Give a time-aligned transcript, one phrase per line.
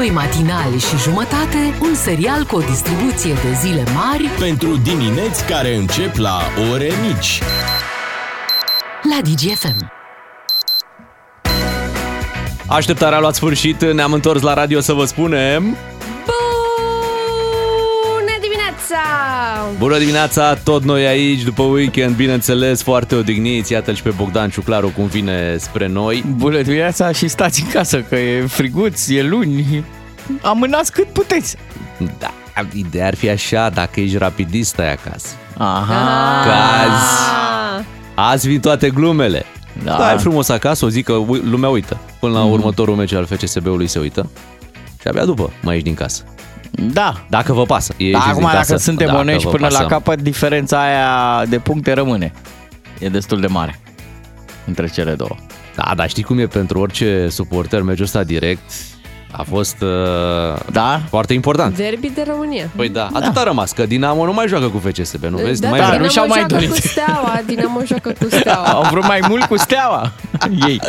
[0.00, 5.74] Doi matinali și jumătate, un serial cu o distribuție de zile mari Pentru dimineți care
[5.74, 6.40] încep la
[6.72, 7.42] ore mici.
[9.02, 9.92] la DGFM.
[12.68, 15.76] Așteptarea a luat sfârșit, ne-am întors la radio să vă spunem
[19.78, 23.72] Bună dimineața, tot noi aici, după weekend, bineînțeles, foarte odihniți.
[23.72, 26.24] Iată-l și pe Bogdan Ciuclaru cum vine spre noi.
[26.36, 29.84] Bună dimineața și stați în casă, că e friguț, e luni.
[30.42, 31.56] Amânați cât puteți.
[32.18, 32.32] Da,
[32.74, 35.26] ideea ar fi așa, dacă ești rapidist, stai acasă.
[35.58, 36.42] Aha.
[36.44, 37.20] Că azi,
[38.14, 39.44] azi vin toate glumele.
[39.84, 39.92] Da.
[39.94, 42.00] Stai frumos acasă, o zi că ui- lumea uită.
[42.20, 44.30] Până la următorul meci al FCSB-ului se uită.
[45.00, 46.22] Și abia după mai ieși din casă
[46.70, 47.24] Da.
[47.28, 49.76] Dacă vă pasă Da, ieșiți acum din casă, dacă suntem dacă onești vă până la
[49.76, 49.88] pasă.
[49.88, 52.32] capăt, diferența aia de puncte rămâne.
[52.98, 53.80] E destul de mare
[54.66, 55.36] între cele două.
[55.76, 58.72] Da, dar știi cum e pentru orice suporter meciul ăsta direct
[59.30, 59.88] a fost uh,
[60.72, 61.00] Da?
[61.08, 61.76] foarte important.
[61.76, 62.70] Derby de România.
[62.76, 65.60] Păi da, atât a rămas, că Dinamo nu mai joacă cu FCSB, nu vezi?
[65.60, 65.98] da, nu mai da, vrea.
[66.00, 66.70] nu și-au mai joacă dorit.
[66.70, 68.66] cu Steaua, Dinamo joacă cu Steaua.
[68.66, 70.12] Au vrut mai mult cu steaua
[70.68, 70.80] ei.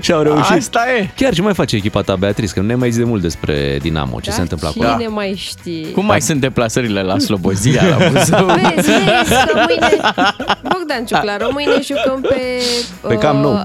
[0.00, 0.56] Și au reușit.
[0.56, 1.10] Asta e.
[1.16, 2.52] Chiar ce mai face echipa ta, Beatrice?
[2.52, 4.88] Că nu ne mai zi de mult despre Dinamo, ce Da, se întâmplă acolo.
[4.88, 5.86] Cine mai știe?
[5.90, 8.46] Cum mai sunt deplasările la Slobozia, la Buzău?
[8.46, 9.96] Vezi, vezi că mâine...
[10.62, 12.62] Bogdan Ciuclaru, mâine jucăm pe...
[13.08, 13.62] Pe Camp Nou.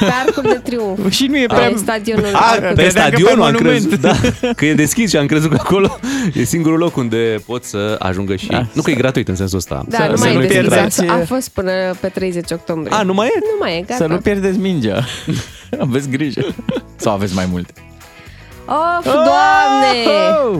[0.00, 1.10] Pe Arcul de Triunf.
[1.10, 1.72] Și nu e Pe prea...
[1.76, 3.80] stadionul A, Arcul pe de credeam că pe stadionul am monument.
[3.88, 5.98] crezut, da, că e deschis și am crezut că acolo
[6.34, 8.46] e singurul loc unde pot să ajungă și...
[8.46, 8.66] Da.
[8.72, 9.84] Nu că e gratuit în sensul ăsta.
[9.88, 10.68] Da, Să- nu să mai nu e deschis.
[10.68, 12.96] pierdeți- A fost până pe 30 octombrie.
[12.96, 13.38] A, nu mai e?
[13.38, 13.94] Nu mai e, gata.
[13.94, 15.04] Să nu pierdeți mingea.
[15.80, 16.42] Aveți grijă.
[16.96, 17.72] Sau aveți mai multe.
[18.98, 20.04] Of, doamne!
[20.52, 20.58] Oh!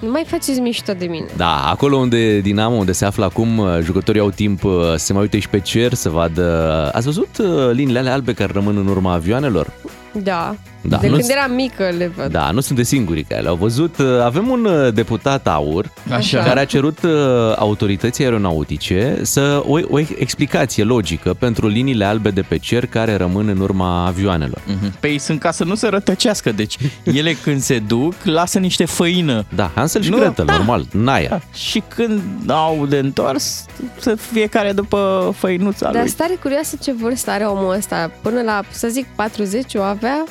[0.00, 1.26] Nu mai faceți mișto de mine.
[1.36, 5.12] Da, acolo unde Dinamo, unde se află acum, uh, jucătorii au timp uh, să se
[5.12, 6.90] mai uite și pe cer, să vadă...
[6.94, 9.66] Ați văzut uh, liniile alea albe care rămân în urma avioanelor?
[10.12, 10.54] Da.
[10.82, 12.30] Da, de nu- când eram mică le văd.
[12.30, 13.98] Da, nu sunt de singurii care le-au văzut.
[13.98, 16.38] Uh, Avem un uh, deputat aur Așa.
[16.42, 17.10] care a cerut uh,
[17.56, 23.48] autorității aeronautice să o, o explicație logică pentru liniile albe de pe cer care rămân
[23.48, 24.60] în urma avioanelor.
[24.66, 24.92] Mhm.
[25.00, 26.76] Pe ei sunt ca să nu se rătăcească, deci
[27.18, 29.44] ele când se duc lasă niște făină.
[29.54, 30.56] Da, Hansel și Nu, Gretel, da.
[30.56, 31.28] normal, în aer.
[31.28, 31.40] Da.
[31.54, 33.64] Și când au de întors,
[33.98, 36.10] să fiecare după făinuța Dar lui.
[36.10, 38.10] stare curioasă ce vârstă are omul ăsta.
[38.22, 40.24] Până la, să zic, 40 o avea,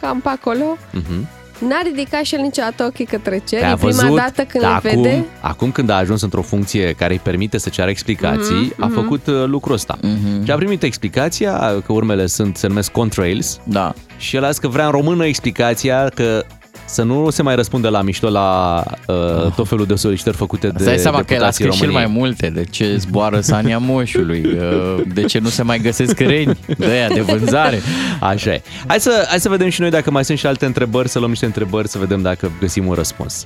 [0.00, 0.76] cam pe acolo.
[0.92, 1.28] Mhm.
[1.68, 3.58] N-a ridicat și el niciodată ochii către cer.
[3.60, 5.24] Păi E a prima văzut, dată când dar îl acum, vede.
[5.40, 9.26] acum când a ajuns într-o funcție care îi permite să ceară explicații, Mhm, a făcut
[9.26, 9.98] uh, lucrul ăsta.
[10.44, 13.92] Și a primit explicația că urmele sunt, se numesc contrails Da.
[14.16, 16.44] și el a zis că vrea în română explicația că
[16.88, 20.72] să nu se mai răspunde la mișto la uh, tot felul de solicitări făcute de
[20.76, 22.26] Îți dai seama că el a deputații scris și el mai României.
[22.26, 22.48] multe.
[22.50, 24.44] De ce zboară Sania Moșului?
[24.46, 27.80] uh, De ce nu se mai găsesc reni de aia de vânzare?
[28.20, 28.62] Așa e.
[28.86, 31.30] Hai să, hai să vedem și noi dacă mai sunt și alte întrebări, să luăm
[31.30, 33.44] niște întrebări, să vedem dacă găsim un răspuns.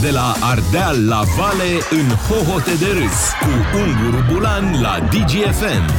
[0.00, 5.92] De la Ardeal la Vale în hohote de râs cu Unguru Bulan la DGFM.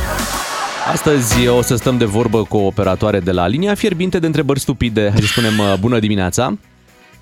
[0.92, 4.60] Astăzi o să stăm de vorbă cu o operatoare de la linia fierbinte de întrebări
[4.60, 5.10] stupide.
[5.10, 6.58] Hai să spunem uh, bună dimineața.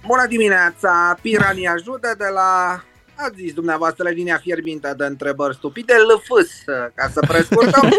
[0.08, 2.84] Bună dimineața, Pirani ajută de la,
[3.16, 6.52] ați zis dumneavoastră, linia fierbinte de întrebări stupide, LFS,
[6.96, 7.90] ca să prescurtăm.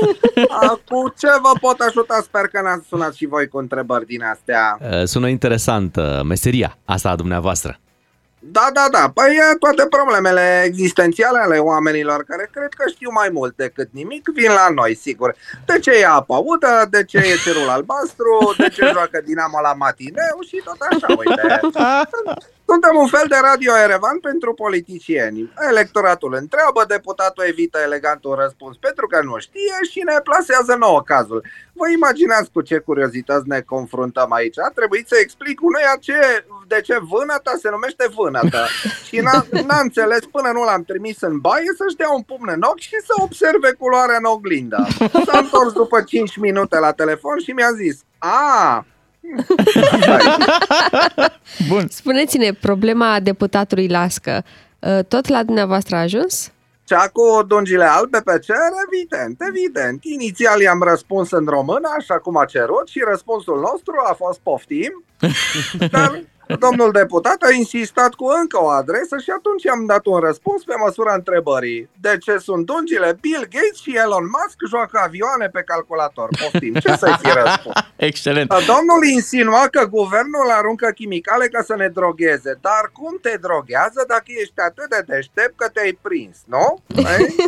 [0.49, 2.21] A, cu ce vă pot ajuta?
[2.23, 4.79] Sper că n-ați sunat și voi cu întrebări din astea.
[4.81, 7.79] Uh, Sună interesant uh, meseria asta a dumneavoastră.
[8.47, 13.29] Da, da, da, păi e, toate problemele existențiale ale oamenilor care cred că știu mai
[13.33, 15.35] mult decât nimic vin la noi, sigur.
[15.67, 19.73] De ce e apa udă, de ce e cerul albastru, de ce joacă Dinamo la
[19.73, 21.61] matineu și tot așa, uite.
[22.67, 25.53] Suntem un fel de radio Erevan pentru politicieni.
[25.71, 31.03] Electoratul întreabă, deputatul evită elegant un răspuns pentru că nu știe și ne plasează nouă
[31.03, 31.45] cazul.
[31.73, 34.59] Vă imaginați cu ce curiozități ne confruntăm aici?
[34.59, 38.63] A trebuit să explic unuia ce, de ce vânătă se numește vânătă.
[39.07, 42.63] Și n-a, n-a înțeles până nu l-am trimis în baie să-și dea un pumn în
[42.63, 44.87] ochi și să observe culoarea în oglindă.
[45.27, 48.85] S-a întors după 5 minute la telefon și mi-a zis, a,
[51.69, 51.89] Bun.
[51.89, 54.45] Spuneți-ne, problema deputatului Lască,
[54.79, 56.53] uh, tot la dumneavoastră a ajuns?
[56.85, 58.57] Cea cu dungile albe pe cer?
[58.87, 60.05] Evident, evident.
[60.05, 65.05] Inițial i-am răspuns în română, așa cum a cerut, și răspunsul nostru a fost poftim.
[65.91, 66.23] Dar
[66.65, 70.75] domnul deputat a insistat cu încă o adresă și atunci i-am dat un răspuns pe
[70.85, 71.89] măsura întrebării.
[72.01, 73.19] De ce sunt dungile?
[73.21, 76.29] Bill Gates și Elon Musk joacă avioane pe calculator.
[76.41, 77.77] Poftim, ce să-i fi răspuns?
[78.09, 78.49] Excelent.
[78.49, 82.59] Domnul insinua că guvernul aruncă chimicale ca să ne drogheze.
[82.61, 86.67] Dar cum te droghează dacă ești atât de deștept că te-ai prins, nu?
[86.97, 87.35] Ei?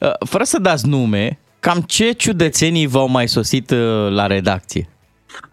[0.00, 4.88] Uh, Fără să dați nume, cam ce ciudățenii v-au mai sosit uh, la redacție?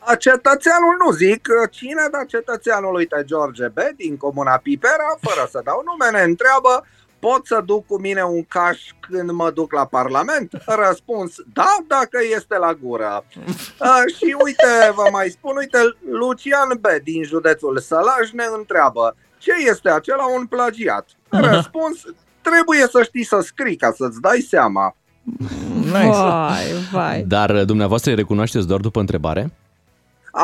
[0.10, 3.78] A, Cetățeanul nu zic cine, dar cetățeanul, uite, George B.
[3.96, 6.86] din comuna Pipera, fără să dau nume, ne întreabă
[7.20, 10.52] pot să duc cu mine un caș când mă duc la Parlament?
[10.66, 13.26] Răspuns, da, dacă este la gură.
[13.78, 15.78] A, și uite, vă mai spun, uite,
[16.10, 16.86] Lucian B.
[17.04, 21.06] din județul Sălaj ne întreabă, ce este acela un plagiat?
[21.30, 22.02] Răspuns,
[22.42, 24.96] trebuie să știi să scrii ca să-ți dai seama.
[25.84, 26.08] Nice.
[26.08, 27.24] Vai, vai.
[27.28, 29.52] Dar uh, dumneavoastră îi recunoașteți doar după întrebare?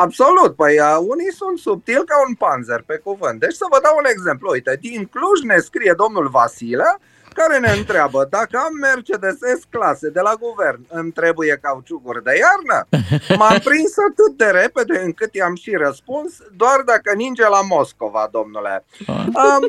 [0.04, 3.40] Absolut, păi uh, unii sunt subtil ca un panzer pe cuvânt.
[3.40, 4.50] Deci să vă dau un exemplu.
[4.50, 6.98] Uite, din Cluj ne scrie domnul Vasile,
[7.32, 12.78] care ne întreabă dacă am Mercedes S-clase de la guvern, îmi trebuie cauciucuri de iarnă?
[13.40, 18.84] M-am prins atât de repede încât i-am și răspuns, doar dacă ninge la Moscova, domnule.
[19.08, 19.62] Um,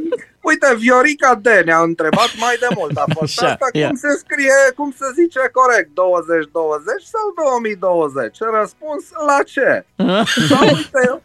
[0.49, 2.97] uite, Viorica D ne-a întrebat mai de mult.
[2.97, 3.87] A fost Așa, asta, ia.
[3.87, 8.37] cum se scrie, cum se zice corect, 2020 sau 2020?
[8.59, 9.85] Răspuns, la ce?
[10.49, 11.21] Sau uite,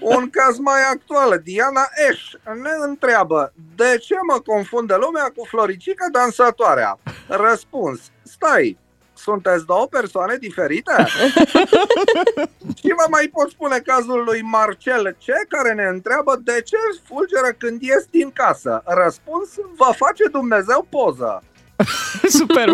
[0.00, 2.20] un caz mai actual, Diana Eș
[2.62, 6.98] ne întreabă de ce mă confundă lumea cu Floricica dansatoarea?
[7.28, 8.78] Răspuns, stai,
[9.22, 10.94] sunteți două persoane diferite?
[12.80, 17.50] Și vă mai pot spune cazul lui Marcel C, care ne întreabă de ce fulgeră
[17.58, 18.82] când ies din casă.
[18.84, 21.42] Răspuns, vă face Dumnezeu poză.
[22.38, 22.68] Super.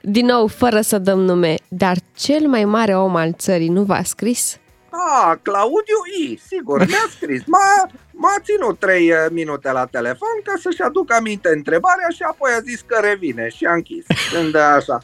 [0.00, 4.02] Din nou, fără să dăm nume, dar cel mai mare om al țării nu v-a
[4.02, 4.58] scris?
[4.96, 7.42] Ah, Claudiu I, sigur, mi-a scris.
[7.46, 12.50] M-a, m-a ținut trei eh, minute la telefon ca să-și aducă aminte întrebarea și apoi
[12.56, 14.04] a zis că revine și a închis.
[14.32, 14.98] Când așa.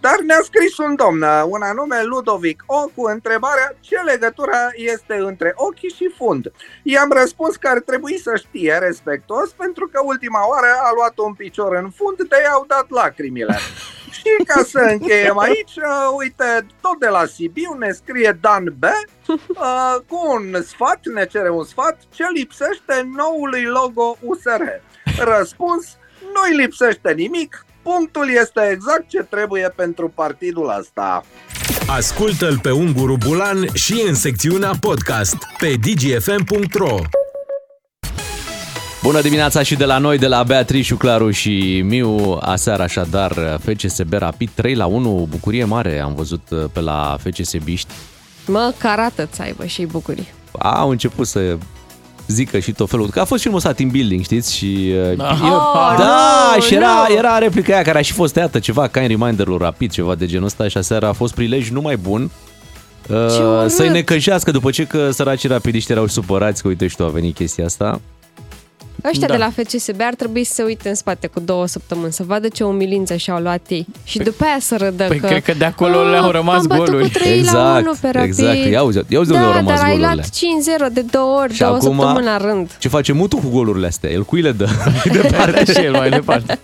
[0.00, 5.14] Dar ne-a scris un domn, eh, un anume Ludovic O, cu întrebarea ce legătură este
[5.14, 6.52] între ochi și fund.
[6.82, 11.34] I-am răspuns că ar trebui să știe respectos pentru că ultima oară a luat un
[11.34, 13.58] picior în fund de i-au dat lacrimile.
[14.10, 18.84] Și ca să încheiem aici, uh, uite, tot de la Sibiu ne scrie Dan B
[19.28, 24.62] uh, cu un sfat, ne cere un sfat, ce lipsește noului logo USR.
[25.18, 31.24] Răspuns, nu-i lipsește nimic, punctul este exact ce trebuie pentru partidul ăsta.
[31.86, 36.98] Ascultă-l pe Unguru Bulan și în secțiunea podcast pe dgfm.ro
[39.06, 42.38] Bună dimineața și de la noi, de la Beatrice, Claru și Miu.
[42.40, 47.54] Aseară așadar FCSB Rapid 3 la 1, bucurie mare am văzut uh, pe la FCS
[47.64, 47.92] Biști.
[48.46, 50.26] Mă, carată să aibă și bucurii.
[50.58, 51.56] Au început să
[52.26, 54.56] zică și tot felul, că a fost filmul ăsta team building, știți?
[54.56, 55.36] Și, uh, Da.
[55.44, 57.14] eu- Oh, da, nu, și era, nu.
[57.14, 60.26] era replica aia care a și fost tăiată, ceva ca în reminder rapid, ceva de
[60.26, 62.30] genul ăsta și aseară a fost prilej numai bun.
[63.10, 63.70] uh, urât.
[63.70, 67.34] să-i necăjească după ce că săracii rapidiști erau supărați că uite și tu a venit
[67.34, 68.00] chestia asta.
[69.10, 69.32] Ăștia Da.
[69.32, 72.48] de la FCSB ar trebui să se uite în spate cu două săptămâni, să vadă
[72.48, 73.86] ce umilință și-au luat ei.
[74.04, 75.26] Și după aia să râdă Păi că...
[75.26, 78.08] cred că de acolo "Ah, le-au rămas am bătut goluri." cu 3 la 1 pe
[78.12, 78.28] rapid.
[78.28, 78.56] exact.
[78.70, 80.14] Ia uzi, ia uzi de unde da, au rămas dar ai golurile.
[80.14, 82.76] luat 5-0 de două ori, Și două acum, săptămâni la rând.
[82.78, 84.10] ce face mutul cu golurile astea?
[84.10, 84.66] El cui le dă?
[84.84, 86.58] Mai Departe și el mai departe.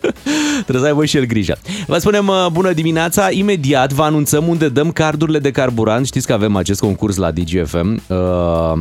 [0.63, 1.57] Trebuie să aibă și el grijă.
[1.87, 6.07] Vă spunem uh, bună dimineața, imediat vă anunțăm unde dăm cardurile de carburant.
[6.07, 8.03] Știți că avem acest concurs la DGFM.
[8.07, 8.17] Uh,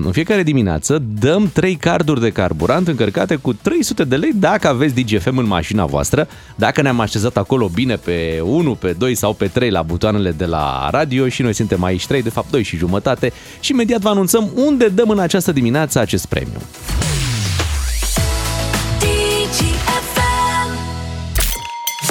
[0.05, 4.93] În fiecare dimineață dăm 3 carduri de carburant încărcate cu 300 de lei dacă aveți
[4.93, 6.27] DGFM în mașina voastră.
[6.55, 10.45] Dacă ne-am așezat acolo bine pe 1, pe 2 sau pe 3 la butoanele de
[10.45, 14.09] la radio și noi suntem aici 3, de fapt 2 și jumătate și imediat vă
[14.09, 16.61] anunțăm unde dăm în această dimineață acest premiu.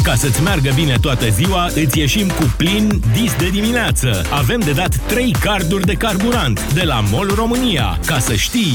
[0.03, 4.23] Ca să-ți meargă bine toată ziua, îți ieșim cu plin dis de dimineață.
[4.31, 7.99] Avem de dat 3 carduri de carburant de la MOL România.
[8.07, 8.75] Ca să știi...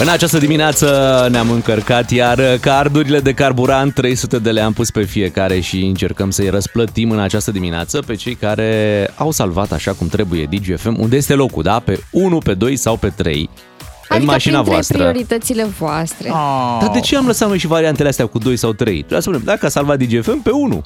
[0.00, 5.02] În această dimineață ne-am încărcat iar cardurile de carburant, 300 de le am pus pe
[5.02, 10.08] fiecare și încercăm să-i răsplătim în această dimineață pe cei care au salvat așa cum
[10.08, 11.78] trebuie DGFM, unde este locul, da?
[11.78, 13.50] Pe 1, pe 2 sau pe 3
[14.08, 14.98] în Adică mașina printre voastră.
[14.98, 16.28] prioritățile voastre.
[16.30, 16.78] Oh.
[16.80, 18.94] Dar de ce am lăsat noi și variantele astea cu 2 sau 3?
[18.94, 20.84] Trebuie să spunem, dacă a salvat DGFM, pe 1.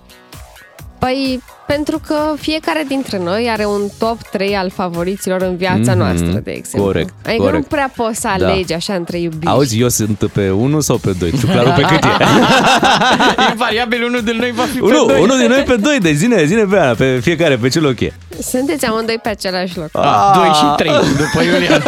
[0.99, 5.99] Păi, pentru că fiecare dintre noi are un top 3 al favoriților în viața Mhm,
[5.99, 6.83] noastră, de exemplu.
[6.91, 7.63] corect, Adică corect.
[7.63, 8.47] nu prea poți să Da.
[8.47, 9.47] alegi așa între iubiți.
[9.47, 11.33] Auzi, eu sunt pe 1 sau pe 2?
[11.39, 12.09] Ciuclarul pe cât e?
[13.51, 15.21] Invariabil unul din noi va fi pe Unul, doi.
[15.23, 18.01] unul din noi pe 2, de zine, zine pe Ana, pe fiecare, pe ce loc
[18.01, 18.13] e.
[18.43, 19.89] Sunteți amândoi pe același loc.
[19.93, 21.83] Ah, 2 și 3 după Iulian.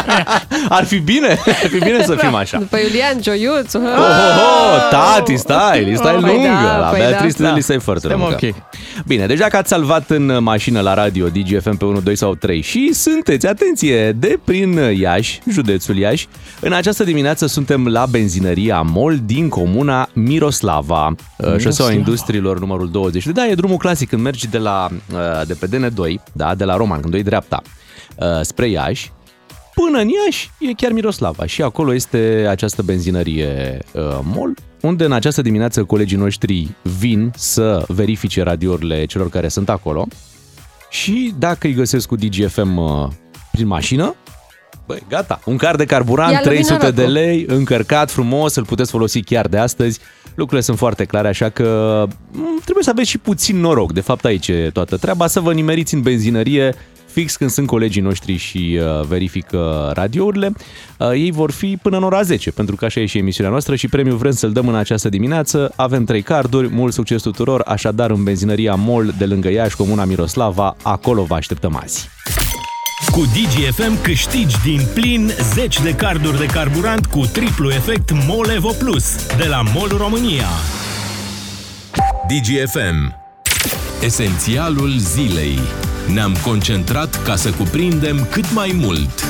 [0.68, 2.58] Ar fi bine, ar fi bine să fim așa.
[2.58, 3.74] După Iulian Gioiuț.
[3.74, 6.48] Oh, oh, oh, tati, stai, lista e Păi lungă.
[6.64, 7.52] da, la păi Beatrice da.
[7.52, 8.38] lista e foarte Suntem lungă.
[8.42, 8.54] ok.
[9.06, 12.60] Bine, deci dacă ați salvat în mașină la radio DGFM pe 1, 2 sau 3
[12.60, 16.28] și sunteți, atenție, de prin Iași, județul Iași,
[16.60, 21.58] în această dimineață suntem la benzinăria MOL din comuna Miroslava, Miroslava.
[21.58, 23.26] șoseaua industriilor numărul 20.
[23.26, 26.76] Da, e drumul clasic când mergi de la uh, de pe DN2, da, de la
[26.76, 27.62] Roman, când doi dreapta.
[28.16, 29.12] uh, spre Iași,
[29.74, 35.12] până în Iași e chiar Miroslava și acolo este această benzinărie uh, MOL, unde în
[35.12, 36.68] această dimineață colegii noștri
[36.98, 40.06] vin să verifice radiourile celor care sunt acolo
[40.90, 43.08] și dacă îi găsesc cu DGFM uh,
[43.52, 44.14] prin mașină,
[44.86, 45.40] Băi, gata.
[45.44, 47.12] Un car de carburant, Ia-l 300 de norocul.
[47.12, 49.98] lei, încărcat frumos, îl puteți folosi chiar de astăzi.
[50.34, 53.92] Lucrurile sunt foarte clare, așa că m, trebuie să aveți și puțin noroc.
[53.92, 56.74] De fapt, aici e toată treaba, să vă nimeriți în benzinărie
[57.12, 60.52] fix când sunt colegii noștri și uh, verifică radiourile.
[60.98, 63.74] Uh, ei vor fi până în ora 10, pentru că așa e și emisiunea noastră
[63.74, 65.72] și premiul vrem să-l dăm în această dimineață.
[65.76, 70.76] Avem trei carduri, mult succes tuturor, așadar în benzinăria MOL de lângă Iași, Comuna Miroslava,
[70.82, 72.08] acolo vă așteptăm azi.
[73.12, 78.70] Cu DGFM câștigi din plin 10 de carduri de carburant cu triplu efect MOL Evo
[78.78, 80.46] Plus de la MOL România.
[82.28, 83.14] DGFM.
[84.02, 85.58] Esențialul zilei.
[86.06, 89.24] Ne-am concentrat ca să cuprindem cât mai mult.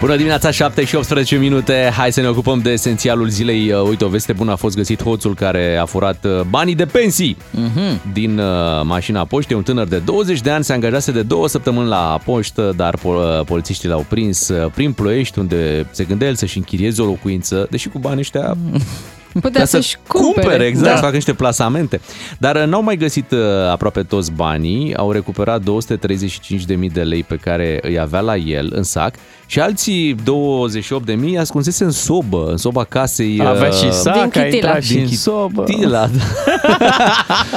[0.00, 1.90] Bună dimineața, 7 și 18 minute.
[1.96, 3.72] Hai să ne ocupăm de esențialul zilei.
[3.72, 6.86] Uh, Uite, o veste bună a fost găsit hoțul care a furat uh, banii de
[6.86, 8.12] pensii uh-huh.
[8.12, 8.46] din uh,
[8.82, 9.56] mașina poștei.
[9.56, 13.44] Un tânăr de 20 de ani se angajase de două săptămâni la poștă, dar pol-
[13.46, 17.88] polițiștii l-au prins uh, prin Ploiești, unde se gândea el să-și închirieze o locuință, deși
[17.88, 18.56] cu banii ăștia
[19.40, 20.64] Putea ca să-și cumpere.
[20.64, 20.94] exact, Da.
[20.94, 22.00] să facă niște plasamente.
[22.38, 23.38] Dar uh, n-au mai găsit uh,
[23.70, 28.82] aproape toți banii, au recuperat 235.000 de lei pe care îi avea la el în
[28.82, 29.14] sac
[29.46, 33.40] și alții 28.000 ascunsese în sobă, în soba casei.
[33.44, 34.54] Avea uh, și sac, Din a chitila.
[34.54, 35.62] intrat și din în sobă.
[35.64, 36.22] Tila, da.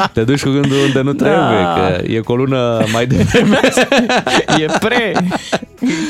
[0.14, 1.74] Te duci cu gândul unde nu trebuie, Da.
[1.98, 3.60] că e cu o lună mai devreme.
[4.58, 5.14] E pre.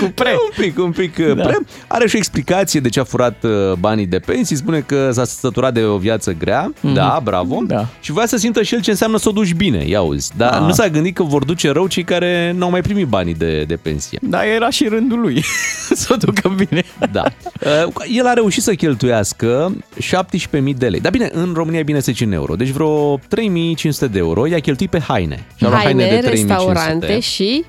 [0.02, 0.30] Cu pre.
[0.32, 1.44] Un pic, un pic da.
[1.44, 1.58] pre.
[1.88, 4.56] Are și o explicație de ce a furat uh, banii de pensii.
[4.56, 6.74] Spune că s-a săturat de o viață grea.
[6.74, 6.94] Mm-hmm.
[6.94, 7.60] Da, bravo.
[7.68, 7.86] Da.
[8.00, 10.32] Și voia să simtă și el ce înseamnă să o duci bine, ia auzi.
[10.38, 10.60] Dar Ah.
[10.62, 13.76] nu s-a gândit că vor duce rău cei care n-au mai primit banii de, de
[13.76, 14.20] pensie.
[14.22, 15.44] Dar era și rândul lui
[16.02, 16.84] să o ducă bine.
[17.12, 17.24] Da.
[17.86, 21.00] Uh, El a reușit să cheltuiască 17.000 de lei.
[21.00, 22.56] Dar bine, în România e bine să zice în euro.
[22.56, 23.22] Deci vreo 3.500
[24.12, 25.46] de euro i-a cheltuit pe haine.
[25.56, 26.30] Și-a luat Haine, de 3.500.
[26.30, 27.64] restaurante și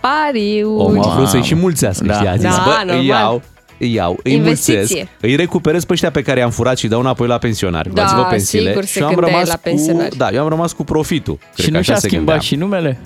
[0.00, 0.84] pariuri.
[0.84, 1.44] Omul a vrut să-i Mamă.
[1.44, 2.14] și mulțească Da.
[2.20, 3.04] și a zis, Da, bă, îi normal.
[3.04, 3.42] iau,
[3.78, 4.76] îi iau, îi Investiție.
[4.78, 7.94] mulțesc, îi recuperez pe ăștia pe care i-am furat și dau înapoi la pensionari.
[7.94, 8.68] Da, Luați-vă pensiile.
[8.68, 10.16] sigur se și am gândea rămas la cu, pensionari.
[10.16, 11.38] Da, eu am rămas cu profitul.
[11.38, 12.42] Cred și că nu așa și-a se schimbat gândea.
[12.46, 12.98] și numele?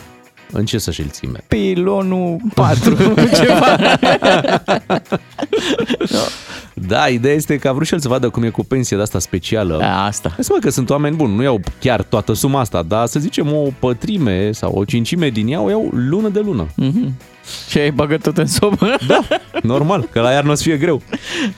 [0.53, 1.39] În ce să și-l țime?
[1.49, 3.77] Pilonul 4, ceva.
[6.87, 9.03] Da, ideea este că a vrut și el să vadă cum e cu pensia de
[9.03, 9.77] asta specială.
[9.79, 10.29] Da, asta.
[10.29, 13.19] Hai să mă că sunt oameni buni, nu iau chiar toată suma asta, dar să
[13.19, 16.67] zicem o pătrime sau o cincime din ea o iau lună de lună.
[16.75, 17.15] Mhm.
[17.71, 18.97] Și ai băgat tot în sobă?
[19.07, 19.21] Da,
[19.63, 21.03] normal, că la iarnă o să fie greu.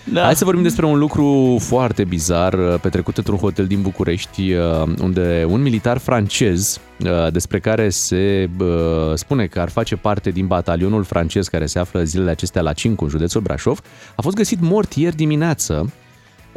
[0.04, 0.22] Da.
[0.22, 4.82] Hai să vorbim despre un lucru foarte bizar uh, petrecut într-un hotel din București, uh,
[5.02, 8.66] unde un militar francez, uh, despre care se uh,
[9.14, 13.04] spune că ar face parte din batalionul francez care se află zilele acestea la Cincu,
[13.04, 13.80] în județul Brașov,
[14.16, 15.92] a fost găsit mort ieri dimineață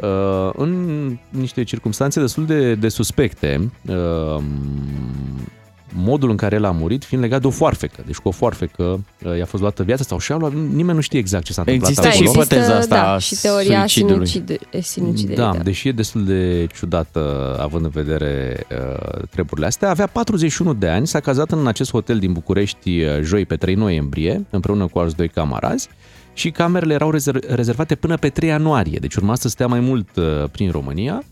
[0.00, 0.72] uh, în
[1.28, 3.70] niște circunstanțe destul de, de suspecte.
[3.88, 4.42] Uh,
[5.96, 8.02] modul în care el a murit fiind legat de o foarfecă.
[8.06, 8.82] Deci cu o foarfecă
[9.24, 11.90] uh, i-a fost luată viața sau și-a luat, nimeni nu știe exact ce s-a întâmplat
[11.90, 12.30] Există Da, acolo.
[12.30, 14.26] și există, ipoteza asta da, a și teoria suicidului.
[14.26, 15.36] sinucide, sinuciderii.
[15.36, 19.90] Da, Da, deși e destul de ciudată având în vedere uh, treburile astea.
[19.90, 23.74] Avea 41 de ani, s-a cazat în acest hotel din București uh, joi pe 3
[23.74, 25.88] noiembrie, împreună cu alți doi camarazi
[26.34, 30.16] și camerele erau rezerv- rezervate până pe 3 ianuarie, deci urma să stea mai mult
[30.16, 31.22] uh, prin România.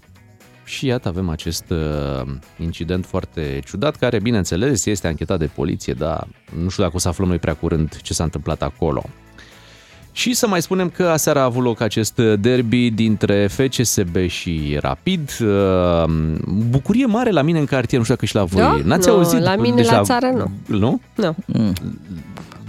[0.64, 2.28] Și iată, avem acest uh,
[2.60, 6.26] incident foarte ciudat, care, bineînțeles, este anchetat de poliție, dar
[6.62, 9.02] nu știu dacă o să aflăm noi prea curând ce s-a întâmplat acolo.
[10.14, 15.30] Și să mai spunem că aseară a avut loc acest derby dintre FCSB și Rapid.
[15.40, 16.04] Uh,
[16.68, 18.60] Bucurie mare la mine în cartier, nu știu dacă și la voi.
[18.62, 18.80] Da?
[18.84, 19.40] N-ați Nu, auzit?
[19.40, 20.50] la mine la țară nu.
[20.78, 21.00] Nu?
[21.14, 21.72] Nu.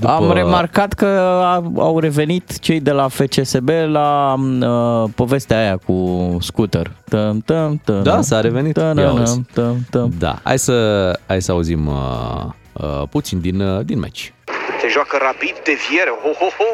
[0.05, 1.05] După- Am remarcat că
[1.43, 6.91] a- au revenit cei de la FCSB la uh, povestea aia cu scooter.
[7.09, 8.77] Tăm, tăm, tăm, Da, s-a revenit.
[8.77, 9.33] Ia Tăm, auzi.
[9.33, 10.11] tăm, tăm, tăm.
[10.19, 11.93] Da, hai să, hai să auzim uh,
[12.73, 14.33] uh, puțin din, uh, din meci.
[14.81, 16.71] Se joacă rapid, deviere, ho, ho, ho!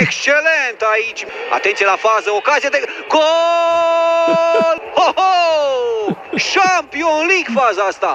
[0.00, 1.20] Excelent aici!
[1.58, 2.80] Atenție la fază, ocazie de
[3.12, 4.74] gol!
[4.98, 5.32] Ho, ho!
[6.54, 8.10] Champion League faza asta!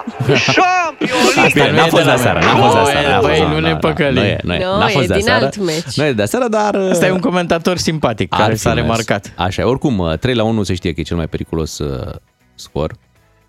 [0.55, 1.53] Champion League!
[1.63, 3.07] Bine, n-a fost de aseară, n-a fost de aseară.
[3.09, 4.21] n-a Băi, fost, nu da, ne da, păcălim.
[4.21, 5.45] Nu e, nu e, Nu, n-a e fost de din aseară.
[5.45, 5.95] alt meci.
[5.97, 6.73] Nu e de aseară, dar...
[6.75, 8.87] uh, Ăsta e un comentator simpatic care ar s-a fi mers.
[8.87, 9.31] remarcat.
[9.35, 9.65] Așa, e.
[9.65, 12.13] oricum, uh, 3 la 1 se știe că e cel mai periculos uh,
[12.55, 12.91] scor.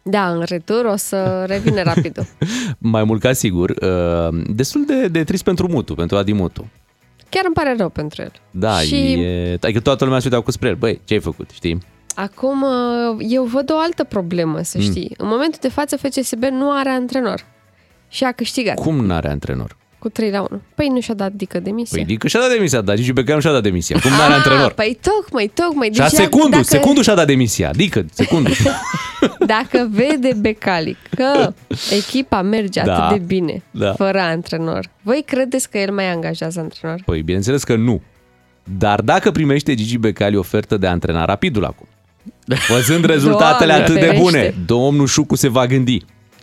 [0.02, 2.26] Da, în retur o să revine rapidul.
[2.78, 3.70] Mai mult ca sigur.
[3.70, 6.70] Uh, destul de, de trist pentru Mutu, pentru Adi Mutu.
[7.34, 8.32] Chiar îmi pare rău pentru el.
[8.50, 9.58] Da, Și- e...
[9.60, 10.74] Adică toată lumea se uitau cu spre el.
[10.74, 11.78] Băi, ce ai făcut, știi?
[12.14, 14.84] Acum, uh, eu văd o altă problemă, să Mm.
[14.84, 15.14] știi.
[15.16, 17.44] În momentul de față, FCSB nu are antrenor.
[18.08, 18.74] Și a câștigat.
[18.74, 19.76] Cum n-are antrenor?
[20.02, 20.60] Cu 3 la 1.
[20.74, 21.96] Păi nu și-a dat dică demisia.
[21.96, 23.98] Păi Dică și-a dat demisia, dar Gigi Becali nu și-a dat demisia.
[24.00, 24.72] Cum n-are Ah, antrenor?
[24.72, 25.90] Păi tocmai, tocmai.
[25.94, 27.68] Și a Deci secundul, dacă, secundul și-a dat demisia.
[27.68, 28.52] Adică, secundul.
[29.46, 31.52] Dacă vede Becali că
[31.96, 33.04] echipa merge Da.
[33.06, 33.92] atât de bine, Da.
[33.92, 37.02] fără antrenor, voi credeți că el mai angajează antrenor?
[37.04, 38.00] Păi, bineînțeles că nu.
[38.78, 41.86] Dar dacă primește Gigi Becali ofertă de a antrena rapidul acum,
[42.68, 44.22] văzând rezultatele Doamne atât de ferește.
[44.22, 45.98] bune, domnul Șucu se va gândi.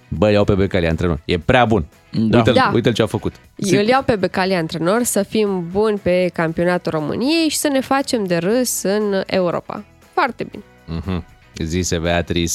[0.07, 1.19] Bă, iau pe Becali antrenor.
[1.25, 1.85] E prea bun.
[2.11, 2.37] Da.
[2.37, 2.71] Uite-l, Da.
[2.73, 3.33] uite-l ce a făcut.
[3.55, 7.79] Eu îl iau pe Becali antrenor să fim buni pe campionatul României și să ne
[7.81, 9.83] facem de râs în Europa.
[10.13, 10.63] Foarte bine.
[10.85, 11.25] Mhm.
[11.63, 12.53] Zise Beatrice.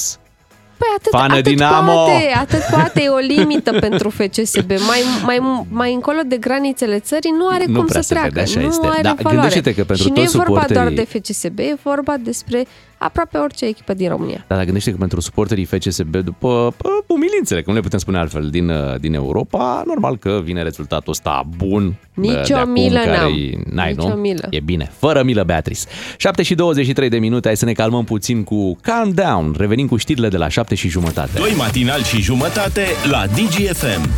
[0.78, 1.92] Păi atât, Fană atât Dinamo!
[1.92, 4.70] poate, atât poate, e o limită pentru FCSB.
[4.70, 8.28] Mai, mai, mai încolo de granițele țării nu are Nu cum prea să se treacă.
[8.32, 8.87] vede, așa nu este.
[8.87, 9.37] are Da, valoare.
[9.37, 12.64] gândește-te că pentru și nu e toți vorba doar suporterii- de FCSB, e vorba despre
[12.98, 14.36] aproape orice echipă din România.
[14.38, 18.18] Dar dacă gândește că pentru suporterii FCSB, după pă, umilințele, că nu le putem spune
[18.18, 21.94] altfel, din, uh, din Europa, normal că vine rezultatul ăsta bun.
[22.14, 23.64] Nici uh, de o acum, milă care n-am.
[23.70, 24.12] N-ai, Nici nu?
[24.12, 24.46] o milă.
[24.50, 24.90] E bine.
[24.98, 25.80] Fără milă, Beatrice.
[26.16, 29.54] 7 și 23 de minute, hai să ne calmăm puțin cu Calm Down.
[29.58, 31.30] Revenim cu știrile de la 7 și jumătate.
[31.38, 34.08] Doi matinal și jumătate la DGFM.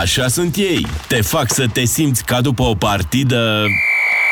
[0.00, 0.86] Așa sunt ei.
[1.08, 3.64] Te fac să te simți ca după o partidă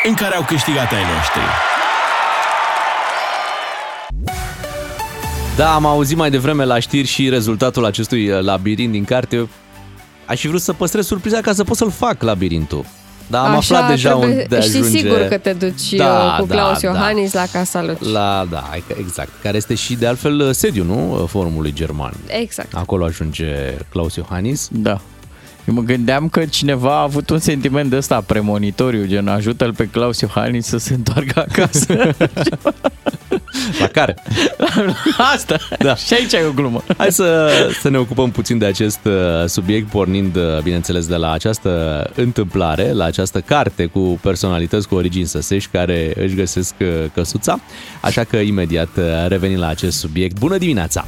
[0.08, 1.77] în care au câștigat ai noștri.
[5.58, 9.48] Da, am auzit mai devreme la știri și rezultatul acestui uh, labirint din carte.
[10.26, 12.84] Aș fi vrut să păstrez surpriza ca să pot să-l fac labirintul.
[13.26, 14.98] Dar am Așa, aflat deja trebuie, unde Știi ajunge.
[14.98, 16.88] sigur că te duci Da, da, cu da, Claus da.
[16.88, 18.08] Iohannis la Casa Luci.
[18.12, 19.28] La, da, hai că- exact.
[19.42, 21.26] Care este și de altfel uh, sediu, nu?
[21.26, 22.12] Forumului german.
[22.26, 22.74] Exact.
[22.74, 23.46] Acolo ajunge
[23.88, 24.68] Claus Iohannis.
[24.72, 25.00] Da.
[25.68, 29.88] Eu mă gândeam că cineva a avut un sentiment de ăsta premonitoriu, gen ajută-l pe
[29.88, 32.14] Claus Iohannis să se întoarcă acasă.
[33.78, 34.16] La care?
[35.34, 35.56] Asta.
[35.78, 35.94] Da.
[35.94, 36.82] Și aici e o glumă.
[36.96, 39.12] Hai să, să ne ocupăm puțin de acest uh,
[39.46, 45.26] subiect, pornind, uh, bineînțeles, de la această întâmplare, la această carte cu personalități cu origini
[45.26, 47.60] săsești care își găsesc uh, căsuța.
[48.00, 50.38] Așa că imediat uh, revenim la acest subiect.
[50.38, 51.04] Bună dimineața!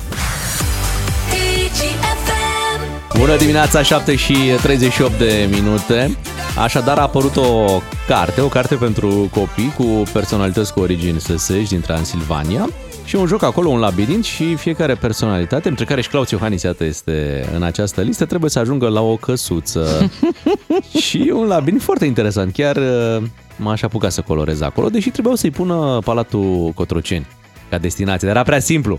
[3.20, 6.16] Bună dimineața, 7 și 38 de minute.
[6.59, 11.80] Așadar a apărut o carte, o carte pentru copii cu personalități cu origini săsești din
[11.80, 12.68] Transilvania
[13.04, 16.85] și un joc acolo, un labirint și fiecare personalitate, între care și Claus Iohannis, iată,
[16.85, 20.11] este în această listă, trebuie să ajungă la o căsuță.
[21.06, 23.22] și un labirint foarte interesant, chiar uh,
[23.56, 27.26] m-aș apuca să colorez acolo, deși trebuiau să-i pună Palatul Cotroceni
[27.70, 28.98] ca destinație, dar era prea simplu.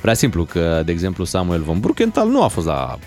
[0.00, 2.98] Prea simplu că, de exemplu, Samuel von Bruckenthal nu a fost la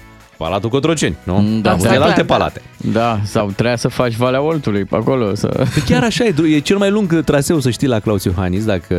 [0.44, 1.60] Palatul Cotroceni, nu?
[1.62, 2.34] Da, a fost da, el da, alte da.
[2.34, 2.62] palate.
[2.92, 5.36] Da, sau trebuia să faci Valea Oltului pe acolo.
[5.36, 5.48] Să...
[5.48, 8.96] Păi Chiar așa e, e cel mai lung traseu, să știi, la Claus Iohannis, dacă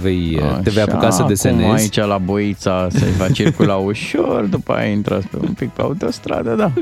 [0.00, 1.62] vei, te vei apuca să Așa, desenezi.
[1.62, 5.82] Acum aici la Boița să-i faci circula ușor, după aia intrați pe un pic pe
[5.82, 6.72] autostradă, da.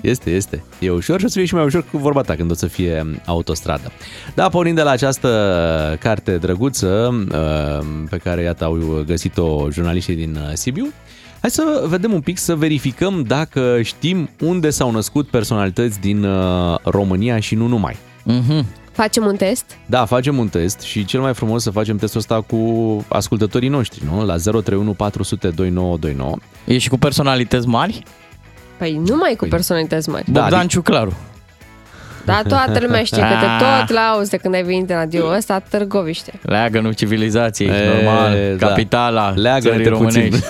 [0.00, 0.62] Este, este.
[0.78, 2.66] E ușor și o să fie și mai ușor cu vorba ta când o să
[2.66, 3.92] fie autostradă.
[4.34, 5.28] Da, pornind de la această
[6.00, 10.92] carte drăguță uh, pe care, iată, au găsit-o jurnaliștii din uh, Sibiu,
[11.40, 16.76] hai să vedem un pic, să verificăm dacă știm unde s-au născut personalități din uh,
[16.82, 17.96] România și nu numai.
[18.30, 18.64] Mm-hmm.
[18.92, 19.64] Facem un test?
[19.86, 24.02] Da, facem un test și cel mai frumos să facem testul ăsta cu ascultătorii noștri,
[24.10, 24.24] nu?
[24.24, 26.36] La 031 400 2929.
[26.64, 28.02] E și cu personalități mari?
[28.76, 30.24] Păi numai cu personalități mari.
[30.32, 31.16] Da, Bogdan Ciuclaru.
[32.24, 35.58] Da, toată lumea știe că te tot lauzi de când ai venit în radio ăsta,
[35.58, 36.32] Târgoviște.
[36.42, 38.66] Leagănul civilizației, E, normal, da.
[38.66, 40.32] capitala Leagă-te țării puțin.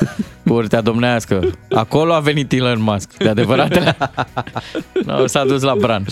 [0.48, 0.54] românești.
[0.54, 1.40] Curtea domnească.
[1.70, 3.16] Acolo a venit Elon Musk.
[3.16, 3.96] De adevăratele.
[5.06, 6.04] no, s-a dus la Bran.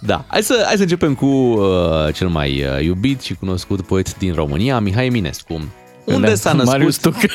[0.00, 4.18] Da, hai să, hai să începem cu uh, cel mai uh, iubit și cunoscut poet
[4.18, 5.60] din România, Mihai Eminescu.
[6.04, 6.72] Unde Da, s-a născut?
[6.72, 7.14] Marius Tuc.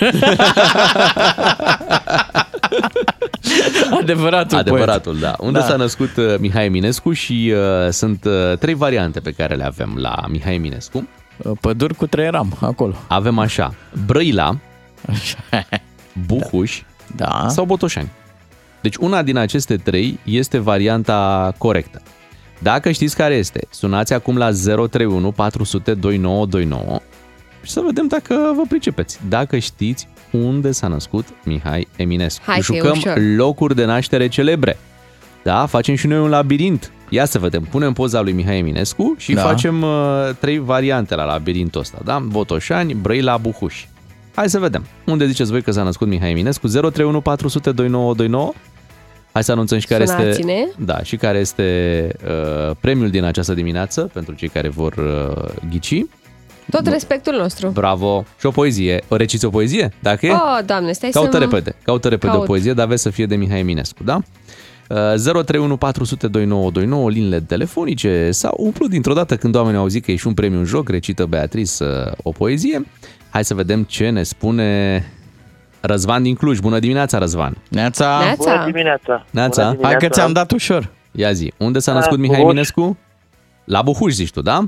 [4.01, 5.35] Adevăratul, Adevăratul, da.
[5.39, 5.65] Unde Da.
[5.65, 9.97] s-a născut uh, Mihai Eminescu și uh, sunt uh, trei variante pe care le avem
[10.01, 11.07] la Mihai Eminescu.
[11.37, 11.57] poet.
[11.59, 12.93] Păduri cu treieram, acolo.
[13.07, 13.73] Avem așa,
[14.05, 14.57] Brăila,
[16.25, 16.81] Buhuș
[17.15, 17.45] Da.
[17.49, 18.09] sau Botoșani.
[18.81, 22.01] Deci una din aceste trei este varianta corectă.
[22.59, 26.99] Dacă știți care este, sunați acum la 031 400 2929
[27.63, 29.19] și să vedem dacă vă pricepeți.
[29.29, 32.43] Dacă știți unde s-a născut Mihai Eminescu.
[32.45, 33.17] Hai că e Jucăm ușor.
[33.35, 34.77] locuri de naștere celebre.
[35.43, 36.91] Da, facem și noi un labirint.
[37.09, 39.41] Ia să vedem, punem poza lui Mihai Eminescu și Da.
[39.41, 39.89] facem uh,
[40.39, 42.19] trei variante la labirintul ăsta, da?
[42.19, 43.85] Botoșani, Brăila, Buhuș.
[44.37, 44.85] Hai să vedem.
[45.05, 46.67] Unde ziceți voi că s-a născut Mihai Eminescu?
[46.67, 48.53] 031 400 2929.
[49.31, 50.65] Hai să anunțăm și care este, Sunați-ne.
[50.77, 56.05] da, și care este uh, premiul din această dimineață pentru cei care vor uh, ghici.
[56.71, 57.67] Tot respectul nostru.
[57.67, 58.25] Bravo!
[58.39, 59.03] Și o poezie.
[59.07, 59.93] O reciți o poezie?
[59.99, 60.31] Dacă e?
[60.31, 61.37] Oh, doamne, stai Caută să...
[61.37, 61.75] repede.
[61.83, 62.43] Caută repede Caut.
[62.43, 64.21] o poezie, dar vezi să fie de Mihai Eminescu, da?
[64.89, 70.11] Uh, 031 400 2929, linile telefonice sau umplut dintr-o dată când oamenii au auzit că
[70.11, 72.85] e și un premiu în joc, recită Beatrice uh, o poezie.
[73.29, 75.03] Hai să vedem ce ne spune
[75.81, 76.59] Răzvan din Cluj.
[76.59, 77.57] Bună dimineața, Răzvan!
[77.69, 78.51] Neața, Neața.
[78.51, 79.25] Bună dimineața!
[79.31, 79.61] Neața.
[79.61, 79.87] Bună dimineața.
[79.87, 80.89] hai că ți-am dat ușor.
[81.11, 82.51] Ia zi, unde s-a La născut Mihai Buhuș.
[82.51, 82.97] Eminescu?
[83.63, 84.59] La Buhuș, zici tu, da?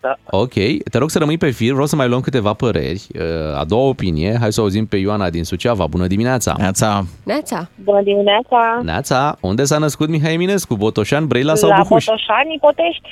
[0.00, 0.16] Da.
[0.30, 0.52] Ok,
[0.90, 3.06] te rog să rămâi pe fir, vreau să mai luăm câteva păreri.
[3.14, 5.86] Uh, A doua opinie, hai să o auzim pe Ioana din Suceava.
[5.86, 6.54] Bună dimineața!
[6.58, 7.68] Neața, Neața.
[7.84, 8.80] Bună dimineața!
[8.82, 10.76] Neața, unde s-a născut Mihai Eminescu?
[10.76, 12.04] Botoșan, Brăila sau la Buhuș?
[12.04, 13.08] Botoșani, Potești.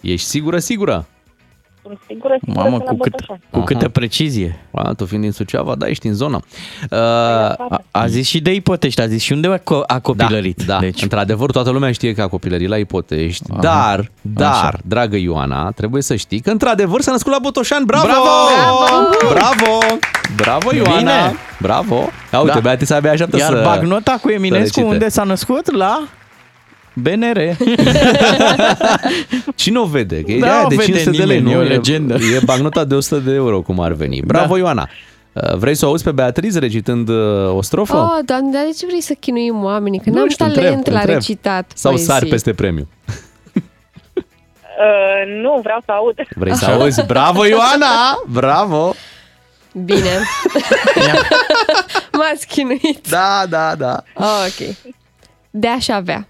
[0.00, 1.06] Ești sigură, sigură?
[1.86, 3.40] Sunt sigură, sigură mamă, că la cu, cât, Botoșani.
[3.50, 4.58] cu câtă precizie.
[4.74, 6.40] A, tu fiind din Suceava, da, ești în zonă.
[6.90, 10.62] Uh, A, a zis și de ipotești, a zis și unde a, co- a copilărit.
[10.62, 10.78] Da, da.
[10.78, 10.90] Deci...
[10.92, 13.60] Deci, într-adevăr, toată lumea știe că a copilărit la Ipotești, Aha.
[13.60, 14.78] dar, dar, Așa.
[14.84, 17.84] dragă Ioana, trebuie să știi că într-adevăr s-a născut la Botoșan.
[17.84, 18.06] Bravo!
[18.06, 19.32] Bravo!
[19.32, 19.78] Bravo!
[20.36, 20.96] Bravo, Ioana!
[20.98, 21.34] Bine!
[21.60, 22.08] Bravo!
[22.32, 22.60] Ia uite, Da.
[22.60, 23.62] Beatrice abia așteaptă iar să...
[23.64, 24.82] bagnota cu Eminescu recite.
[24.82, 25.70] unde s-a născut?
[25.76, 26.08] La
[26.94, 27.56] BNR.
[29.54, 30.22] Cine o vede?
[30.22, 31.62] Că e Da, de, aia o de vede 500 de lei, nimeni, nu?
[31.62, 32.14] e o legendă.
[32.14, 34.20] E bagnota de 100 de euro, cum ar veni.
[34.26, 34.58] Bravo, Da.
[34.60, 34.88] Ioana!
[35.32, 37.96] Uh, Vrei să o auzi pe Beatrice recitând uh, o strofă?
[37.96, 39.98] Oh, doamne, dar de ce vrei să chinuim oamenii?
[39.98, 41.16] Că Nu n-am știu, talent întreb, la întreb.
[41.16, 42.08] recitat Sau poezii.
[42.12, 42.88] sari peste premiu?
[44.78, 46.14] Uh, nu, vreau să aud.
[46.34, 47.06] Vrei să auzi?
[47.06, 48.22] Bravo, Ioana!
[48.28, 48.94] Bravo!
[49.84, 50.00] Bine.
[52.18, 53.08] M-ați chinuit.
[53.10, 54.02] Da, da, da.
[54.14, 54.74] Oh, ok.
[55.50, 56.26] De-aș avea.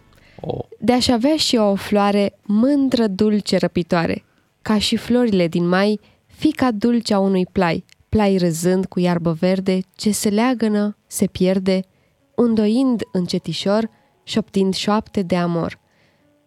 [0.84, 0.90] Oh.
[0.90, 4.24] De-aș avea și eu o floare mândră, dulce, răpitoare.
[4.62, 7.84] Ca și florile din mai, fica dulce a unui plai.
[8.08, 11.80] Plai râzând cu iarbă verde, ce se leagănă, se pierde,
[12.34, 13.90] îndoind încetișor,
[14.22, 15.78] șoptind șoapte de amor.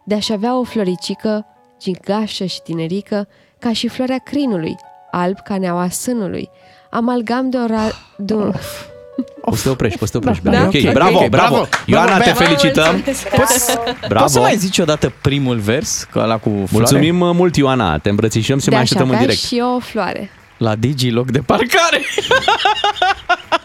[0.05, 1.45] De-aș avea o floricică,
[1.79, 3.27] gigașă și tinerică,
[3.59, 4.75] ca și floarea crinului,
[5.11, 6.49] alb ca neaua sânului,
[6.89, 7.81] amalgam de ora...
[8.17, 8.53] De un...
[9.41, 10.43] Poți să te oprești, poți să te oprești.
[10.43, 10.59] Da, Bea.
[10.59, 11.53] da, ok, ok, bravo, ok, bravo.
[11.53, 11.67] bravo.
[11.85, 12.45] Ioana, Bravo, te Bea.
[12.47, 13.01] felicităm.
[13.35, 13.65] Poți,
[14.07, 14.21] Bravo.
[14.23, 16.67] poți să mai zici odată primul vers, că ăla cu floare?
[16.71, 17.97] Mulțumim uh, mult, Ioana.
[17.97, 19.45] Te îmbrățișăm și mai De-aș așteptăm în avea direct.
[19.45, 20.29] și eu o floare.
[20.57, 22.01] La Digi, loc de parcare.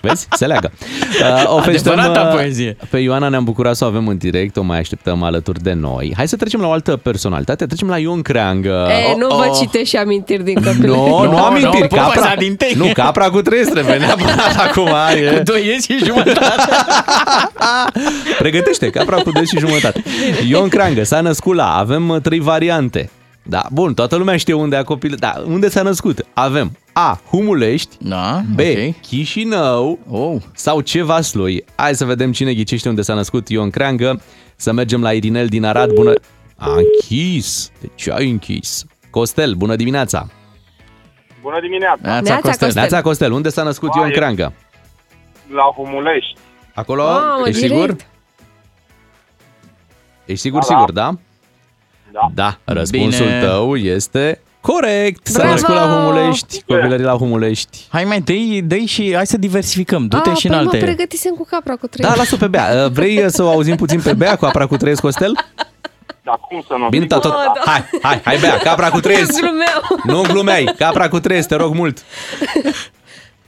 [0.00, 0.26] Vezi?
[0.30, 0.70] Se leagă.
[1.22, 2.76] Uh, o felicităm, Adevărata uh, poezie.
[2.90, 6.12] Pe Ioana ne-am bucurat să o avem în direct, o mai așteptăm alături de noi.
[6.16, 8.88] Hai să trecem la o altă personalitate, trecem la Ion Creangă.
[8.90, 9.56] E, nu vă oh.
[9.58, 11.10] citesc și amintiri din copilărie.
[11.10, 12.04] Nu, nu Nu, amintiri, nu, capra.
[12.04, 12.74] povestea din tei.
[12.76, 14.88] Nu, capra cu trei trebuie neapărat acum.
[15.14, 15.36] E.
[15.36, 16.72] Cu doi ies și jumătate.
[18.38, 20.02] Pregătește, capra cu doi și jumătate.
[20.48, 23.10] Ion Creangă s-a născut la, avem uh, trei variante.
[23.42, 26.26] Da, bun, toată lumea știe unde a copil, da, unde s-a născut.
[26.32, 27.20] Avem A.
[27.28, 28.58] Humulești, Da, B.
[28.60, 29.00] ok.
[29.00, 30.36] Chișinău Oh.
[30.54, 31.64] sau ce Vaslui.
[31.74, 34.20] Hai să vedem cine ghicește unde s-a născut Ion Creangă.
[34.56, 35.92] Să mergem la Irinel din Arad.
[35.92, 36.12] Bună...
[36.56, 37.70] A închis.
[37.80, 38.84] De ce ai închis?
[39.10, 40.26] Costel, bună dimineața.
[41.42, 42.00] Bună dimineața!
[42.02, 42.66] Neața, Neața, Costel.
[42.66, 42.80] Costel.
[42.82, 44.12] Neața Costel, unde s-a născut Ion Hai.
[44.12, 44.52] Creangă?
[45.54, 46.34] La Humulești.
[46.74, 47.02] Acolo?
[47.02, 47.80] Mamă, Ești direct.
[47.80, 47.96] sigur?
[50.24, 50.74] Ești sigur, Da, da.
[50.74, 51.14] sigur, da?
[52.12, 52.30] Da.
[52.34, 53.40] Da, răspunsul Bine.
[53.40, 55.26] tău este corect.
[55.26, 55.52] S-a Bravo!
[55.52, 57.78] născut la Humulești, copilării la Humulești.
[57.88, 60.06] Hai mai dă-i, dă și hai să diversificăm.
[60.06, 60.76] Du-te A, și în păi alte.
[60.76, 62.08] mă pregătisem cu capra cu trei.
[62.08, 62.88] Da, lasă pe Bea.
[62.92, 65.32] Vrei să o auzim puțin pe Bea cu apra cu trei Costel?
[66.24, 66.88] Dar cum să nu?
[66.88, 67.20] Bine, Sigur.
[67.20, 67.34] tot.
[67.64, 69.16] Hai, hai, hai Bea, capra cu trei.
[69.26, 69.82] Glumeau.
[70.04, 72.04] Nu glumeai, capra cu trei, te rog mult.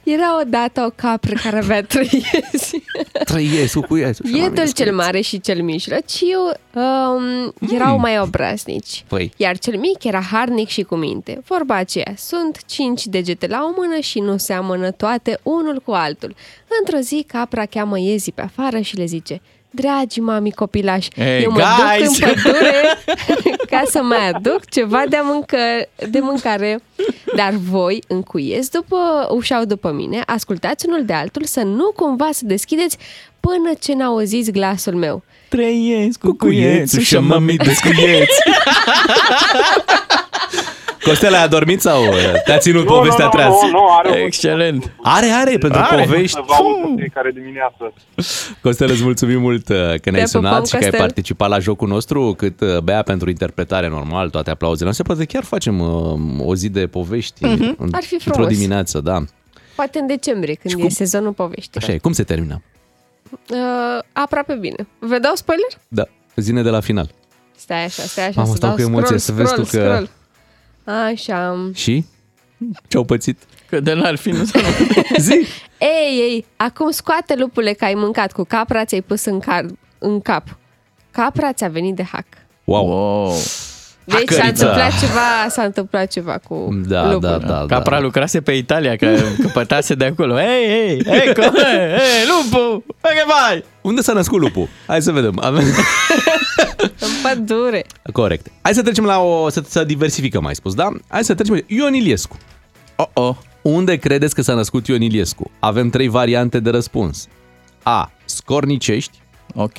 [0.04, 2.82] Era odată o capră care avea trei iezi.
[3.24, 4.10] Trăiescu cu ea.
[4.32, 6.38] Iedul cel mare și cel mijlociu
[6.74, 9.04] um, erau mai obraznici.
[9.08, 9.32] Păi.
[9.36, 11.42] Iar cel mic era harnic și cu minte.
[11.46, 16.34] Vorba aceea, sunt cinci degete la o mână și nu seamănă toate unul cu altul.
[16.80, 19.40] Într-o zi, capra cheamă iezii pe afară și le zice
[19.74, 21.60] Dragi mami copilași, Hey, eu mă
[21.98, 22.74] guys!" duc în pădure
[23.70, 25.58] ca să mai aduc ceva de, mâncă,
[26.10, 26.80] de mâncare.
[27.36, 32.40] Dar voi încuieți după, ușau după mine, ascultați unul de altul să nu cumva să
[32.44, 32.96] deschideți
[33.40, 35.22] până ce n-auziți glasul meu.
[35.48, 38.40] Trăiesc cu Cuiețul și mămii descuieți.
[41.04, 42.02] Costel, ai adormit sau
[42.44, 43.52] te-a ținut Nu, povestea nu, nu, treaz?
[43.62, 44.92] nu, nu, are o Excelent.
[45.02, 46.02] Are, are, pentru Are.
[46.04, 46.36] povești.
[46.36, 47.92] să vă aud în fiecare dimineață.
[48.62, 51.00] Costel, îți mulțumim mult uh, că ne-ai Te sunat pupăm, și că ai Costel.
[51.00, 55.04] participat la jocul nostru, cât uh, Bea pentru interpretare normal, toate aplauzele noastre.
[55.06, 58.52] Poate chiar facem uh, o zi de povești în- Ar fi într-o frumos.
[58.52, 59.22] dimineață, da.
[59.74, 61.84] Poate în decembrie, când cum- e sezonul poveștilor.
[61.84, 62.62] Așa e, cum se termină?
[63.50, 63.58] Uh,
[64.12, 64.86] aproape bine.
[64.98, 65.68] Vă dau spoiler?
[65.88, 66.04] Da,
[66.36, 67.10] zine de la final.
[67.56, 69.84] Stai așa, stai așa, Mamă, să stau dau cu emoție, scroll, să vezi tu scroll,
[69.86, 70.08] că- scroll.
[70.84, 71.70] Așa.
[71.74, 72.04] Și?
[72.88, 73.38] Ce-au pățit?
[73.68, 75.02] Că de n-ar fi nu să nu.
[75.18, 75.46] Zi!
[75.78, 80.20] Ei, ei, acum scoate lupule că ai mâncat cu capra, ți-ai pus în, car- în
[80.20, 80.58] cap.
[81.10, 82.26] Capra ți-a venit de hack.
[82.64, 82.86] Wow!
[82.86, 83.32] Wow.
[84.06, 84.46] Deci s-a Hacărița.
[84.46, 87.20] întâmplat ceva, s-a întâmplat ceva cu Da, lupul.
[87.28, 87.64] da, da.
[87.68, 90.34] Capra lucrase pe Italia, că căpătase de acolo.
[90.36, 93.64] Hei, hei, ecco, hei, hei, lupu, che vai?
[93.80, 94.68] Unde s-a născut lupul?
[94.86, 95.38] Hai să vedem.
[95.42, 95.64] Avem...
[97.24, 97.84] În pădure.
[98.12, 98.46] Corect.
[98.62, 99.48] Hai să trecem la o...
[99.48, 100.88] Să, să diversificăm, ai spus, da?
[101.08, 101.64] Hai să trecem...
[101.66, 102.36] Ion Iliescu.
[102.96, 103.36] Oh, oh.
[103.62, 105.50] Unde credeți că s-a născut Ion Iliescu?
[105.58, 107.28] Avem trei variante de răspuns.
[107.82, 108.12] A.
[108.24, 109.18] Scornicești.
[109.54, 109.78] Ok.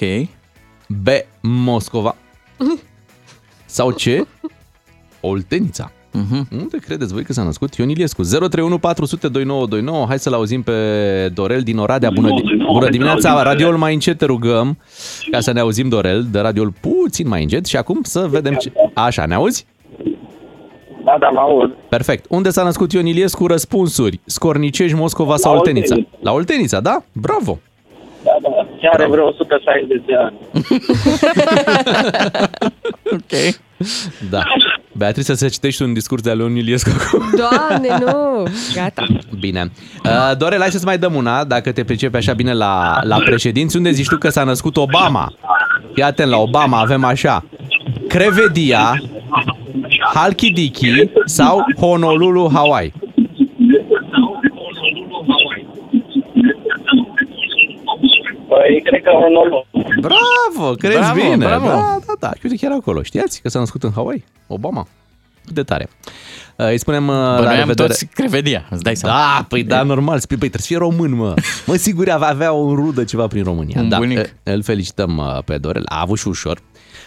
[0.87, 1.07] B.
[1.41, 2.15] Moscova.
[3.65, 4.27] Sau C.
[5.21, 5.91] Oltenița.
[6.15, 6.47] Mhm.
[6.51, 8.21] Unde credeți voi că s-a născut Ion Iliescu?
[8.21, 10.05] 031 400 2929.
[10.07, 10.71] Hai să-l auzim pe
[11.33, 12.09] Dorel din Oradea.
[12.13, 13.43] Bună, di- bună dimineața!
[13.43, 14.77] Radioul mai încet te rugăm
[15.31, 16.25] ca să ne auzim, Dorel.
[16.31, 18.71] De radioul puțin mai încet și acum să vedem ce...
[18.93, 19.65] Așa, ne auzi?
[21.03, 21.71] Da, da, mă aud.
[21.89, 22.25] Perfect.
[22.29, 23.47] Unde s-a născut Ion Iliescu?
[23.47, 24.19] Răspunsuri.
[24.25, 25.95] Scornicești, Moscova sau La Oltenița?
[25.95, 26.17] Oltenița.
[26.21, 27.03] La Oltenița, da?
[27.11, 27.59] Bravo!
[28.23, 28.49] Da, da.
[28.81, 30.35] Chiar are vreo 160 de ani.
[33.11, 33.33] Ok.
[34.29, 34.41] Da.
[34.97, 37.21] Beatrice, să citești un discurs de al lui Ion Iliescu acum.
[37.37, 38.43] Doamne, nu!
[38.75, 39.05] Gata.
[39.39, 39.71] Bine.
[40.03, 43.77] Uh, Dorel, hai să-ți mai dăm una, dacă te pricepi așa bine la, la președinți.
[43.77, 45.31] Unde zici tu că s-a născut Obama?
[45.93, 47.43] Fii atent, la Obama avem așa.
[48.07, 49.01] Crevedia,
[50.13, 52.93] Halkidiki sau Honolulu, Hawaii?
[58.47, 59.65] Păi, cred că Honolulu.
[60.01, 61.45] Bravo, crezi Bravo, bine.
[61.45, 61.65] bravo.
[61.67, 62.39] Da, da, da.
[62.43, 63.01] Uite, chiar acolo.
[63.03, 64.23] Știați că s-a născut în Hawaii?
[64.47, 64.87] Obama.
[65.45, 65.89] Cât de tare.
[66.55, 67.87] Uh, Îi spunem uh, la Bănuiam revedere.
[67.87, 69.15] toți crevedia, îți dai seama.
[69.17, 70.19] Da, păi da, normal.
[70.19, 71.33] Spui, păi trebuie să fie român, mă.
[71.67, 73.81] Mă, sigur, avea, avea o rudă ceva prin România.
[73.81, 74.17] Un da, bunic.
[74.17, 75.83] e- îl felicităm uh, pe Dorel.
[75.85, 76.55] A avut și ușor.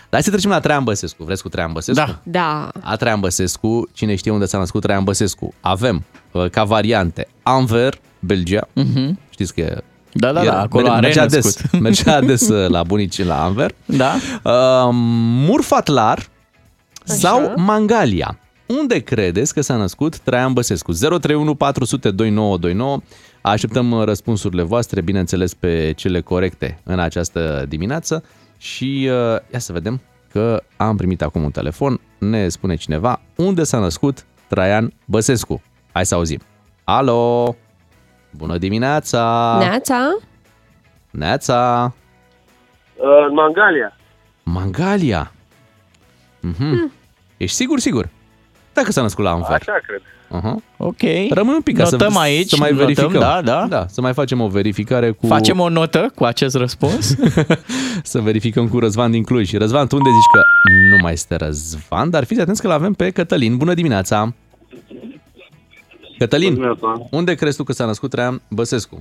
[0.00, 1.24] Dar hai să trecem la Traian Băsescu.
[1.24, 2.04] Vreți cu Traian Băsescu?
[2.04, 2.20] Da.
[2.24, 2.68] Da.
[2.80, 5.54] A Traian Băsescu, cine știe unde s-a născut Traian Băsescu?
[5.60, 8.68] Avem uh, ca variante Anver, Belgia.
[8.72, 9.18] Mhm.
[9.30, 11.80] Știți că e- Da, da, era- da, acolo a mergea des, renăscut.
[11.80, 13.74] mergea des uh, la bunici la Anver.
[13.84, 14.14] Da.
[14.44, 14.88] Uh,
[15.46, 16.26] Murfatlar
[17.04, 18.38] sau Mangalia.
[18.66, 20.92] Unde credeți că s-a născut Traian Băsescu?
[20.92, 23.00] 031 400 2929.
[23.40, 28.22] Așteptăm uh, răspunsurile voastre, bineînțeles pe cele corecte în această dimineață
[28.58, 30.00] și uh, ia să vedem
[30.32, 32.00] că am primit acum un telefon.
[32.18, 35.62] Ne spune cineva unde s-a născut Traian Băsescu.
[35.92, 36.40] Hai să auzim.
[36.84, 37.56] Alo!
[38.30, 39.56] Bună dimineața!
[39.60, 40.16] Neața?
[41.10, 41.82] Neața!
[42.98, 43.96] În Mangalia.
[44.42, 45.32] Mangalia.
[46.40, 46.92] Mhm.
[47.36, 48.08] Ești sigur, sigur?
[48.72, 49.50] Dacă s-a născut la Anver.
[49.50, 50.02] Așa cred.
[50.28, 50.62] Uh-huh.
[50.76, 51.30] Ok.
[51.30, 53.20] Rămâi un pic ca Notăm să, aici, să mai notăm, verificăm.
[53.20, 53.66] da, da.
[53.68, 53.86] da.
[53.88, 55.26] Să mai facem o verificare cu...
[55.26, 57.16] Facem o notă cu acest răspuns.
[58.02, 59.52] să verificăm cu Răzvan din Cluj.
[59.52, 60.40] Răzvan, tu unde zici că
[60.90, 63.56] nu mai este Răzvan, dar fiți atenți că l-avem pe Cătălin.
[63.56, 64.32] Bună dimineața!
[66.18, 66.76] Cătălin,
[67.10, 68.98] unde crezi tu că s-a născut Traian Băsescu?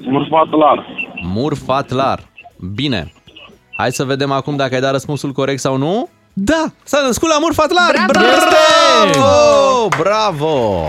[0.00, 0.86] Murfatlar.
[1.22, 2.28] Murfatlar.
[2.74, 3.12] Bine.
[3.76, 6.08] Hai să vedem acum dacă ai dat răspunsul corect sau nu.
[6.32, 7.94] Da, s-a născut la Murfatlar.
[8.06, 8.26] Bravo!
[9.08, 9.88] Bravo!
[9.98, 10.84] Bravo!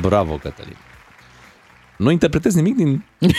[0.00, 0.76] Bravo, Cătălin.
[1.96, 3.04] Nu interpretezi nimic din...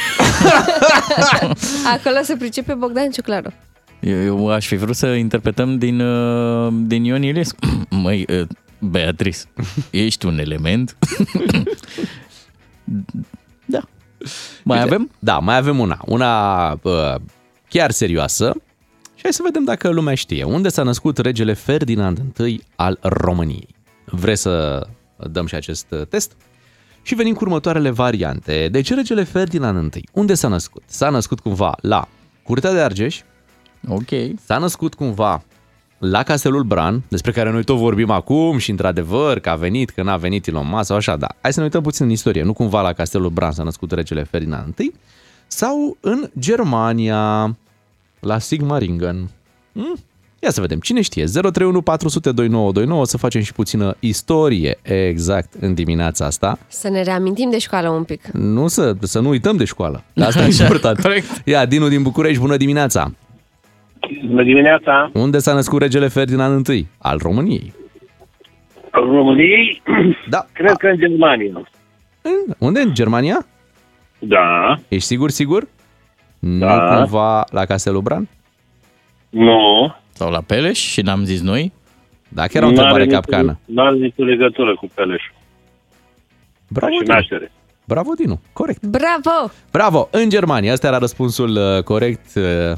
[1.96, 3.54] Acolo se pricepe Bogdan Ciuclaru.
[4.00, 7.58] Eu, eu aș fi vrut să interpretăm din, uh, din Ion Iliescu.
[8.04, 8.48] Măi, uh,
[8.84, 9.40] Beatrice,
[9.90, 10.96] ești un element.
[13.66, 13.82] da.
[14.64, 15.12] Mai Uite, avem?
[15.20, 16.02] Da, mai avem una.
[16.06, 17.16] Una uh,
[17.70, 18.54] chiar serioasă.
[19.16, 20.44] Și hai să vedem dacă lumea știe.
[20.44, 23.76] Unde s-a născut regele Ferdinand I al României?
[24.06, 24.88] Vreți să
[25.32, 26.32] dăm și acest uh, test?
[27.02, 28.68] Și venim cu următoarele variante.
[28.72, 30.84] Deci regele Ferdinand I, unde s-a născut?
[30.86, 32.08] S-a născut cumva la
[32.44, 33.20] Curtea de Argeș,
[33.88, 34.10] Ok.
[34.46, 35.44] s-a născut cumva
[36.10, 40.04] la Castelul Bran, despre care noi tot vorbim acum și într-adevăr că a venit, că
[40.04, 41.28] n-a venit Elon Musk sau așa, da.
[41.42, 42.44] Hai să ne uităm puțin în istorie.
[42.44, 44.92] Nu cumva la Castelul Bran s-a născut regele Ferdinand I
[45.48, 47.56] sau în Germania,
[48.20, 49.30] la Sigmaringen.
[49.74, 49.96] Hmm?
[50.40, 50.80] Ia să vedem.
[50.80, 51.24] Cine știe?
[51.26, 56.60] 031 400 2929 să facem și puțină istorie exact în dimineața asta.
[56.68, 58.28] Să ne reamintim de școală un pic.
[58.32, 60.04] Nu să, să nu uităm de școală.
[60.16, 61.00] Asta e Așa, important.
[61.00, 61.42] corect.
[61.46, 63.12] Ia, Dinu din București, bună dimineața!
[64.26, 65.10] Bună dimineața.
[65.14, 67.74] Unde s-a născut regele Ferdinand I al României?
[68.92, 69.82] României,
[70.30, 70.46] Da.
[70.54, 71.68] cred că în Germania.
[72.22, 72.80] În, unde?
[72.80, 73.46] În Germania?
[74.20, 74.76] Da.
[74.88, 75.68] Ești sigur, sigur?
[76.40, 76.96] Nu Da.
[76.98, 78.28] cumva la Castelul Bran?
[79.30, 79.96] Nu.
[80.14, 81.74] Sau la Peleș și n-am zis noi?
[82.30, 83.60] Da, chiar o întrebare capcană.
[83.66, 85.34] Nu are nicio legătură cu Peleșul.
[86.70, 87.14] Bravo, și Dinu.
[87.14, 87.52] naștere.
[87.88, 88.42] Bravo, Dinu.
[88.54, 88.86] Corect.
[88.86, 89.52] Bravo!
[89.72, 90.08] Bravo!
[90.12, 90.72] În Germania.
[90.72, 92.78] Asta era răspunsul uh, corect uh, uh,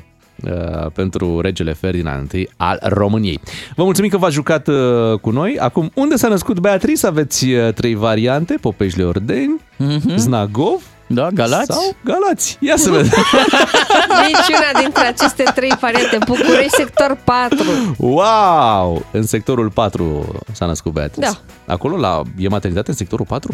[0.93, 3.39] pentru regele Ferdinand I al României.
[3.75, 5.57] Vă mulțumim că v-ați jucat uh, cu noi.
[5.59, 7.07] Acum, unde s-a născut Beatrice?
[7.07, 8.53] Aveți uh, trei variante.
[8.61, 10.15] Popeșle Ordeni, Mhm.
[10.17, 11.71] Znagov Da, Galați?
[11.73, 12.57] Sau Galați.
[12.59, 13.09] Ia să vedem.
[14.27, 16.17] Niciuna dintre aceste trei variante.
[16.25, 17.57] București, sector 4.
[17.97, 19.05] Wow!
[19.11, 21.27] În sectorul 4 s-a născut Beatrice.
[21.65, 21.73] Da.
[21.73, 23.53] Acolo la, e maternitate în sectorul 4?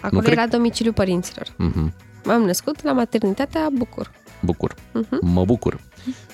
[0.00, 1.46] Acolo cred- era domiciliul părinților.
[1.56, 1.92] Mhm.
[2.24, 4.10] M-am născut la maternitatea Bucur.
[4.40, 4.74] Bucur.
[4.92, 5.18] Mhm.
[5.32, 5.78] Mă bucur.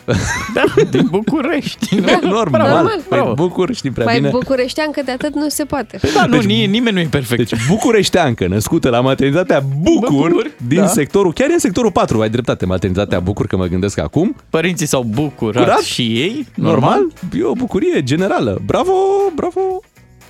[0.54, 1.94] Da, din București.
[1.94, 2.06] nu?
[2.30, 2.60] Normal.
[2.68, 2.86] normal.
[3.08, 3.34] Păi Bravo.
[3.34, 4.28] bucur, știi prea Mai bine.
[4.28, 5.98] bucureștean că de atât nu se poate.
[6.14, 7.48] Da, nu, ni- nimeni nu e perfect.
[7.50, 10.86] Deci bucureșteancă, născută la maternitatea Bucur, Bucur, din da.
[10.86, 14.36] sectorul, chiar e în sectorul 4, ai dreptate, maternitatea Bucur, că mă gândesc acum.
[14.50, 15.78] Părinții s-au bucurat Curat?
[15.78, 17.06] și ei, Normal,
[17.38, 18.60] e o bucurie generală.
[18.66, 18.92] Bravo,
[19.34, 19.60] bravo,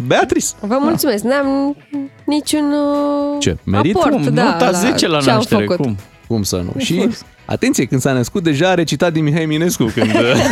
[0.06, 0.46] Beatrice.
[0.60, 1.76] Vă mulțumesc, n-am
[2.24, 3.94] niciun uh, Ce, merit?
[3.96, 4.34] aport, Cum?
[4.34, 5.84] da, Nota 10 la ce am naștere, făcut.
[5.84, 5.96] cum?
[6.30, 6.72] Cum să nu?
[6.80, 7.08] Și
[7.44, 10.44] atenție, când s-a născut, deja a recitat din Mihai Eminescu când uh,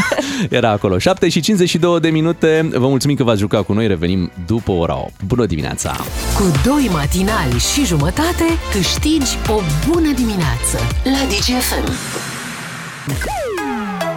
[0.49, 0.99] era acolo.
[0.99, 2.69] 7 și 52 de minute.
[2.73, 3.87] Vă mulțumim că v-ați jucat cu noi.
[3.87, 5.13] Revenim după ora 8.
[5.27, 5.97] Bună dimineața!
[6.37, 9.61] Cu doi matinali și jumătate câștigi o
[9.91, 11.93] bună dimineață la DGFM.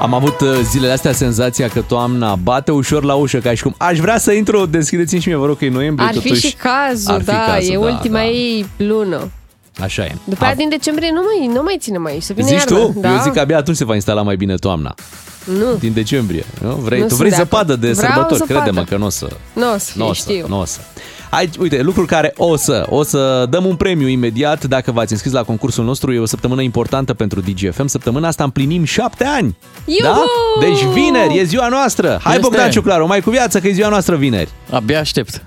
[0.01, 3.73] Am avut uh, zilele astea senzația că toamna bate ușor la ușă, ca și cum
[3.77, 6.47] aș vrea să intru, deschideți-mi și mie, vă rog că e noiembrie Ar fi totuși.
[6.47, 8.25] și cazul, Ar fi da, cazul, e da, ultima da.
[8.25, 9.29] ei lună.
[9.79, 10.15] Așa e.
[10.23, 12.77] După aia din decembrie nu mai, nu mai ține mai, să vină Zici iarna.
[12.77, 12.93] tu?
[12.99, 13.11] Da?
[13.13, 14.95] Eu zic că abia atunci se va instala mai bine toamna.
[15.45, 16.45] Nu, Din decembrie.
[16.61, 16.69] Nu?
[16.75, 17.79] Vrei, Nu tu sunt vrei de zăpadă acord.
[17.87, 18.59] de Vreau sărbători, zăpadă.
[18.59, 19.27] crede-mă că nu o să.
[19.53, 20.45] nu o să fie, Nu o să, știu.
[20.47, 20.79] nu o să.
[21.29, 25.31] Aici, uite, lucruri care o să, o să dăm un premiu imediat dacă v-ați înscris
[25.33, 26.13] la concursul nostru.
[26.13, 27.85] E o săptămână importantă pentru DGFM.
[27.87, 29.57] Săptămâna asta împlinim șapte ani.
[29.85, 30.01] Iuhu!
[30.13, 30.23] Da?
[30.59, 32.07] Deci vineri e ziua noastră.
[32.23, 32.47] Hai Este.
[32.47, 34.49] Bogdan Ciuclaru, mai cu viață că e ziua noastră vineri.
[34.71, 35.43] Abia aștept.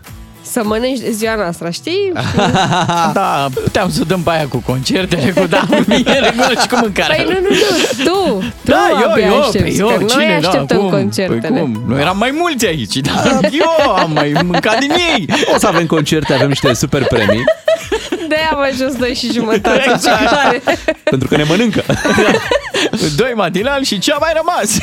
[0.50, 2.12] Să mănânci de ziua noastră, știi?
[3.12, 7.16] Da, puteam să dăm pe aia cu concertele, cu da, mie regulă și cu mâncarea.
[7.16, 10.06] Păi nu, nu, nu, tu, tu Da, eu, abia eu, aștepți, pe eu, că noi
[10.08, 10.88] cine, așteptăm da, cum?
[10.90, 11.40] concertele.
[11.40, 11.82] Păi cum?
[11.86, 15.26] Noi eram mai mulți aici, da, eu am mai mâncat din ei.
[15.54, 17.44] O să avem concerte, avem niște super premii,
[18.28, 20.62] De-aia am ajuns doi și jumătate, ce care.
[21.02, 21.82] pentru că ne mănâncă.
[23.16, 24.76] Doi matinal și ce a mai rămas?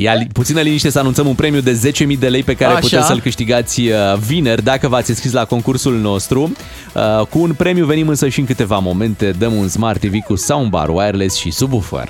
[0.00, 1.80] Ia li- puțină liniște să anunțăm un premiu de
[2.12, 2.80] 10.000 de lei pe care Așa.
[2.80, 3.94] puteți să-l câștigați uh,
[4.26, 6.52] vineri dacă v-ați înscris la concursul nostru.
[6.94, 9.30] Uh, Cu un premiu venim însă și în câteva momente.
[9.38, 12.08] Dăm un Smart TV cu soundbar, wireless și subwoofer.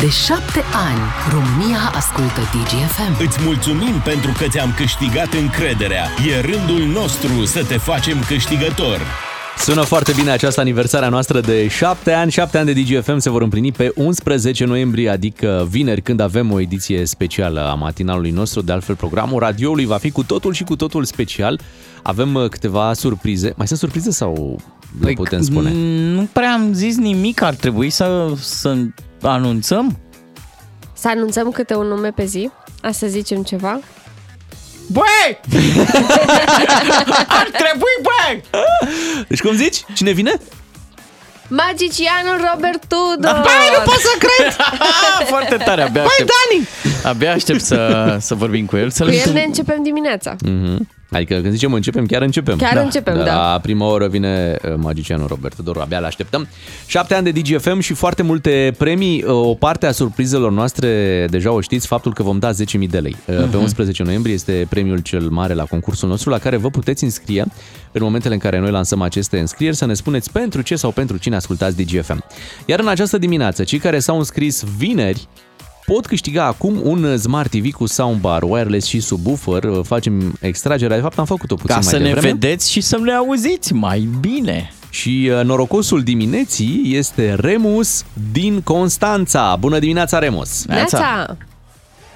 [0.00, 3.24] De șapte ani, România ascultă DGFM.
[3.26, 6.04] Îți mulțumim pentru că ți-am câștigat încrederea.
[6.28, 9.00] E rândul nostru să te facem câștigător.
[9.60, 12.30] Sună foarte bine această aniversare a noastră de 7 ani.
[12.30, 16.60] 7 ani de DGFM se vor împlini pe 11 noiembrie, adică vineri, când avem o
[16.60, 18.60] ediție specială a matinalului nostru.
[18.60, 21.60] De altfel, programul radioului va fi cu totul și cu totul special.
[22.02, 23.52] Avem uh, câteva surprize.
[23.56, 24.58] Mai sunt surprize sau
[25.00, 25.70] le putem spune?
[25.70, 28.76] Păi, n- Nu prea am zis nimic, ar trebui să, să
[29.22, 29.98] anunțăm?
[30.92, 32.50] Să anunțăm câte un nume pe zi?
[32.82, 33.80] A să zicem ceva?
[34.92, 35.38] Băi!
[37.40, 38.42] ar trebui, băi!
[39.28, 39.76] Deci cum zici?
[39.94, 40.40] Cine vine?
[41.48, 43.40] Magicianul Robert Tudor!
[43.42, 44.56] Băi, nu pot să cred!
[45.32, 46.30] Foarte tare, abia aștept.
[46.30, 46.68] Dani!
[47.04, 48.90] Abia aștept să, să vorbim cu el.
[48.90, 50.36] Să Cu el ne începem dimineața.
[50.44, 50.88] Mhm.
[51.10, 52.56] Adică când zicem începem, chiar începem.
[52.56, 53.24] Chiar începem, da.
[53.52, 56.48] La prima oră vine uh, magicianul Robert Tudor, abia l-așteptăm.
[56.86, 59.22] Șapte ani de DGFM și foarte multe premii.
[59.22, 62.98] Uh, O parte a surprizelor noastre, deja o știți, faptul că vom da 10.000 de
[62.98, 63.16] lei.
[63.26, 63.50] Uh, Mhm.
[63.50, 67.44] Pe 11 noiembrie este premiul cel mare la concursul nostru, la care vă puteți înscrie
[67.92, 71.16] în momentele în care noi lansăm aceste înscrieri, să ne spuneți pentru ce sau pentru
[71.16, 72.24] cine ascultați DGFM.
[72.66, 75.28] Iar în această dimineață, cei care s-au înscris vineri,
[75.92, 79.62] pot câștiga acum un Smart TV cu soundbar, wireless și subwoofer.
[79.82, 82.28] Facem extragerea, de fapt am făcut-o puțin Ca mai să ne devreme.
[82.32, 84.72] vedeți și să ne auziți mai bine.
[84.90, 89.56] Și uh, norocosul dimineții este Remus din Constanța.
[89.60, 90.64] Bună dimineața, Remus!
[90.66, 91.36] Neața!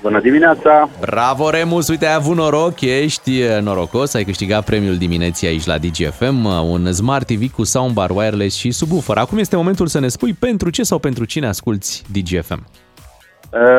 [0.03, 0.89] Bună dimineața!
[1.01, 1.89] Bravo, Remus!
[1.89, 6.53] Uite, ai avut noroc, ești uh, norocos, ai câștigat premiul dimineții aici la DGFM, uh,
[6.71, 9.17] un Smart TV cu soundbar, wireless și subwoofer.
[9.17, 12.67] Acum este momentul să ne spui pentru ce sau pentru cine asculti DGFM.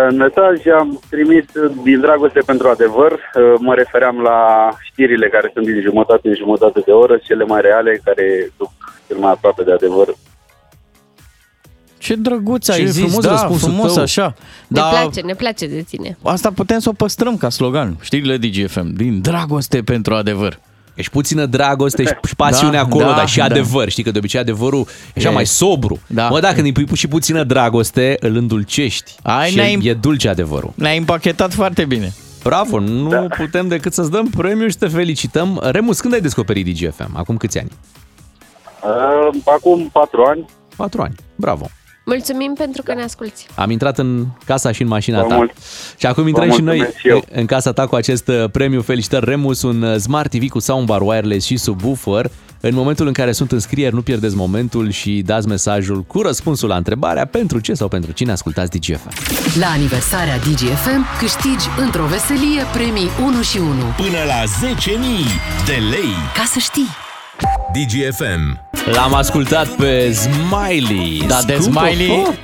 [0.10, 1.46] În mesaj am trimis
[1.84, 3.12] din dragoste pentru adevăr.
[3.12, 7.62] Uh, Mă refeream la știrile care sunt din jumătate în jumătate de oră, cele mai
[7.62, 8.72] reale, care duc
[9.08, 10.08] cel mai aproape de adevăr.
[11.98, 14.04] Ce drăguț ai Ce zis, frumos da, răspunsul frumos tău.
[14.04, 14.34] așa.
[14.68, 16.18] Ne Da, place, ne place de tine.
[16.24, 20.60] asta putem să o păstrăm ca slogan, știrile DGFM, din dragoste pentru adevăr.
[20.94, 23.44] Ești puțină dragoste și și pasiune Da, acolo, da, dar și da.
[23.44, 23.89] adevăr.
[23.89, 25.34] Știi că de obicei adevărul e așa E.
[25.34, 26.00] mai sobru.
[26.08, 26.30] Da.
[26.30, 29.12] Mă, dacă îi pui și puțină dragoste, îl îndulcești.
[29.22, 30.72] Ai, și ne-ai- e dulce adevărul.
[30.76, 32.14] Ne-ai împachetat foarte bine.
[32.44, 33.18] Bravo, nu da.
[33.38, 35.60] putem decât să-ți dăm premiu și te felicităm.
[35.64, 37.12] Remus, când ai descoperit DGFM?
[37.18, 37.70] Acum câți ani?
[38.84, 41.16] Uh, Acum patru ani, 4 ani.
[41.36, 41.70] Bravo.
[42.06, 43.45] Mulțumim pentru că ne asculti.
[43.56, 45.36] Am intrat în casa și în mașina Vă ta.
[45.36, 45.51] mult-
[45.97, 47.24] Și acum vă intrăm și noi mulțumesc și eu.
[47.32, 48.82] în casa ta cu acest uh, premiu.
[48.82, 52.30] Felicitări, Remus, un uh, Smart TV cu soundbar wireless și subwoofer.
[52.60, 56.76] În momentul în care sunt înscrieri, nu pierdeți momentul și dați mesajul cu răspunsul la
[56.76, 59.01] întrebarea pentru ce sau pentru cine ascultați DGF.
[59.60, 63.68] La aniversarea DGFM câștigi într-o veselie premii 1 și 1.
[63.97, 66.14] Până la 10.000 de lei.
[66.36, 66.88] Ca să știi!
[67.74, 68.60] DGFM.
[68.92, 71.24] L-am ascultat pe Smiley.
[71.28, 72.40] Da, de Scumpă Smiley, fo-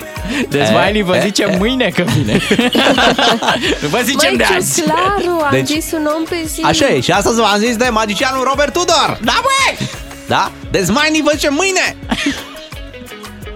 [0.49, 1.57] de E, Smiley vă e, zice e.
[1.57, 2.39] mâine că vine.
[3.81, 4.81] nu vă zicem Măi, de ce azi.
[4.81, 6.61] claru, am Deci- zis un om pe zi.
[6.61, 9.19] Așa e, și astăzi v-am zis de magicianul Robert Tudor.
[9.23, 9.87] Da, băi!
[10.27, 10.51] Da?
[10.71, 11.95] De Smiley vă zice mâine!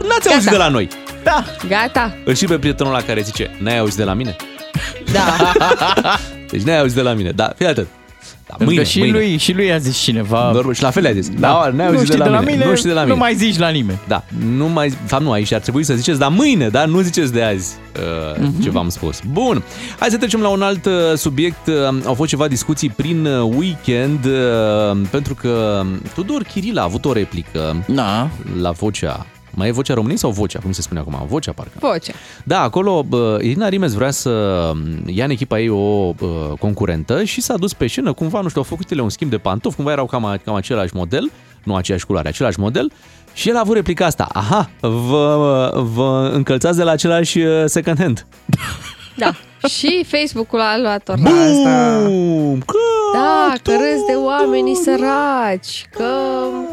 [0.08, 0.88] N-ați auzit de la noi.
[1.24, 1.44] Da.
[1.68, 4.36] Gata, Îl și pe prietenul ăla care zice, n-ai auzit de la mine?
[5.12, 5.52] da.
[6.52, 7.30] Deci n-ai auzit de la mine.
[7.30, 7.88] Da, fii atât.
[8.58, 9.18] Da, Pentru mâine, că și mâine.
[9.18, 10.52] lui, și lui a zis cineva.
[10.52, 11.30] Normal, și la fel a zis.
[11.30, 12.66] Da, n-ai auzit nu știi de la, mine.
[12.66, 13.14] Nu știi de la mine.
[13.14, 14.00] Nu mai zici la nimeni.
[14.08, 14.24] Da,
[14.56, 17.34] nu mai, de fapt nu aici, ar trebui să ziceți, dar mâine, da, nu ziceți
[17.34, 18.62] de azi uh, Mhm.
[18.62, 19.20] ce v-am spus.
[19.32, 19.64] Bun,
[20.00, 21.68] hai să trecem la un alt uh, subiect.
[21.68, 21.74] Uh,
[22.06, 25.84] au fost ceva discuții prin uh, weekend, uh, pentru că
[26.16, 28.30] Tudor Chiril a avut o replică Da.
[28.62, 29.26] la vocea
[29.56, 30.60] mai e vocea României sau vocea?
[30.60, 31.24] Cum se spune acum?
[31.28, 31.72] Vocea, parcă.
[31.80, 32.14] Vocea.
[32.44, 34.30] Da, acolo bă, Irina Rimes vrea să
[35.06, 38.62] ia în echipa ei o bă, concurentă și s-a dus pe scenă, cumva, nu știu,
[38.62, 41.32] au făcut ele un schimb de pantofi, cumva erau cam, cam același model,
[41.64, 42.92] nu aceeași culoare, același model,
[43.34, 44.28] și el a avut replica asta.
[44.34, 48.26] Aha, vă, vă încălțați de la același uh, second hand.
[49.16, 49.32] Da.
[49.70, 52.02] Și Facebook-ul a luat ora asta.
[52.08, 52.60] Bum!
[52.66, 52.74] Că
[53.14, 56.04] Da, tu- că râzi de oamenii săraci, că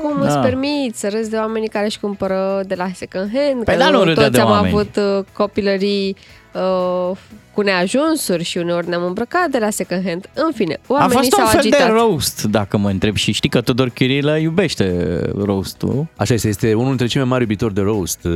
[0.03, 0.27] cum Da.
[0.29, 3.81] îți permiți să râzi de oamenii care își cumpără de la second hand, Păi că
[3.83, 4.75] da, nu nu râde toți de am oameni.
[4.75, 6.17] avut uh, copilării
[6.55, 7.17] uh,
[7.55, 10.31] cu neajunsuri și uneori ne-am îmbrăcat de la second hand.
[10.35, 11.87] În fine, A oamenii fost s-au un fel agitat.
[11.87, 13.15] de roast, dacă mă întreb.
[13.17, 16.07] Și știi că Tudor Chirilă iubește roast-ul.
[16.17, 18.33] Așa este, este unul dintre cei mai mari iubitori de roast uh,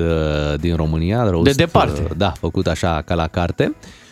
[0.60, 1.30] din România.
[1.30, 2.00] Roast, De departe.
[2.04, 3.64] uh, Da, făcut așa ca la carte.
[3.80, 4.02] Uh,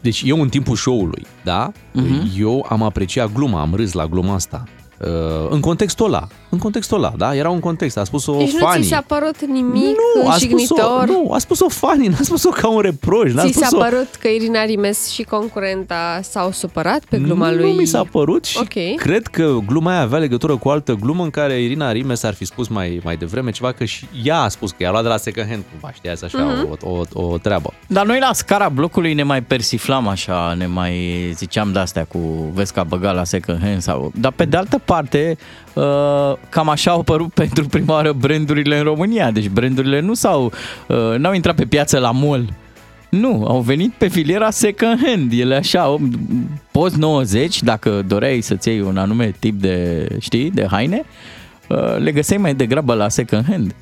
[0.00, 2.32] Deci eu în timpul show-ului, da, Mhm.
[2.38, 4.64] eu am apreciat gluma, am râs la gluma asta.
[5.00, 8.58] Uh, În contextul ăla, în contextul ăla, da, era un context, a spus-o Deci nu
[8.58, 8.82] Fanny.
[8.82, 11.04] ți s-a părut nimic nu, a spus-o, jignitor?
[11.06, 13.82] nu, a spus-o Fanny, n-a spus-o ca un reproș, n-a Ți s-a spus-o...
[13.82, 17.70] părut că Irina Rimes și concurenta s-au supărat pe gluma nu, lui?
[17.70, 18.96] Nu mi s-a părut și Ok.
[18.96, 22.34] cred că gluma aia avea legătură cu o altă glumă în care Irina Rimes ar
[22.34, 25.08] fi spus mai, mai devreme ceva că și ea a spus că i-a luat de
[25.08, 26.78] la second hand cumva, știi, asta așa Mhm.
[26.80, 27.72] o, o, o, treabă.
[27.86, 30.94] Dar noi la scara blocului ne mai persiflam așa, ne mai
[31.36, 32.18] ziceam de-astea cu
[32.54, 34.12] vezi că a băgat la second hand sau...
[34.14, 35.36] Dar pe de altă parte,
[35.74, 35.82] uh,
[36.48, 39.30] cam așa au apărut pentru prima oară brandurile în România.
[39.30, 40.52] Deci brandurile nu s-au,
[40.88, 42.52] uh, n-au intrat pe piață la mall.
[43.10, 45.32] Nu, au venit pe filiera second hand.
[45.32, 45.96] Ele așa,
[46.70, 51.04] post 90, dacă doreai să-ți iei un anume tip de, știi, de haine,
[51.68, 53.74] uh, le găseai mai degrabă la second hand.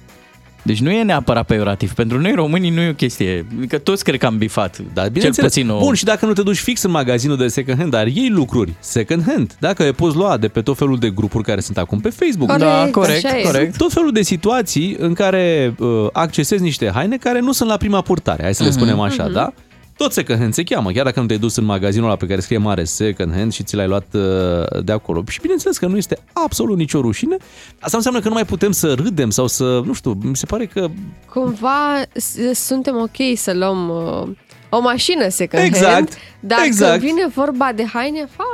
[0.63, 1.93] Deci nu e neapărat peiorativ.
[1.93, 3.47] Pentru noi românii nu e o chestie.
[3.57, 4.79] Adică toți cred că am bifat.
[4.93, 5.79] Dar Cel bineînțeles, puțin o...
[5.79, 8.73] bun, și dacă nu te duci fix în magazinul de second hand, dar iei lucruri
[8.81, 12.01] second hand, dacă le poți lua de pe tot felul de grupuri care sunt acum
[12.01, 12.49] pe Facebook.
[12.51, 13.43] Corect, Da, corect, așa e.
[13.43, 13.77] corect.
[13.77, 18.01] Tot felul de situații în care uh, accesezi niște haine care nu sunt la prima
[18.01, 19.53] purtare, hai să le spunem așa, da?
[20.01, 22.41] Tot second hand se cheamă, chiar dacă nu te-ai dus în magazinul ăla pe care
[22.41, 25.25] scrie mare second hand și ți l-ai luat uh, de acolo.
[25.29, 27.37] Și bineînțeles că nu este absolut nicio rușine.
[27.81, 30.67] Asta înseamnă că nu mai putem să râdem sau să, nu știu, mi se pare
[30.67, 30.89] că
[31.33, 34.29] Cumva s- suntem ok să luăm uh,
[34.69, 36.09] o mașină second Exact, hand,
[36.41, 36.91] dar exact.
[36.99, 38.45] când vine vorba de haine, Nu, fa,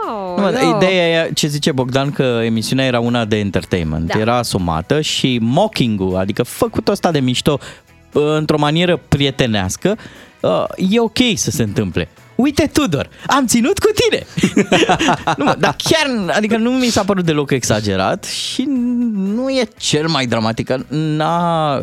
[0.42, 4.18] mă, Ideea e, ce zice Bogdan, că emisiunea era una de entertainment, Da.
[4.18, 7.58] era asumată și mocking-ul, adică făcut ăsta de mișto
[8.12, 9.96] uh, într-o manieră prietenească,
[10.40, 12.08] uh, e ok să se întâmple.
[12.34, 14.26] Uite, Tudor, am ținut cu tine!
[15.38, 18.62] nu, mă, dar chiar, adică nu mi s-a părut deloc exagerat și
[19.12, 20.66] nu e cel mai dramatic.
[20.66, 21.80] că N-a,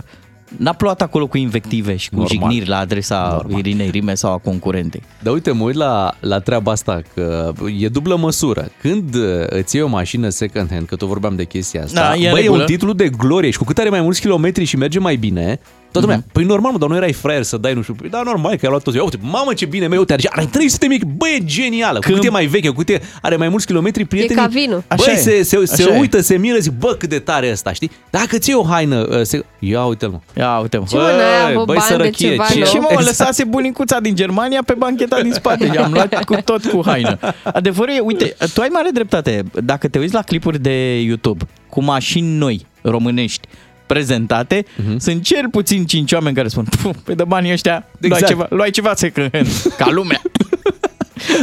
[0.58, 2.34] n-a plouat acolo cu invective și cu Normal.
[2.38, 3.60] jigniri la adresa Normal.
[3.60, 5.04] Irinei Rime sau a concurentei.
[5.20, 8.72] Dar uite, mă uit la, la treaba asta, că e dublă măsură.
[8.82, 12.16] Când uh, îți iei o mașină second hand, că tot vorbeam de chestia asta, Da,
[12.16, 12.60] e în bă, e regulă.
[12.60, 15.60] un titlu de glorie și cu cât are mai mulți kilometri și merge mai bine,
[15.94, 18.22] toată lumea, păi normal, mă, dar nu erai fraier să dai, nu știu, păi, da,
[18.26, 18.98] normal, că ai luat toți.
[18.98, 21.94] Ia Uite, mamă, ce bine, meu, uite, are 300 mii, bă, e genială.
[22.00, 24.48] Cu Când- cât e mai veche, cu cât e, are mai mulți kilometri, prietenii, ca
[24.48, 24.84] vinul.
[24.88, 26.00] Așa băi, e, se, se, se așa e.
[26.00, 27.92] uită, se miră, zic, bă, cât de tare e ăsta, știi?
[28.10, 29.46] Dacă ți iei o haină, uh, se...
[29.60, 30.20] ia uite-l, mă.
[30.38, 30.86] Ia uite mă.
[30.90, 32.66] Ce mă, n-ai avut băi, bani de sărăchie, ceva, ce- nu?
[32.66, 33.06] Și mă, Exact.
[33.08, 37.18] lăsase bunicuța din Germania pe bancheta din spate și am luat cu tot cu haină.
[37.44, 39.44] Adevărul e, uite, tu ai mare dreptate.
[39.64, 43.48] Dacă te uiți la clipuri de YouTube cu mașini noi, românești,
[43.86, 44.94] prezentate, Mhm.
[44.94, 44.98] uh-huh.
[45.00, 48.04] sunt cel puțin cinci oameni care spun, "Puh, pe de banii ăștia, exact.
[48.04, 48.20] Exact.
[48.22, 49.48] luai, ceva, luai ceva second hand,
[49.80, 50.22] ca lumea.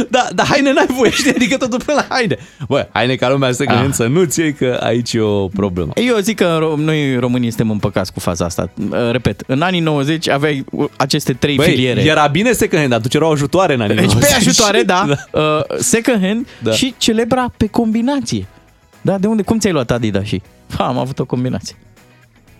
[0.09, 1.31] Da, da, haine n-ai voie, știi?
[1.35, 2.37] Adică totul pe la haine.
[2.67, 3.87] Bă, haine ca lumea să Ah.
[3.91, 5.91] să nu-ți iei că aici e o problemă.
[5.95, 8.69] Eu zic că ro- noi românii suntem împăcați cu faza asta.
[8.91, 12.01] Uh, Repet, în anii 90 aveai uh, aceste trei Băi, filiere.
[12.01, 14.35] era bine second hand, atunci erau ajutoare în anii Deci pe 90.
[14.37, 15.41] ajutoare, da, uh,
[15.79, 16.71] second hand Da.
[16.71, 18.47] și celebra pe combinație.
[19.01, 19.41] Da, de unde?
[19.41, 20.41] Cum ți-ai luat Adidas și?
[20.77, 21.75] Ha, am avut o combinație.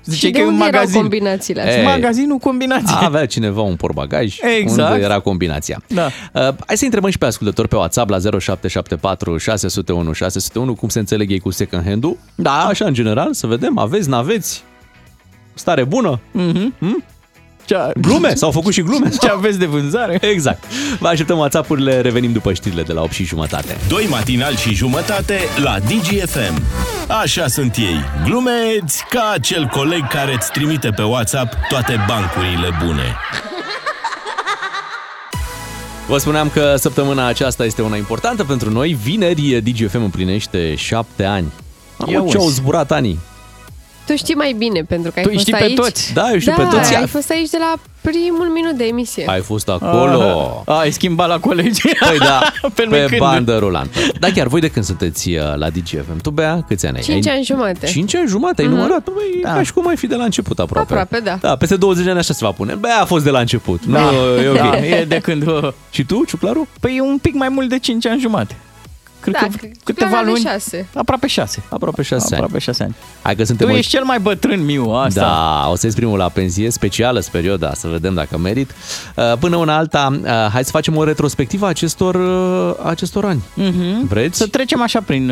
[0.05, 0.99] Zice și că de e un unde erau magazin.
[0.99, 1.83] combinațiile E, astea?
[1.83, 2.95] Magazinul combinație.
[3.07, 4.91] Avea cineva un porbagaj Exact.
[4.91, 5.81] unde era combinația.
[5.87, 6.05] Da.
[6.05, 10.99] Uh, hai să întrebăm și pe ascultători pe WhatsApp la 0774 601 601 cum se
[10.99, 12.17] înțeleg ei cu second hand-ul.
[12.35, 12.65] Da.
[12.65, 14.63] Așa în general, să vedem, aveți, n-aveți?
[15.53, 16.19] Stare bună?
[16.31, 16.73] Mhm.
[16.79, 17.03] Hmm?
[17.65, 18.33] Ce, Glume?
[18.35, 19.09] S-au făcut și glume?
[19.21, 20.17] ce aveți de vânzare?
[20.21, 20.63] Exact.
[20.99, 23.77] Vă așteptăm WhatsApp-urile, revenim după știrile de la 8 și jumătate.
[23.87, 26.61] Doi matinali și jumătate la DGFM.
[27.21, 33.15] Așa sunt ei, glumeți ca acel coleg care îți trimite pe WhatsApp toate bancurile bune.
[36.07, 38.97] Vă spuneam că săptămâna aceasta este una importantă pentru noi.
[39.03, 41.51] Vineri DGFM împlinește 7 ani.
[42.07, 42.55] Ia Am ce au uzi.
[42.55, 43.19] zburat anii.
[44.05, 45.75] Tu știi mai bine, pentru că ai Tu îi fost știi pe aici.
[45.75, 46.13] toți.
[46.13, 46.95] Da, eu știu da, pe toți.
[46.95, 49.23] ai fost aici de la primul minut de emisie.
[49.27, 50.63] Ai fost acolo.
[50.65, 51.81] Ah, ai schimbat la colegi.
[52.07, 52.41] Păi da,
[52.75, 53.19] pe, pe când.
[53.19, 53.99] bandă rulantă.
[54.19, 56.17] Da, chiar voi de când sunteți uh, la DGFM?
[56.21, 57.03] Tu, Bea, câți ani ai?
[57.03, 57.35] 5 ai...
[57.35, 57.85] ani jumate.
[57.85, 59.03] 5 ani jumate, ai numărat?
[59.03, 59.53] Băi, Da.
[59.53, 60.93] ca și cum ai fi de la început aproape.
[60.93, 61.37] Aproape, da.
[61.41, 62.73] Da, peste 20 de ani așa se va pune.
[62.73, 63.83] Bea a fost de la început.
[63.85, 63.97] Nu,
[64.43, 64.55] e ok.
[64.57, 65.47] Da, e de când...
[65.47, 66.67] uh, Și tu, Ciuclaru?
[66.79, 68.55] Păi e un pic mai mult de 5 ani jumate.
[69.21, 70.43] Cred Da, că că- câteva clar are luni.
[70.43, 70.87] șase.
[70.95, 71.63] Aproape 6.
[71.69, 72.33] Aproape 6 ani.
[72.43, 72.95] Aproape 6 ani.
[73.21, 75.21] Hai că Tu suntem în- ești cel mai bătrân, Miu, asta.
[75.21, 78.71] Da, o să ies primul la pensie specială, sper eu, da, să vedem dacă merit.
[79.15, 83.41] Uh, Până una alta, uh, hai să facem o retrospectivă a acestor, uh, acestor ani.
[83.53, 84.07] Mhm.
[84.07, 84.37] Vreți?
[84.37, 85.31] Să trecem așa prin...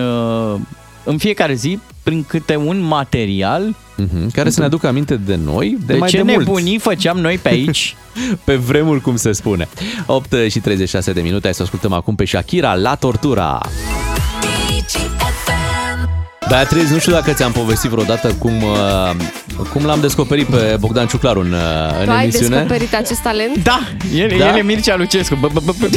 [1.10, 5.40] uh, În fiecare zi, prin câte un material Mhm, Care să ne aducă aminte de
[5.44, 6.38] noi, de, de, mai ce de mult.
[6.38, 7.96] nebunii făceam noi pe aici.
[8.46, 9.68] Pe vremuri, cum se spune.
[10.06, 13.60] 8 și 36 de minute, hai să ascultăm acum pe Shakira la tortura.
[16.50, 19.12] Beatriz, nu știu dacă ți-am povestit vreodată cum, uh,
[19.74, 21.60] cum l-am descoperit pe Bogdan Ciuclaru în, uh,
[22.00, 22.56] în Tu ai emisiune.
[22.56, 23.64] descoperit acest talent?
[23.64, 23.80] Da,
[24.16, 24.48] el, Da?
[24.50, 25.36] el e Mircea Lucescu.
[25.36, 25.88] Bă, bă, bă, bă,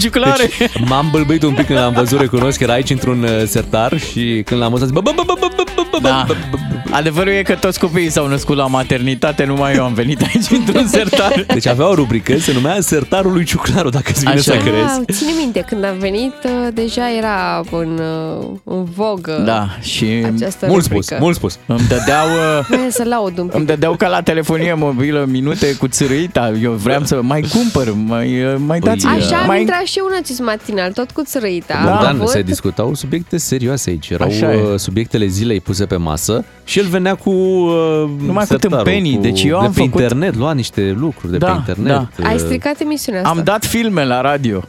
[0.00, 0.50] Ciuclare.
[0.58, 3.98] Deci, m-am bâlbâit un pic când l-am văzut, recunosc că era aici într-un uh, sertar
[4.00, 6.24] și când l-am văzut, bă, bă, bă, bă, bă, bă, bă, bă, Da.
[6.26, 6.75] bă, bă, bă.
[6.96, 10.86] Adevărul e că toți copiii s-au născut la maternitate, numai eu am venit aici într-un
[10.96, 11.44] sertar.
[11.48, 14.56] Deci avea o rubrică, se numea Sertarul lui Ciuclaru, dacă îți vine Așa să e.
[14.58, 14.74] crezi.
[14.98, 18.00] Ah, ține minte, când am venit, uh, deja era în,
[18.38, 21.16] uh, în vogă Da, și această Mult spus, rubrică.
[21.20, 21.58] mult spus.
[21.66, 22.26] îmi dădeau...
[22.58, 23.54] uh, Vreau să laud un pic.
[23.56, 26.52] Îmi dădeau ca la telefonie mobilă minute cu țărâita.
[26.62, 29.06] Eu vreau să mai cumpăr, mai, uh, mai Păi, dați...
[29.06, 29.60] Așa am mai...
[29.60, 31.80] intrat și eu în acest matinal, tot cu țărăita.
[31.84, 34.08] Da, Am Bogdan, avut- se discutau subiecte serioase aici.
[34.10, 34.56] Erau Așa e.
[34.62, 39.16] uh, subiectele zilei puse pe masă și el venea cu uh, Numai cu sertarul, tâmpenii.
[39.16, 41.92] Deci eu de am pe făcut- internet, lua niște lucruri de Da, pe internet.
[42.16, 42.28] da.
[42.28, 43.32] Ai uh, stricat emisiunea asta.
[43.38, 44.62] Am dat filme la radio.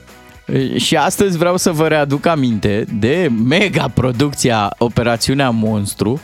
[0.45, 6.20] E, Și astăzi vreau să vă readuc aminte de mega producția Operațiunea Monstru.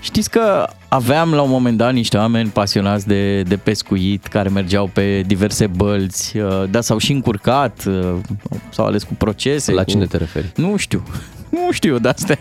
[0.00, 4.90] Știți că aveam la un moment dat niște oameni pasionați de, de pescuit care mergeau
[4.92, 8.14] pe diverse bălți, uh, dar s-au și încurcat, uh,
[8.68, 9.72] s-au ales cu procese.
[9.72, 9.90] La cu...
[9.90, 10.52] cine te referi?
[10.56, 11.02] Nu știu.
[11.50, 12.38] Nu știu de astea.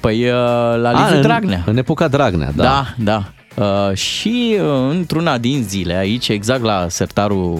[0.00, 0.32] Păi uh,
[0.76, 1.62] la A, Liviu în, Dragnea.
[1.66, 2.62] În epoca Dragnea, da.
[2.62, 3.32] Da, da.
[3.64, 7.52] Uh, și uh, într-una din zile, aici, exact la sertarul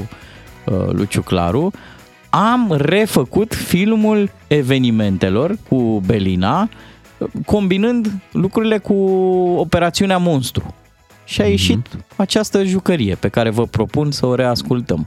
[0.65, 1.73] uh, lui Ciuclaru,
[2.31, 6.69] am refăcut filmul evenimentelor cu Belina,
[7.19, 8.95] uh, combinând lucrurile cu
[9.57, 10.75] operațiunea Monstru.
[11.25, 11.87] Și a ieșit
[12.17, 15.07] această jucărie pe care vă propun să o reascultăm.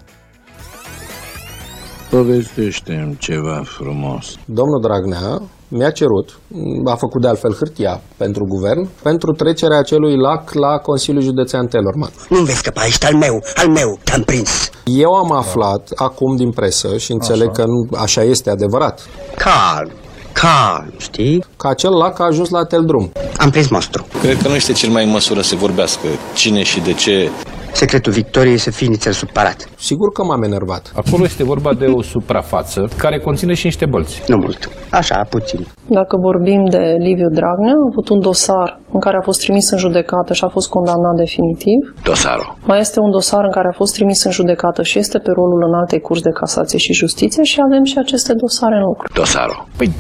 [2.10, 4.38] Povestește-mi ceva frumos.
[4.46, 5.42] Domnul Dragnea
[5.78, 6.40] mi-a cerut,
[6.86, 12.12] a făcut de altfel hârtia pentru guvern, pentru trecerea acelui lac la Consiliul Județean Telorman.
[12.30, 14.70] Nu vei scăpa, ești al meu, al meu, te-am prins.
[14.86, 17.62] Eu am aflat acum din presă și înțeleg Așa.
[17.62, 19.02] că nu, așa este adevărat,
[19.36, 19.92] Calm,
[20.32, 21.44] calm, știi?
[21.58, 23.12] că acel lac a ajuns la Teldrum.
[23.38, 24.06] Am prins monstru.
[24.22, 27.30] Cred că nu este cel mai în măsură să vorbească cine și de ce.
[27.74, 29.70] Secretul victoriei e să fii nițel sub palat.
[29.78, 30.92] Sigur că m-am enervat.
[30.96, 34.24] Acolo este vorba de o suprafață care conține și niște bălți.
[34.28, 34.70] Nu mult.
[34.90, 35.68] Așa, puțin.
[35.88, 39.78] Dacă vorbim de Liviu Dragnea, a avut un dosar în care a fost trimis în
[39.78, 41.80] judecată și a fost condamnat definitiv.
[42.04, 42.56] Dosarul.
[42.64, 45.64] Mai este un dosar în care a fost trimis în judecată și este pe rolul
[45.68, 49.14] în alte curs de casație și justiție și avem și aceste dosare în lucru.
[49.14, 49.66] Dosarul.
[49.78, 49.92] Păi,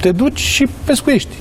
[0.00, 1.34] te duci și pescuiești.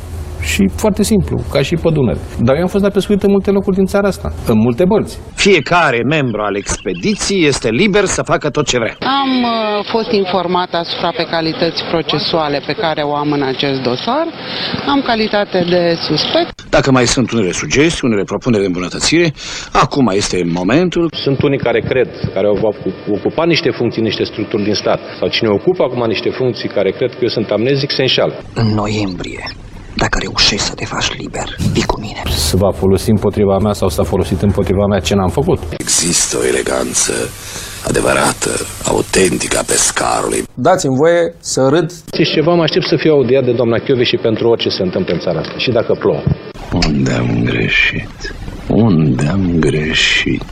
[0.51, 2.19] Și foarte simplu, ca și pe Dunăre.
[2.39, 5.19] Dar eu am fost la pescuit în multe locuri din țara asta, în multe bărți.
[5.35, 8.95] Fiecare membru al expediției este liber să facă tot ce vrea.
[8.99, 14.25] Am uh, fost informat asupra pe calități procesuale pe care o am în acest dosar.
[14.87, 16.69] Am calitate de suspect.
[16.69, 19.33] Dacă mai sunt unele sugestii, unele propuneri de îmbunătățire,
[19.71, 21.09] acum este momentul.
[21.23, 22.75] Sunt unii care cred, care au
[23.11, 27.09] ocupat niște funcții, niște structuri din stat, sau cine ocupă acum niște funcții care cred
[27.09, 28.33] că eu sunt amnezic, se înșală.
[28.53, 29.43] În noiembrie,
[29.95, 32.21] dacă reușești să te faci liber, vii cu mine.
[32.29, 35.59] Se va folosi împotriva mea sau s-a folosit împotriva mea ce n-am făcut.
[35.77, 37.13] Există o eleganță
[37.87, 38.51] adevărată,
[38.85, 40.43] autentică a pescarului.
[40.53, 41.91] Dați-mi voie să râd.
[42.13, 45.13] Știți ceva, mă aștept să fiu audiat de doamna Chiove și pentru orice se întâmplă
[45.13, 45.57] în țara asta.
[45.57, 46.23] Și dacă plouă.
[46.85, 48.35] Unde am greșit?
[48.67, 50.43] Unde am greșit?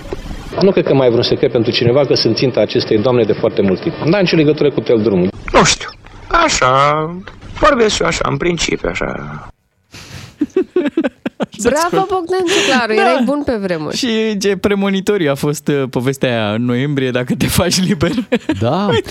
[0.62, 3.34] Nu cred că mai e vreun secret pentru cineva că sunt ținta acestei doamne de
[3.34, 3.96] foarte mult timp.
[3.96, 5.30] N-am nicio legătură cu tel drumul.
[5.54, 5.90] Nu știu.
[6.34, 7.16] Așa,
[7.60, 9.08] vorbesc eu așa, în principiu, așa.
[11.64, 13.02] Bravo, Bogdan Ciuclaru, Da.
[13.02, 13.98] erai bun pe vremuri.
[13.98, 18.12] Și ce premonitoriu a fost uh, povestea aia în noiembrie, dacă te faci liber.
[18.60, 18.88] Da.
[18.90, 19.02] Um,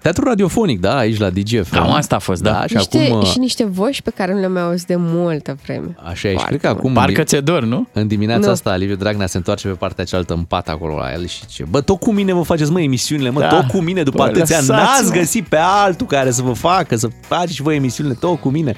[0.00, 1.70] teatru radiofonic, da, aici la DGF.
[1.70, 2.64] Cam asta a fost, da.
[2.66, 5.56] și Niște, acum, uh, și niște voci pe care nu le-am mai auzit de multă
[5.64, 5.96] vreme.
[6.10, 6.92] Așa e, și cred că acum...
[6.92, 7.86] Parcă ți-e dor, nu?
[7.92, 8.52] În dimineața Nu.
[8.52, 11.64] asta, Liviu Dragnea se întoarce pe partea cealaltă în pat acolo la el și ce?
[11.70, 13.48] Bă, tot cu mine vă faceți, mă, emisiunile, mă, Da.
[13.48, 14.66] tot cu mine după Bă, atâția ani.
[14.66, 14.86] lăsați-mă.
[15.00, 18.48] N-ați găsit pe altul care să vă facă, să faceți și voi emisiunile, tot cu
[18.48, 18.74] mine.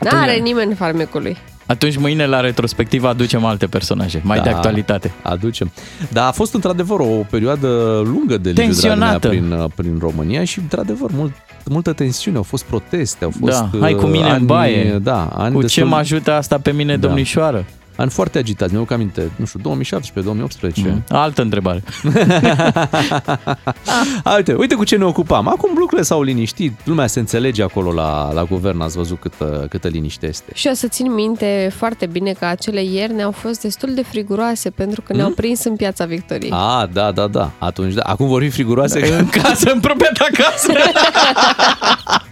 [0.00, 1.36] N-are nimeni farmecului.
[1.72, 5.12] Atunci mâine la retrospectivă aducem alte personaje, mai de Da, actualitate.
[5.22, 5.72] Aducem.
[6.10, 7.68] Dar a fost într-adevăr o perioadă
[8.04, 9.28] lungă de Liviu Dragnea Tensionată.
[9.28, 11.32] prin, prin România și într-adevăr mult,
[11.70, 14.98] multă tensiune, au fost proteste, au fost Da, hai cu mine uh, în baie.
[15.02, 17.06] Da, ani Cu ce destul- mă ajută asta pe mine, Da.
[17.06, 17.64] domnișoară?
[17.96, 19.60] Ani foarte agitați, mi-au aminte, nu știu,
[20.70, 20.74] 2017-2018.
[20.74, 21.04] Mm.
[21.08, 21.82] Altă întrebare.
[24.36, 25.48] Uite, uite cu ce ne ocupam.
[25.48, 29.88] Acum lucrurile s-au liniștit, lumea se înțelege acolo la, la guvern, ați văzut câtă, câtă
[29.88, 30.50] liniște este.
[30.54, 34.70] Și o să țin minte foarte bine că acele ieri ne-au fost destul de friguroase
[34.70, 36.50] pentru că ne-au prins în piața Victoriei.
[36.54, 37.50] A, da, da, da.
[37.58, 38.02] Atunci, da.
[38.02, 39.16] Acum vor fi friguroase.
[39.18, 40.72] În casă, în proprietatea casă.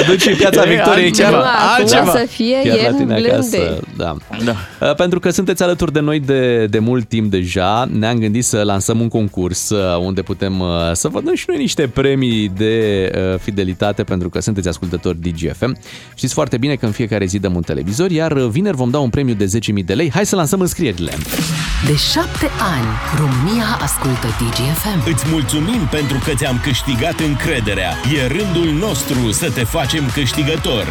[0.00, 1.44] Aduci în piața E, Victoriei altceva, chiar,
[1.78, 2.00] altceva.
[2.00, 3.54] Acum să fie chiar la ieri tine blândeț.
[3.54, 3.80] acasă.
[3.96, 4.16] Da.
[4.44, 4.54] da.
[4.80, 8.62] Uh, Pentru că sunteți alături de noi de, de mult timp deja, ne-am gândit să
[8.62, 13.10] lansăm un concurs uh, unde putem uh, să vă dăm și noi niște premii de
[13.14, 15.76] uh, fidelitate pentru că sunteți ascultători DGFM.
[16.14, 18.98] Știți foarte bine că în fiecare zi dăm un televizor, iar uh, vineri vom da
[18.98, 20.10] un premiu de 10.000 de lei.
[20.10, 21.12] Hai să lansăm înscrierile.
[21.86, 25.12] De șapte ani, România ascultă DGFM.
[25.12, 27.90] Îți mulțumim pentru că ți-am câștigat încrederea.
[28.14, 30.86] E rândul nostru să te facem câștigător.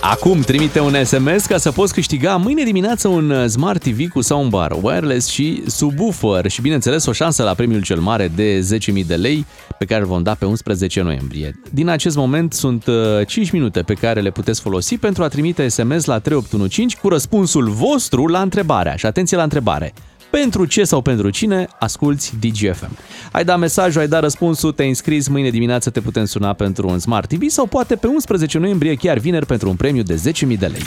[0.00, 4.20] Acum trimite un SMS ca să poți câștiga mâine dimineață un uh, Smart TV cu
[4.20, 8.66] soundbar, wireless și subwoofer și bineînțeles o șansă la premiul cel mare de
[9.00, 9.46] 10.000 de lei
[9.78, 11.60] pe care îl vom da pe 11 noiembrie.
[11.70, 15.68] Din acest moment sunt uh, 5 minute pe care le puteți folosi pentru a trimite
[15.68, 18.96] SMS la 3815 cu răspunsul vostru la întrebarea.
[18.96, 19.92] Și atenție la întrebare.
[20.30, 22.96] Pentru ce sau pentru cine asculti DGFM?
[23.32, 26.98] Ai dat mesajul, ai dat răspunsul, te-ai înscris, mâine dimineață te putem suna pentru un
[26.98, 30.66] Smart TV sau poate pe 11 noiembrie, chiar vineri, pentru un premiu de 10.000 de
[30.66, 30.82] lei.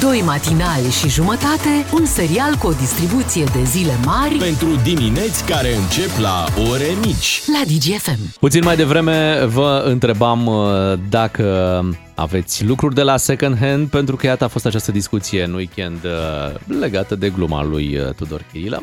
[0.00, 5.74] Doi matinali și jumătate, un serial cu o distribuție de zile mari Pentru dimineți care
[5.76, 7.42] încep la ore mici.
[7.52, 8.18] la DGFM.
[8.40, 10.64] Puțin mai devreme vă întrebam uh,
[11.08, 11.84] dacă
[12.14, 16.04] aveți lucruri de la second hand, pentru că iată a fost această discuție în weekend
[16.04, 18.82] uh, legată de gluma lui uh, Tudor Chirilă.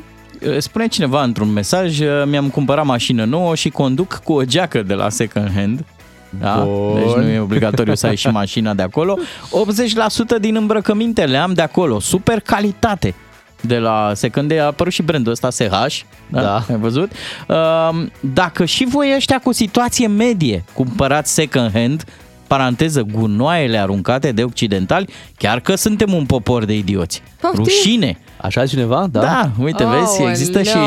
[0.58, 5.10] Spune cineva într-un mesaj, mi-am cumpărat mașină nouă și conduc cu o geacă de la
[5.10, 5.86] second hand.
[6.30, 6.56] Da?
[6.64, 6.96] Bun.
[6.96, 9.18] Deci nu e obligatoriu să ai și mașina de acolo.
[10.38, 12.00] 80% din îmbrăcăminte le am de acolo.
[12.00, 13.16] Super calitate.
[13.62, 16.42] De la second hand a apărut și brandul ăsta SH, da?
[16.42, 16.66] Da.
[16.70, 17.12] Ai văzut?
[17.48, 22.06] Um, Dacă și voi ăștia cu situație medie cumpărați second hand,
[22.50, 27.22] paranteză, gunoaiele aruncate de occidentali, chiar că suntem un popor de idioți.
[27.42, 27.64] Poftim?
[27.64, 28.18] Rușine!
[28.42, 29.08] Așa cineva?
[29.12, 29.20] Da.
[29.20, 30.78] Da, uite, vezi, există și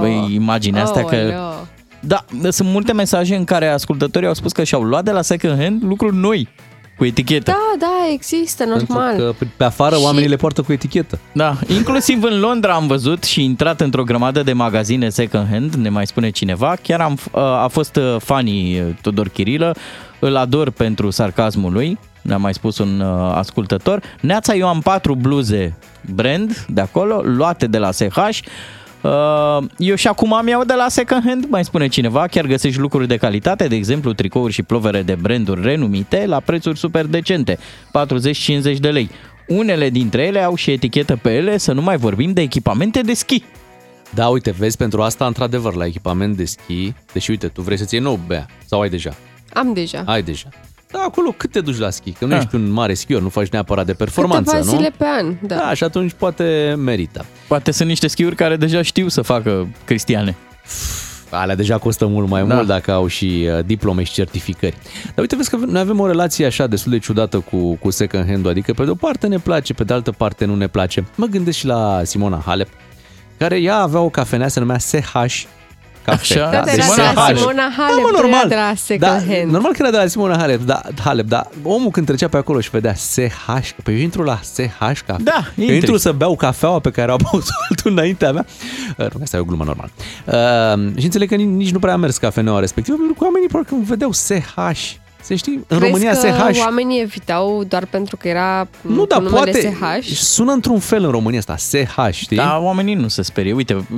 [0.00, 1.14] băi, imaginea asta că...
[1.14, 1.66] Aoleu.
[2.00, 5.60] Da, sunt multe mesaje în care ascultătorii au spus că și-au luat de la second
[5.60, 6.48] hand lucruri noi,
[6.98, 7.50] cu etichetă.
[7.50, 9.14] Da, da, există, normal.
[9.16, 11.18] Pentru că pe afară Și- oamenii le poartă cu etichetă.
[11.32, 15.88] Da, inclusiv în Londra am văzut și intrat într-o grămadă de magazine second hand, ne
[15.88, 16.76] mai spune cineva.
[16.82, 17.18] Chiar am,
[17.62, 19.74] a fost uh, fanii uh, Tudor Chirilă,
[20.18, 24.02] îl ador pentru sarcasmul lui, ne-a mai spus un uh, ascultător.
[24.20, 25.76] Neața, eu am patru bluze
[26.14, 28.18] brand de acolo, luate de la SH.
[29.00, 32.80] Uh, eu și acum am iau de la second hand, mai spune cineva, chiar găsești
[32.80, 37.58] lucruri de calitate, de exemplu tricouri și plovere de branduri renumite la prețuri super decente,
[37.58, 39.10] 40-50 de lei.
[39.48, 43.12] Unele dintre ele au și etichetă pe ele, să nu mai vorbim de echipamente de
[43.14, 43.42] schi.
[44.14, 47.94] Da, uite, vezi, pentru asta, într-adevăr, la echipament de schi, deși, uite, tu vrei să-ți
[47.94, 49.14] iei nou, Bea, sau ai deja?
[49.52, 50.02] Am deja.
[50.06, 50.48] Ai deja.
[50.90, 52.10] Da, acolo cât te duci la schi?
[52.12, 54.76] Că nu ești un mare schior, nu faci neapărat de performanță, Câteva nu?
[54.76, 55.54] zile pe an, da.
[55.56, 57.24] Da, și atunci poate merită.
[57.48, 60.36] Poate sunt niște schiuri care deja știu să facă cristiane.
[61.30, 62.54] Alea deja costă mult mai Da.
[62.54, 64.76] mult dacă au și uh, diplome și certificări.
[65.04, 68.26] Dar uite, vezi că noi avem o relație așa destul de ciudată cu, cu second
[68.26, 71.04] hand adică pe de o parte ne place, pe de altă parte nu ne place.
[71.14, 72.68] Mă gândesc și la Simona Halep,
[73.38, 75.14] care ea avea o cafenea, se numea SH
[76.08, 76.38] Cafe.
[76.38, 76.50] Așa?
[76.50, 77.36] Da, de Deci la SH.
[77.36, 78.38] Simona Halep, da, mă, nu normal.
[78.38, 79.50] era de la second da, hand.
[79.52, 82.60] Normal că era de la Simona Halep, da, Halep, dar omul când trecea pe acolo
[82.60, 85.22] și vedea SH, pe eu intru la SH Cafe.
[85.22, 85.74] Da, eu intri.
[85.74, 88.46] intru să beau cafeaua pe care au băut altul înaintea mea.
[88.96, 89.90] Uh, Nu, asta e o glumă normal.
[90.24, 93.48] Uh, și înțeleg că nici, nici nu prea a mers cafeneaua respectivă, pentru că oamenii
[93.48, 94.54] parcă vedeau SH.
[95.22, 96.16] Se știi, în Crezi România că
[96.52, 96.60] SH.
[96.60, 100.14] oamenii evitau doar pentru că era Nu, cu dar numele poate SH?
[100.14, 102.36] sună într-un fel în România asta, SH, știi?
[102.36, 103.52] Da, oamenii nu se sperie.
[103.52, 103.96] Uite, m,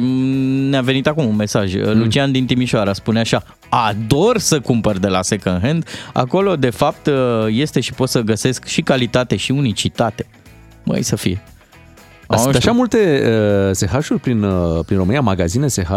[0.69, 1.75] ne-a venit acum un mesaj.
[1.75, 1.99] Mm.
[1.99, 5.87] Lucian din Timișoara spune așa, ador să cumpăr de la second hand.
[6.13, 7.09] Acolo, de fapt,
[7.49, 10.27] este și pot să găsesc și calitate și unicitate.
[10.85, 11.43] Măi, să fie.
[12.29, 12.71] Dar Nu Sunt știu.
[12.71, 13.23] așa multe
[13.69, 15.91] uh, SH-uri prin, uh, prin România, magazine SH?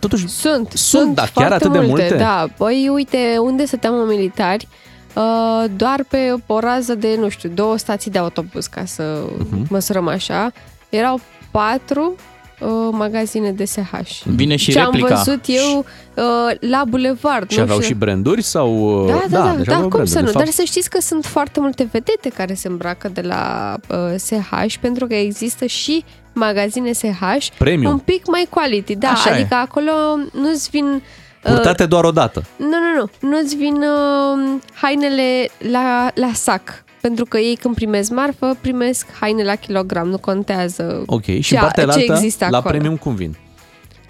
[0.00, 2.14] Totuși, Sunt, sunt, dar chiar foarte atât de multe?
[2.18, 4.68] Da, păi uite, unde stăteam în militari,
[5.14, 9.66] uh, doar pe o rază de, nu știu, două stații de autobuz, ca să Mhm.
[9.70, 10.52] măsurăm așa,
[10.88, 12.14] erau patru
[12.60, 14.22] uh, magazine de SH.
[14.24, 15.14] Vine și Ce am replica.
[15.14, 16.24] văzut eu uh,
[16.70, 17.50] la Bulevard.
[17.50, 17.92] Și nu aveau știu.
[17.94, 19.00] și branduri sau...
[19.04, 20.24] uh, Da, da, da, deci da, aveau cum branduri, să nu?
[20.24, 20.44] de fapt.
[20.44, 24.74] Dar să știți că sunt foarte multe vedete care se îmbracă de la uh, SH,
[24.80, 27.92] pentru că există și magazine SH Premium.
[27.92, 29.32] un pic mai quality, da, Așa e.
[29.32, 29.92] adică acolo
[30.32, 30.84] nu-ți vin...
[30.84, 31.00] uh,
[31.42, 32.44] Purtate doar o dată.
[32.56, 33.28] nu, nu, nu.
[33.30, 36.84] Nu-ți vin uh, hainele la, la sac.
[37.00, 41.54] Pentru că ei când primesc marfă, primesc haine la kilogram, nu contează Ok, și ce,
[41.54, 42.74] în partea ce altă, există la acolo.
[42.74, 43.36] premium cum vin?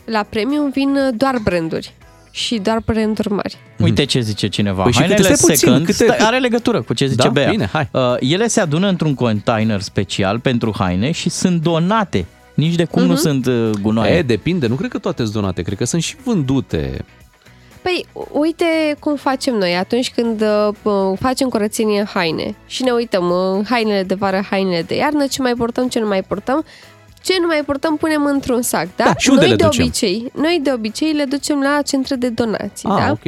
[0.05, 1.95] La premium vin uh, doar branduri
[2.31, 3.57] și doar branduri mari.
[3.79, 4.83] Uite ce zice cineva.
[4.83, 7.29] Păi și Hainele câte- stai puțin, second, câte- stai, are legătură cu ce zice Da?
[7.29, 7.51] Bea.
[7.51, 7.89] Bine, hai.
[7.93, 12.27] Uh, ele se adună într-un container special pentru haine și sunt donate.
[12.55, 13.21] Nici de cum nu Mhm.
[13.21, 14.17] sunt uh, gunoaie.
[14.17, 17.05] E, depinde, nu cred că toate sunt donate, cred că sunt și vândute.
[17.83, 18.65] Păi, uite
[18.99, 20.41] cum facem noi atunci când
[20.83, 25.27] uh, facem curățenie în haine și ne uităm în hainele de vară, hainele de iarnă,
[25.27, 26.65] ce mai portăm, ce nu mai portăm,
[27.23, 29.05] ce nu mai portăm punem într-un sac, da?
[29.05, 29.85] Da, și unde noi le de ducem?
[29.85, 33.11] obicei, noi de obicei le ducem la centre de donații, Ah, da?
[33.11, 33.25] ok.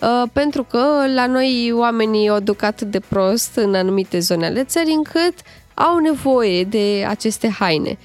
[0.00, 4.64] Uh, pentru că la noi oamenii o duc atât de prost în anumite zone ale
[4.64, 5.34] țării încât
[5.74, 7.98] au nevoie de aceste haine.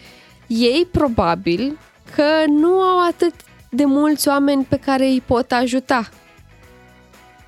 [0.47, 1.77] Ei probabil
[2.15, 3.33] că nu au atât
[3.69, 6.09] de mulți oameni pe care îi pot ajuta.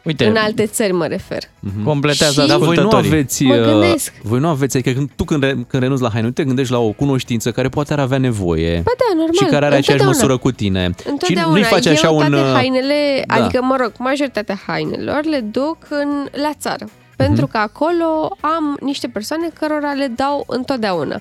[0.06, 1.44] Uite, În alte țări mă refer.
[1.84, 3.10] completează Și- Dar voi nu ascultătorii.
[3.12, 3.44] aveți...
[3.44, 4.14] Mă uh, gândesc.
[4.22, 6.72] Voi nu aveți, adică când, tu când, re, când renunți la haine, nu te gândești
[6.72, 8.76] la o cunoștință care poate ar avea nevoie.
[8.84, 9.34] Ba da, normal.
[9.36, 10.18] și care are aceeași întotdeauna.
[10.18, 10.90] măsură cu tine.
[11.02, 11.54] Și Întotdeauna.
[11.54, 12.30] nu-i faci așa Eu un...
[12.30, 13.34] toate uh, hainele, da.
[13.34, 16.84] adică, mă rog, majoritatea hainelor le duc în, la țară.
[16.86, 17.16] Mhm.
[17.16, 21.16] Pentru că acolo am niște persoane cărora le dau întotdeauna.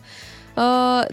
[0.57, 0.62] Uh,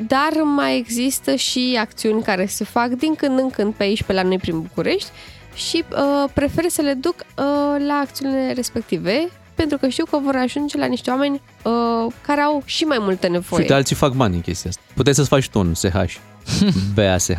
[0.08, 4.14] dar mai există și acțiuni care se fac din când în când pe aici, pe
[4.14, 5.10] la noi prin București
[5.54, 7.46] și uh, prefer să le duc uh,
[7.88, 12.62] la acțiunile respective pentru că știu că vor ajunge la niște oameni uh, care au
[12.66, 13.62] și mai multă Și nevoie.
[13.62, 14.82] uite, alții fac bani în chestia asta.
[14.94, 16.16] Puteți să-ți faci tu un SH.
[16.96, 17.30] BASH.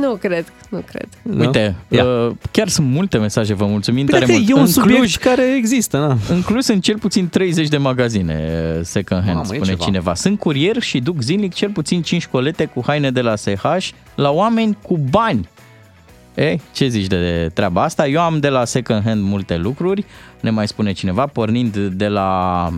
[0.00, 1.08] Nu cred, nu cred.
[1.38, 2.04] Uite, Ia.
[2.04, 4.48] uh, chiar sunt multe mesaje, vă mulțumim Bine tare că mult.
[4.50, 6.16] e un În subiect Cluj, care există, na.
[6.34, 9.84] În Cluj sunt cel puțin 30 de magazine uh, second hand, Mamă, e spune ceva.
[9.84, 10.14] cineva.
[10.14, 14.30] Sunt curier și duc zilnic cel puțin 5 colete cu haine de la SH la
[14.30, 15.48] oameni cu bani.
[16.34, 18.06] E, ce zici de treaba asta?
[18.06, 20.04] Eu am de la second hand multe lucruri,
[20.40, 22.68] ne mai spune cineva, pornind de la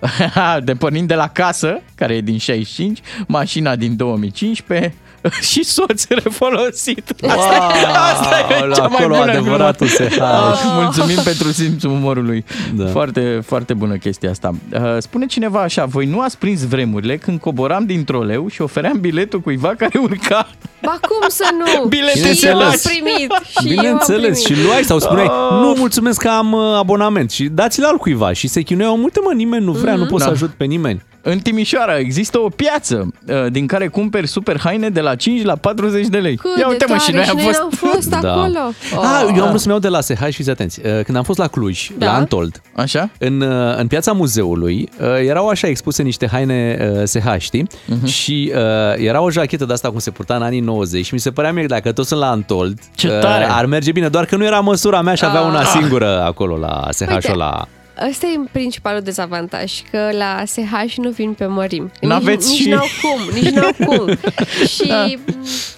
[0.64, 4.94] de pornind de la casă, care e din 65, mașina din 2015
[5.50, 7.12] și soț refolosit.
[7.28, 7.72] Asta,
[8.12, 10.10] asta e Wow, cea mai acolo bună adevăratul glumă.
[10.10, 10.20] SH.
[10.20, 12.44] Ah, Mulțumim pentru simțul umorului.
[12.74, 12.86] Da.
[12.86, 14.54] Foarte, foarte bună chestia asta.
[14.72, 19.00] Uh, Spune cineva așa, voi nu ați prins vremurile când coboram din troleu și ofeream
[19.00, 20.48] biletul cuiva care urca.
[20.82, 21.84] Ba cum să nu?
[21.88, 22.82] Bilete și eu am Bineînțeles.
[22.86, 23.30] primit.
[23.48, 24.60] Și eu am Bineînțeles, primit.
[24.60, 25.58] și luai sau spuneai, Oh.
[25.60, 29.32] nu, mulțumesc că am uh, abonament și dați-l al cuiva și se chinuiau multe, mă,
[29.32, 30.32] nimeni nu vrea, nu pot să Da.
[30.32, 31.02] ajut pe nimeni.
[31.22, 35.56] În Timișoara există o piață uh, din care cumperi super haine de la 5 la
[35.56, 36.36] 40 de lei.
[36.36, 37.58] Cât Ia de uite mă, tare, și noi am fost...
[37.60, 38.32] am fost Da.
[38.32, 38.58] acolo.
[39.02, 39.48] Ah, eu am Oh.
[39.48, 40.80] vrut să-mi iau de la SH, fiți atenți.
[40.84, 42.06] Uh, Când am fost la Cluj, Da.
[42.06, 43.10] la Antold, Așa?
[43.18, 47.66] în, uh, în piața muzeului, uh, erau așa expuse niște haine uh, SH, știi?
[47.86, 48.06] Mhm.
[48.06, 48.60] Și uh,
[49.06, 51.52] era o jachetă de asta cum se purta în anii 90 și mi se părea
[51.52, 53.46] mie că dacă toți sunt la Antold, Ce uh, tare!
[53.50, 55.46] ar merge bine, doar că nu era măsura mea și avea Ah.
[55.46, 57.66] una singură acolo la SH-ul Uite, la...
[58.08, 61.90] ăsta e principalul dezavantaj, că la SH nu vin pe mărimi.
[62.00, 64.06] N-aveți nici, și- nici n-au cum, nici n-au cum.
[64.74, 65.18] și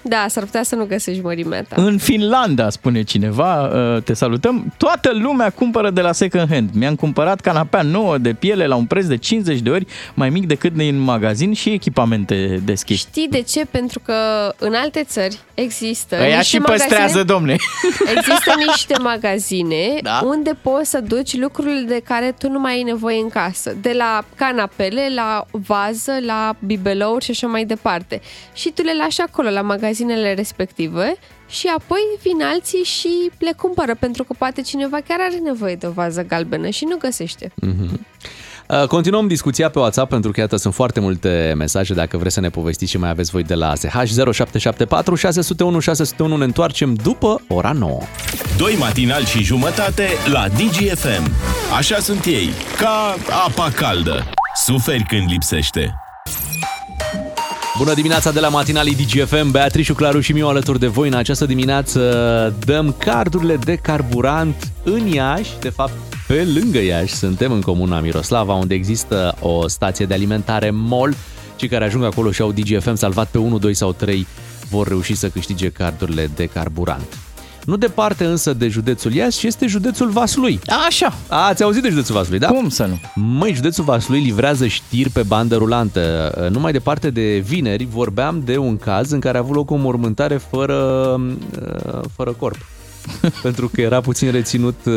[0.01, 1.75] da, s-ar putea să nu găsești mărimea ta.
[1.81, 3.61] În Finlanda, spune cineva,
[3.95, 6.69] uh, te salutăm, toată lumea cumpără de la second hand.
[6.73, 10.47] Mi-am cumpărat canapea nouă de piele la un preț de 50 de ori mai mic
[10.47, 12.93] decât din magazin și echipamente de schi.
[12.95, 13.65] Știi de ce?
[13.71, 14.13] Pentru că
[14.59, 17.55] în alte țări există Ăia niște și păstrează, magazine- domne.
[18.15, 20.21] Există niște magazine Da.
[20.25, 23.75] unde poți să duci lucrurile de care tu nu mai ai nevoie în casă.
[23.81, 28.21] De la canapele, la vază, la bibelouri și așa mai departe.
[28.53, 31.15] Și tu le lași acolo la magazinele respective
[31.49, 35.87] și apoi vin alții și le cumpără pentru că poate cineva chiar are nevoie de
[35.87, 37.51] o vază galbenă și nu găsește.
[37.55, 38.05] Mhm.
[38.67, 42.39] Uh, Continuăm discuția pe WhatsApp pentru că iată sunt foarte multe mesaje dacă vreți să
[42.39, 43.89] ne povestiți ce mai aveți voi de la SH
[44.31, 47.99] 0774 601 601 ne întoarcem după ora 9.
[48.57, 51.31] Doi matinali și jumătate la DGFM.
[51.77, 53.15] Așa sunt ei, ca
[53.47, 54.23] apa caldă.
[54.65, 55.93] Suferi când lipsește.
[57.77, 61.45] Bună dimineața de la matinalii DGFM, Beatrice, Claru și Miu alături de voi în această
[61.45, 62.55] dimineață.
[62.65, 65.93] Dăm cardurile de carburant în Iași, de fapt
[66.33, 71.13] pe lângă Iași, suntem în comuna Miroslava, unde există o stație de alimentare MOL.
[71.55, 74.27] Cei care ajung acolo și au DGFM salvat pe 1, 2 sau 3
[74.69, 77.17] vor reuși să câștige cardurile de carburant.
[77.65, 80.59] Nu departe însă de județul Iași, este județul Vaslui.
[80.87, 81.13] Așa.
[81.27, 82.47] Ați auzit de județul Vaslui, da?
[82.47, 82.99] Cum să nu?
[83.15, 86.31] Măi, județul Vaslui livrează știri pe bandă rulantă.
[86.51, 89.75] Nu mai departe de vineri vorbeam de un caz în care a avut loc o
[89.75, 90.75] mormântare fără,
[91.61, 92.57] uh, fără corp.
[93.41, 94.93] Pentru că era puțin reținut, uh,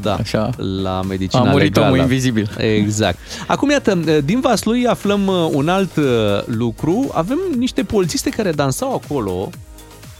[0.00, 0.50] da, Așa.
[0.82, 1.86] la medicina A murit legală.
[1.86, 2.50] omul invizibil.
[2.58, 3.18] Exact.
[3.46, 6.04] Acum, iată, din Vaslui aflăm uh, un alt uh,
[6.44, 7.10] lucru.
[7.12, 9.50] Avem niște polițiste care dansau acolo.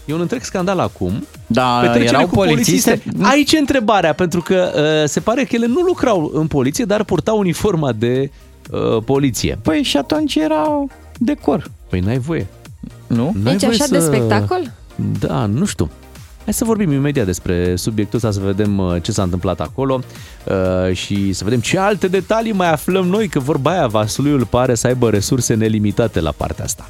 [0.05, 1.25] E un întreg scandal acum.
[1.47, 3.03] Da, Petrecere erau cu polițiste?
[3.21, 7.03] Aici e întrebarea, pentru că uh, se pare că ele nu lucrau în poliție, dar
[7.03, 8.31] purtau uniforma de
[8.71, 9.59] uh, poliție.
[9.61, 10.85] Păi și atunci era
[11.17, 11.71] decor.
[11.89, 12.47] Păi n-ai voie.
[13.07, 13.35] Nu?
[13.43, 14.71] N-ai Deci voie așa de spectacol?
[15.19, 15.89] Da, nu știu.
[16.43, 20.01] Hai să vorbim imediat despre subiectul ăsta, să vedem uh, ce s-a întâmplat acolo
[20.43, 24.75] uh, și să vedem ce alte detalii mai aflăm noi, că vorba aia, Vasluiul pare
[24.75, 26.87] să aibă resurse nelimitate la partea asta.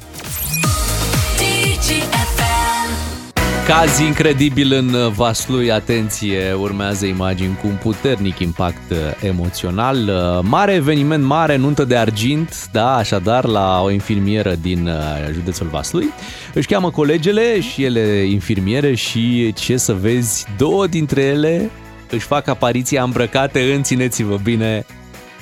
[3.66, 9.96] Caz incredibil în Vaslui, atenție, urmează imagini cu un puternic impact uh, emoțional.
[9.96, 15.66] Uh, Mare eveniment, mare nuntă de argint, da, așadar, la o infirmieră din uh, județul
[15.66, 16.08] Vaslui.
[16.54, 21.70] Își cheamă colegele și ele infirmiere și ce să vezi, două dintre ele
[22.10, 24.86] își fac apariția îmbrăcate în, țineți-vă bine,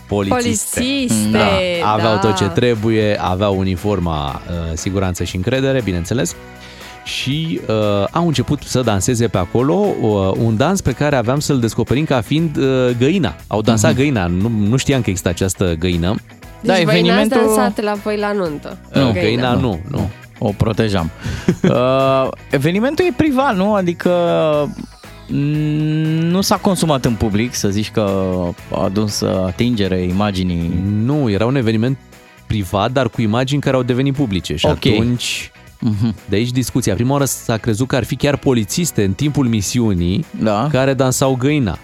[0.09, 0.81] polițiste.
[0.81, 1.49] Polițiste, Da,
[1.93, 2.19] aveau da.
[2.19, 6.37] tot ce trebuie, aveau uniforma uh, siguranță și încredere, bineînțeles
[7.05, 7.75] și uh,
[8.11, 12.21] au început să danseze pe acolo uh, un dans pe care aveam să-l descoperim ca
[12.21, 13.35] fiind uh, găina.
[13.47, 13.99] Au dansat Mhm.
[14.01, 16.15] găina, nu, nu știam că există această găină.
[16.61, 18.79] Deci Da, voi evenimentul- n-ați dansat la voi la nuntă.
[18.95, 20.11] Nu, găina nu, nu.
[20.39, 21.11] O protejam.
[21.63, 23.75] uh, evenimentul e privat, nu?
[23.75, 24.11] Adică
[25.29, 25.39] mm,
[26.31, 28.01] nu s-a consumat în public, să zici că
[28.73, 30.71] a adus atingere imaginii.
[31.05, 31.99] Nu, era un eveniment
[32.47, 34.87] privat, dar cu imagini care au devenit publice și Ok.
[34.87, 35.51] atunci
[36.29, 36.95] de aici discuția.
[36.95, 40.69] Prima oară s-a crezut că ar fi chiar polițiste în timpul misiunii da.
[40.71, 41.79] care dansau găina.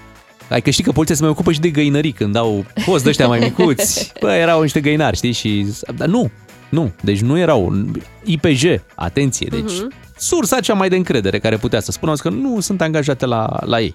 [0.51, 3.27] Adică știi că poliția se mai ocupă și de găinării când au fost de ăștia
[3.27, 4.13] mai micuți.
[4.21, 5.33] Bă, erau niște găinari, știi?
[5.33, 5.67] Și...
[5.97, 6.31] Dar nu,
[6.69, 6.93] nu.
[7.01, 7.75] Deci nu erau.
[8.25, 9.47] IPJ, atenție.
[9.51, 9.93] Deci Mhm.
[10.17, 13.81] sursa cea mai de încredere care putea să spună că nu sunt angajate la, la
[13.81, 13.95] ei.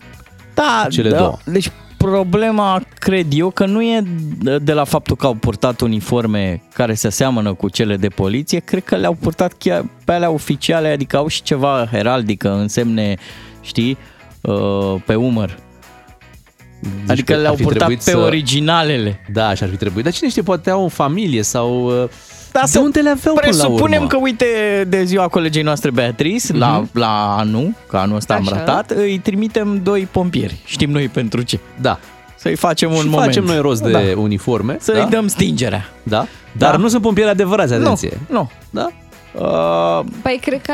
[0.54, 1.18] Da, Cele da.
[1.18, 1.38] două.
[1.46, 1.72] Deci
[2.10, 4.04] problema, cred eu, că nu e
[4.62, 8.84] de la faptul că au purtat uniforme care se aseamănă cu cele de poliție, cred
[8.84, 13.16] că le-au purtat chiar pe alea oficiale, adică au și ceva heraldică, însemne,
[13.62, 13.98] știi,
[14.42, 15.58] uh, pe umăr.
[17.00, 19.20] Zici Adică că ar le-au fi purtat trebuit pe să- originalele.
[19.34, 20.04] Da, așa ar fi trebuit.
[20.04, 21.92] Dar cine știe, poate au o familie sau...
[22.54, 24.08] uh, Da, de să unde le aveau până la Presupunem urmă?
[24.08, 24.46] că, uite,
[24.88, 28.54] de ziua colegei noastre Beatrice, la, la anul, că anul ăsta am Mhm.
[28.54, 28.64] Așa.
[28.66, 30.62] ratat, îi trimitem doi pompieri.
[30.66, 31.60] Știm noi pentru ce.
[31.82, 32.00] Da.
[32.36, 33.26] Să-i facem un și moment.
[33.26, 34.00] facem noi rost de Da.
[34.20, 34.78] uniforme.
[34.80, 35.06] Să-i da?
[35.06, 35.90] dăm stingerea.
[36.04, 36.26] Da?
[36.58, 36.78] Dar Da.
[36.78, 38.18] nu sunt pompieri adevărați, atenție.
[38.30, 38.50] Nu, nu.
[38.82, 38.90] Da?
[39.42, 40.74] Uh, Păi cred că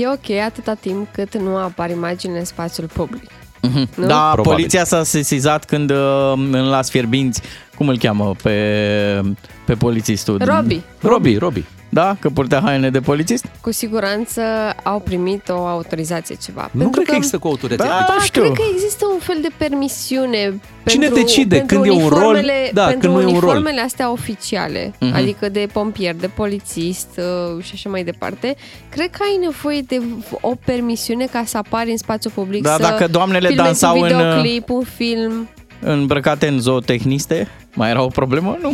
[0.00, 3.30] e ok atâta timp cât nu apar imagini în spațiul public.
[3.62, 3.88] Mhm.
[3.94, 4.06] Nu?
[4.06, 4.52] Da, Probabil.
[4.52, 7.40] poliția s-a sesizat când uh, în Las Fierbinți,
[7.76, 9.20] cum îl cheamă pe,
[9.64, 10.40] pe polițistul?
[10.44, 10.80] Robi.
[11.00, 11.64] Robi, Robi.
[11.88, 13.44] Da, că purtea haine de polițist?
[13.60, 14.40] Cu siguranță
[14.82, 16.68] au primit o autorizație ceva.
[16.72, 17.92] Nu cred că există cu autorizație.
[17.92, 21.90] Da, Deci- cred că există un fel de permisiune Cine pentru, decide pentru când e
[22.02, 22.12] un rol?
[22.18, 23.48] uniformele- Da, pentru când nu e un rol.
[23.48, 25.14] uniformele astea oficiale, Mhm.
[25.14, 27.08] adică de pompier, de polițist
[27.56, 28.56] uh, și așa mai departe,
[28.88, 30.00] cred că ai nevoie de
[30.40, 34.04] o permisiune ca să apari în spațiu public, Da, să dacă doamnele filmezi dansau un
[34.10, 35.48] în, uh, videoclip, un film.
[35.80, 38.58] Îmbrăcate în zootehniste, mai era o problemă?
[38.62, 38.72] Nu.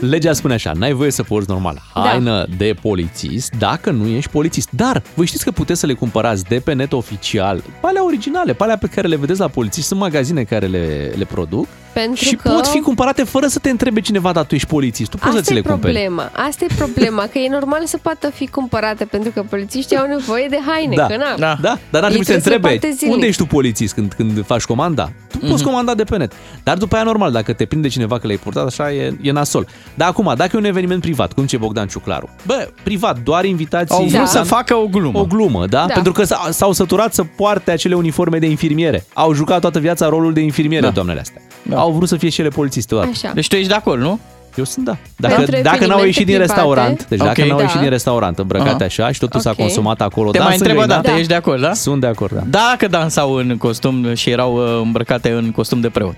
[0.10, 4.68] Legea spune așa, n-ai voie să porți normal haină de polițist dacă nu ești polițist.
[4.70, 8.52] Dar voi știți că puteți să le cumpărați de pe net oficial, pe alea originale,
[8.52, 11.66] pe alea pe care le vedeți la polițiști, sunt magazine care le, le produc
[12.00, 12.48] Pentru și că...
[12.48, 15.38] pot fi cumpărate fără să te întrebe cineva, dar tu ești polițist, tu poți să
[15.38, 15.92] Asta ți e le cumperi.
[15.92, 16.30] problema.
[16.48, 20.46] Asta e problema, că e normal să poată fi cumpărate pentru că polițiștii au nevoie
[20.50, 20.94] de haine.
[20.96, 21.34] Da, că na.
[21.38, 23.14] da, da, dar n-ar Ei trebui să te trebuie să le întrebe poarte zilnic.
[23.14, 25.10] unde ești tu polițist când, când faci comanda.
[25.40, 26.32] Tu poți comanda de pe net.
[26.62, 29.66] Dar după aia normal, dacă te prinde cineva că le-ai purtat, așa e, e nasol.
[29.94, 33.94] Dar acum, dacă e un eveniment privat, cum ce Bogdan Ciuclaru, bă, privat, doar invitații...
[33.96, 35.18] Au vrut să facă o glumă.
[35.18, 35.84] O glumă, da?
[35.86, 35.92] Da.
[35.94, 39.04] Pentru că s- s-au săturat să poarte acele uniforme de infirmiere.
[39.12, 40.92] Au jucat toată viața rolul de infirmiere, Da.
[40.92, 41.42] doamnele astea.
[41.74, 43.10] Au vrut să fie și ele polițiste odată.
[43.12, 43.30] Așa.
[43.34, 44.18] Deci tu ești de acord, nu?
[44.56, 44.96] Eu sunt da.
[45.16, 47.46] Dacă, Pentru dacă n-au evenimente ieșit din private, restaurant, deci dacă ok.
[47.48, 47.62] n-au Da.
[47.62, 48.84] ieșit din restaurant îmbrăcate Aha.
[48.84, 49.56] așa și totul s-a Ok.
[49.56, 51.02] consumat acolo, Te da, mai sunt întrebă găina?
[51.02, 51.72] dată, ești de acord, da?
[51.74, 52.42] Sunt de acord, da.
[52.46, 56.14] Dacă dansau în costum și erau uh, îmbrăcate în costum de preot.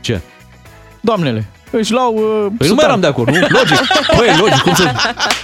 [0.00, 0.20] Ce?
[1.00, 1.44] Doamnele,
[1.76, 3.40] își luau uh, Păi nu mai eram de acord, nu?
[3.40, 3.78] Logic.
[4.16, 4.60] Păi, logic.
[4.62, 4.92] Cum să,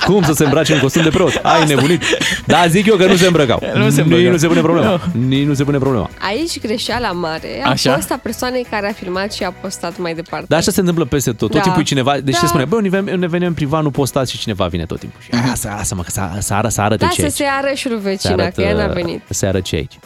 [0.06, 1.40] cum să se îmbrace în costum de preot?
[1.42, 2.02] Ai nebunit.
[2.46, 3.62] Da, zic eu că nu se îmbrăcau.
[3.74, 4.30] Nu se Nici îmbrăcau.
[4.30, 5.00] nu se pune problema.
[5.28, 6.10] Nici nu se pune problema.
[6.20, 7.94] Aici greșeala mare a Așa?
[7.94, 10.46] fost a persoanei care a filmat și a postat mai departe.
[10.48, 11.38] Dar așa se întâmplă peste tot.
[11.38, 11.60] Tot Da.
[11.60, 12.40] timpul e cineva, deci Da.
[12.40, 15.20] se spune, bă, un even- un eveniment privat nu postați și cineva vine tot timpul.
[15.22, 17.34] Și asta, asta mă, că să, să, ară, să arăte da, ce să aici.
[17.34, 19.22] se ară și lui Se vecina, că ea n-a venit.
[19.28, 19.98] Se arăt ce aici.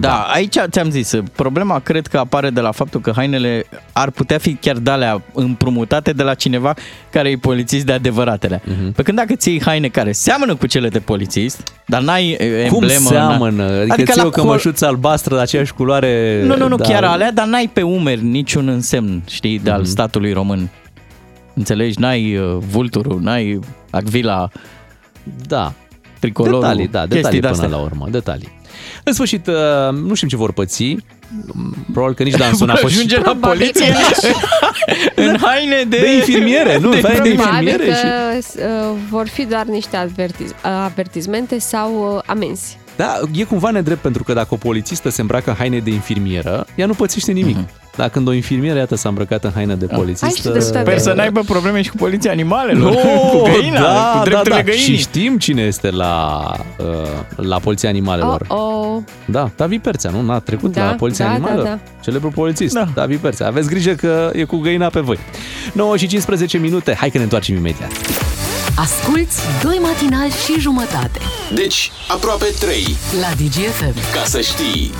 [0.00, 4.38] Da, aici ți-am zis, problema cred că apare de la faptul că hainele ar putea
[4.38, 6.74] fi chiar de alea împrumutate de la cineva
[7.10, 8.62] care e polițist de adevăratele.
[8.64, 8.92] Mhm.
[8.92, 12.66] Pe când dacă ți iei haine care seamănă cu cele de polițist, dar n-ai e,
[12.68, 13.08] Cum emblemă...
[13.08, 13.62] seamănă?
[13.64, 16.42] Adică, adică ți la o cămășuță albastră de aceeași culoare.
[16.44, 16.84] Nu, nu, nu, da.
[16.84, 19.88] chiar alea, dar n-ai pe umeri niciun însemn, știi, de al Mhm.
[19.88, 20.68] statului român.
[21.54, 22.00] Înțelegi?
[22.00, 23.58] N-ai uh, vulturul, n-ai
[23.90, 24.48] acvila,
[25.46, 25.72] Da.
[26.18, 27.76] tricolorul, Detalii, da, detalii chestii până de-astea.
[27.78, 28.56] la urmă, detalii.
[29.08, 29.54] În sfârșit, uh,
[30.06, 30.96] nu știm ce vor păți.
[31.92, 32.94] Probabil că nici dansul n-a Vor fost...
[32.94, 34.34] ajunge la Probabil poliție că nici-
[35.28, 35.98] în haine de...
[35.98, 36.90] De infirmiere, nu?
[36.94, 38.54] De Vai de Probabil infirmiere că și...
[38.56, 42.78] uh, vor fi doar niște avertiz- avertizmente sau uh, amenzi.
[42.96, 46.66] Da, e cumva nedrept pentru că dacă o polițistă se îmbracă în haine de infirmieră,
[46.74, 47.56] ea nu pățește nimic.
[47.56, 47.68] Mhm.
[47.98, 50.50] Dar când o infirmieră, iată, s-a îmbrăcat în haină de Ai și polițistă...
[50.50, 50.78] dreptate.
[50.78, 52.98] Sper să n-aibă probleme și cu poliția animalelor, No,
[53.32, 54.62] cu găina, da, cu drepturile da, da.
[54.62, 54.84] găinii.
[54.84, 56.42] Și știm cine este la,
[56.78, 56.86] uh,
[57.36, 58.44] la Poliția Animalelor.
[58.48, 59.02] Oh, oh.
[59.24, 60.20] Da, David Perțea, nu?
[60.22, 61.64] N-a trecut Da, la Poliția da, Animalelor?
[61.64, 61.78] da, da.
[62.02, 62.86] Celebrul polițist, da.
[62.94, 63.46] David Perțea.
[63.46, 65.18] Aveți grijă că e cu găina pe voi.
[65.72, 67.90] 9 și 15 minute, hai că ne întoarcem imediat.
[68.76, 71.20] Asculți doi matinali și jumătate
[71.54, 72.96] Deci, aproape 3.
[73.20, 73.94] la DGFM.
[74.12, 74.90] Ca să știi.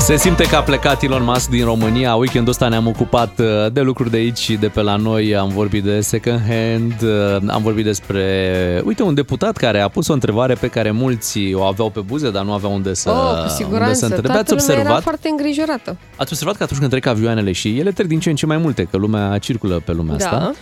[0.00, 2.14] Se simte că a plecat Elon Musk din România.
[2.14, 5.36] Weekendul ăsta ne-am ocupat uh, de lucruri de aici și de pe la noi.
[5.36, 10.08] Am vorbit de second hand, uh, am vorbit despre, uite, un deputat care a pus
[10.08, 13.16] o întrebare pe care mulți o aveau pe buze, dar nu aveau unde să, oh,
[13.16, 13.94] cu unde siguranță.
[13.94, 14.26] să întrebe.
[14.28, 15.02] Toată Ați lumea era observat?
[15.02, 15.96] foarte îngrijorată.
[16.16, 18.56] Ați observat că atunci când trec avioanele și ele trec din ce în ce mai
[18.56, 20.24] multe, că lumea circulă pe lumea Da.
[20.24, 20.54] asta, um,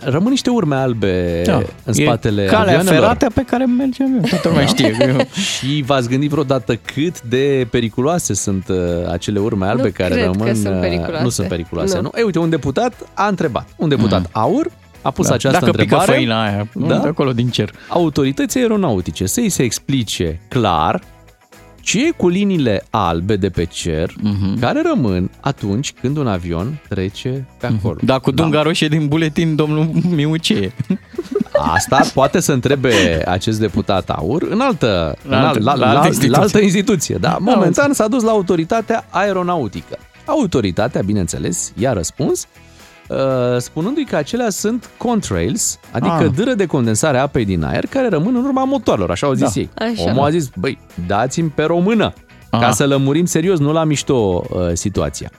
[0.00, 1.62] rămân niște urme albe Da.
[1.84, 2.94] în spatele e calea avioanelor.
[3.00, 4.20] ferată pe care mergem eu.
[4.30, 4.96] Toată lumea știe.
[5.08, 5.16] Eu.
[5.34, 8.76] Și v-ați gândit vreodată cât de periculoase sunt uh,
[9.10, 10.54] acele urme albe Nu care cred că rămân...
[10.54, 11.22] sunt uh, periculoase.
[11.22, 12.02] Nu sunt periculoase, nu?
[12.02, 12.10] Nu.
[12.16, 13.68] Ei, uite, un deputat a întrebat.
[13.76, 14.26] Un deputat Mm.
[14.32, 14.70] aur
[15.02, 15.34] a pus Da.
[15.34, 16.02] această Dacă întrebare.
[16.04, 16.98] pică făina aia, da?
[16.98, 17.70] de acolo din cer.
[17.88, 21.00] Autorității aeronautice să-i se explice clar
[21.86, 24.58] ce e cu liniile albe de pe cer Mhm.
[24.60, 27.98] care rămân atunci când un avion trece pe acolo.
[28.02, 30.72] Da, cu dunga roșie din buletin, domnul Miucie.
[31.52, 35.78] Asta poate să întrebe acest deputat aur în altă, La în altă- al- la, la
[35.78, 36.30] la, altă la, instituție.
[36.36, 37.16] la altă instituție.
[37.20, 39.98] Da, momentan s-a dus la autoritatea aeronautică.
[40.24, 42.48] Autoritatea, bineînțeles, i-a răspuns uh,
[43.58, 46.30] spunându-i că acelea sunt contrails, adică Ah.
[46.34, 49.54] dâră de condensare a apei din aer care rămân în urma motoarelor, așa au zis
[49.54, 49.60] Da.
[49.60, 49.70] ei.
[49.78, 50.10] Așa.
[50.10, 52.12] Omul a zis, băi, dați-mi pe română,
[52.50, 52.72] ca Ah.
[52.72, 54.14] să lămurim serios, nu la mișto
[54.50, 55.30] uh, situația.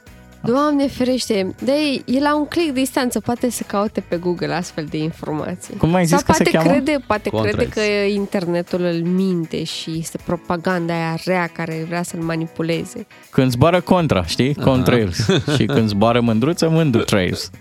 [0.52, 1.72] Doamne ferește, de
[2.06, 5.76] e la un click distanță, poate să caute pe Google astfel de informații.
[5.76, 6.70] Cum ai zis Sau că se poate cheamă?
[6.70, 7.56] crede, poate Contrails.
[7.56, 13.08] crede că internetul îl minte și este propaganda aia rea care vrea să-l manipuleze.
[13.30, 14.56] Când zboară contra, știi?
[14.56, 15.18] Contrails.
[15.58, 17.50] și când zboară mândruță, mândru trails.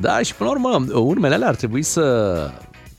[0.00, 2.50] Da, și până la urmă, urmele alea ar trebui să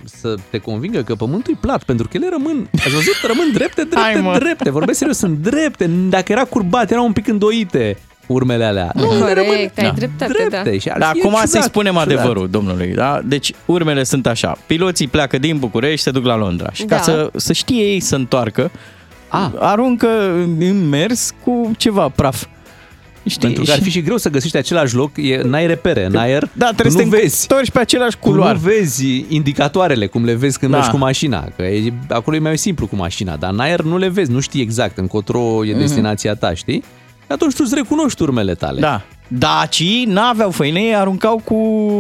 [0.04, 3.88] să te convingă că pământul e plat, pentru că ele rămân, ați văzut, rămân drepte,
[3.94, 4.38] Hai, drepte, mă.
[4.38, 4.70] drepte.
[4.70, 5.88] Vorbesc serios, sunt drepte.
[6.10, 7.98] Dacă era curbat, erau un pic îndoite
[8.34, 8.92] urmele alea.
[8.96, 9.92] Nu, ele rămân Corect, ai Da.
[9.96, 10.70] dreptate, drepte.
[10.72, 10.78] da.
[10.80, 12.08] Și ar Dar fi acum ciudat, să-i spunem ciudat.
[12.08, 13.20] adevărul domnului, da?
[13.26, 14.58] Deci urmele sunt așa.
[14.66, 17.02] Piloții pleacă din București, se duc la Londra și ca Da.
[17.02, 18.72] să, să știe ei să întoarcă,
[19.28, 19.52] A.
[19.60, 20.08] aruncă
[20.60, 22.46] în mers cu ceva praf.
[23.26, 23.40] Știi?
[23.48, 26.50] Pentru că ar fi și greu să găsești același loc, e, n-ai repere în aer,
[26.54, 27.46] Da, trebuie tu să nu te vezi.
[27.50, 28.54] întorci pe același Tu culoar.
[28.54, 30.78] nu vezi indicatoarele cum le vezi când Da.
[30.78, 33.98] mergi cu mașina, că e, acolo e mai simplu cu mașina, dar în aer nu
[33.98, 35.70] le vezi, nu știi exact încotro Mhm.
[35.70, 36.84] e destinația ta, știi?
[37.32, 38.80] Atunci tu îți recunoști urmele tale.
[38.80, 39.02] Da.
[39.28, 41.56] Dacii n-aveau făină, ei aruncau cu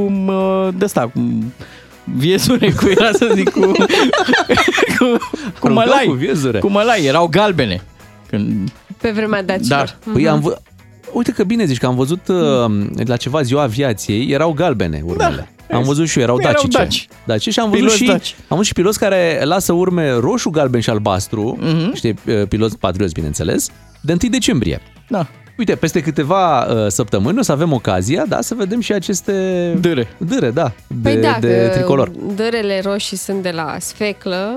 [0.09, 1.21] mă, de asta, cu
[2.03, 3.59] viezure, cu era să zic, cu,
[4.97, 5.05] cu,
[5.59, 6.05] cu Aruncau mălai.
[6.05, 6.59] cu viezure.
[6.59, 7.81] Cu mălai, erau galbene.
[8.29, 8.71] Când...
[9.01, 9.97] Pe vremea dacilor.
[10.05, 10.11] Da.
[10.11, 10.57] Păi am vă...
[11.13, 12.71] Uite că bine zici că am văzut uh,
[13.05, 15.49] la ceva ziua aviației, erau galbene urmele.
[15.67, 15.75] Da.
[15.77, 16.77] Am văzut și eu, erau Erau dacice.
[16.77, 17.07] daci.
[17.25, 18.35] Daci și am văzut Piloți și, daci.
[18.39, 21.95] am văzut și piloți care lasă urme roșu, galben și albastru, Mhm.
[21.95, 23.69] știi, uh, piloți patrioți, bineînțeles,
[24.01, 24.81] de 1 decembrie.
[25.11, 25.27] Da.
[25.57, 29.31] Uite, peste câteva uh, săptămâni o să avem ocazia, da, să vedem și aceste...
[29.81, 30.07] Dâre.
[30.17, 32.11] Dâre, da, de, Păi da, de că tricolor.
[32.35, 34.55] dărele roșii sunt de la sfeclă,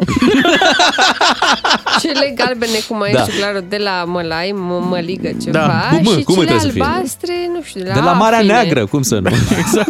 [2.00, 3.18] cele galbene cu mai Da.
[3.18, 3.24] da.
[3.38, 5.96] clarul de la mălai, mă, măligă ceva, Da.
[5.96, 6.82] Cu M, și cu M cele trebuie să fie.
[6.82, 8.52] albastre, nu știu, de la De la Marea afine.
[8.52, 9.30] Neagră, cum să nu?
[9.58, 9.88] exact.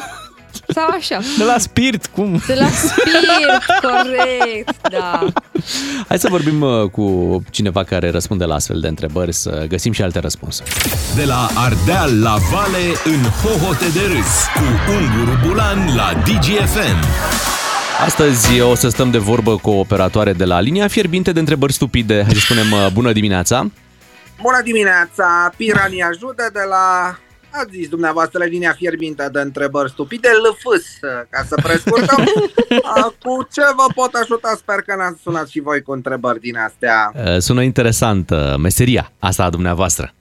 [0.75, 1.21] Sau așa.
[1.39, 2.43] De la spirit, cum?
[2.47, 5.27] De la spirit, corect, da.
[6.09, 10.03] Hai să vorbim uh, cu cineva care răspunde la astfel de întrebări, să găsim și
[10.03, 10.71] alte răspunsuri.
[11.17, 17.05] De la Ardeal la Vale în hohote de râs cu Unguru Bulan la DGFM.
[18.05, 21.73] Astăzi o să stăm de vorbă cu o operatoare de la linia fierbinte de întrebări
[21.73, 22.23] stupide.
[22.23, 23.71] Hai să spunem uh, bună dimineața.
[24.43, 27.19] Bună dimineața, Pirania Jude de la,
[27.61, 30.87] ați zis dumneavoastră, linia fierbintă de întrebări stupide, LFS,
[31.31, 32.25] ca să prescurtăm.
[32.95, 34.55] A, cu ce vă pot ajuta?
[34.57, 37.13] Sper că n-ați sunat și voi cu întrebări din astea.
[37.15, 40.15] Uh, Sună interesant uh, meseria asta a dumneavoastră.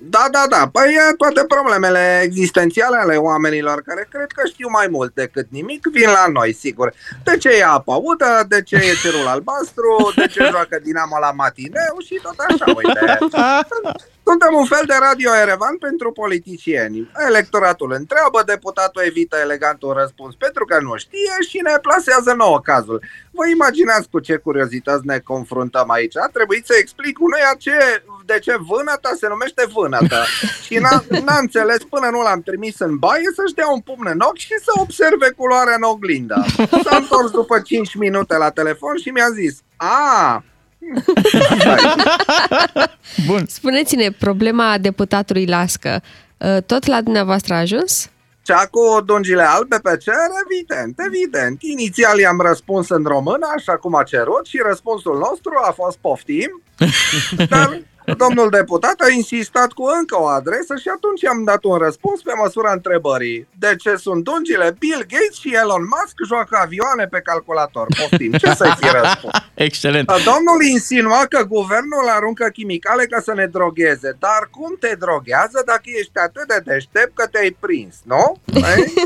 [0.00, 0.68] Da, da, da.
[0.72, 5.86] Păi e, toate problemele existențiale ale oamenilor care cred că știu mai mult decât nimic
[5.92, 6.92] vin la noi, sigur.
[7.24, 11.30] De ce e apa udă, de ce e cerul albastru, de ce joacă Dinamo la
[11.30, 13.18] matineu și tot așa, uite.
[14.28, 17.10] Suntem un fel de radio Erevan pentru politicieni.
[17.28, 22.60] Electoratul întreabă, deputatul evită elegant un răspuns pentru că nu știe și ne plasează nouă
[22.60, 23.02] cazul.
[23.30, 26.16] Vă imaginați cu ce curiozități ne confruntăm aici?
[26.16, 27.76] A trebuit să explic unuia ce,
[28.24, 30.20] de ce vânăta se numește vânătă.
[30.66, 34.20] Și n-a, n-a înțeles până nu l-am trimis în baie să-și dea un pumn în
[34.20, 36.44] ochi și să observe culoarea în oglindă.
[36.84, 40.44] S-a întors după 5 minute la telefon și mi-a zis, a,
[43.26, 43.46] Bun.
[43.46, 46.02] Spuneți-ne, problema deputatului Lască,
[46.38, 48.10] uh, tot la dumneavoastră a ajuns?
[48.42, 50.14] Cea cu dungile albe pe cer?
[50.44, 51.62] Evident, evident.
[51.62, 56.62] Inițial i-am răspuns în română, așa cum a cerut, și răspunsul nostru a fost poftim.
[57.50, 57.82] Dar
[58.16, 62.32] domnul deputat a insistat cu încă o adresă și atunci am dat un răspuns pe
[62.42, 63.46] măsura întrebării.
[63.58, 64.76] De ce sunt dungile?
[64.78, 67.86] Bill Gates și Elon Musk joacă avioane pe calculator.
[67.98, 69.34] Poftim, ce să-i fi răspuns?
[69.68, 70.06] Excelent.
[70.06, 74.16] Domnul insinua că guvernul aruncă chimicale ca să ne drogheze.
[74.18, 78.24] Dar cum te droghează dacă ești atât de deștept că te-ai prins, nu?
[78.54, 78.92] Ei?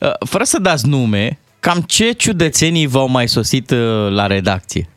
[0.00, 4.88] Uh, Fără să dați nume, cam ce ciudățenii v-au mai sosit uh, la redacție?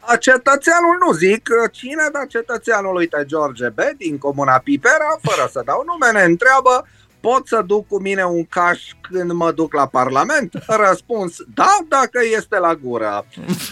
[0.00, 3.78] A, Cetățeanul nu zic cine, dar cetățeanul, uite, George B.
[3.96, 6.86] din comuna Pipera, fără să dau nume, ne întreabă
[7.20, 10.52] pot să duc cu mine un caș când mă duc la Parlament?
[10.66, 13.06] Răspuns, da, dacă este la gură.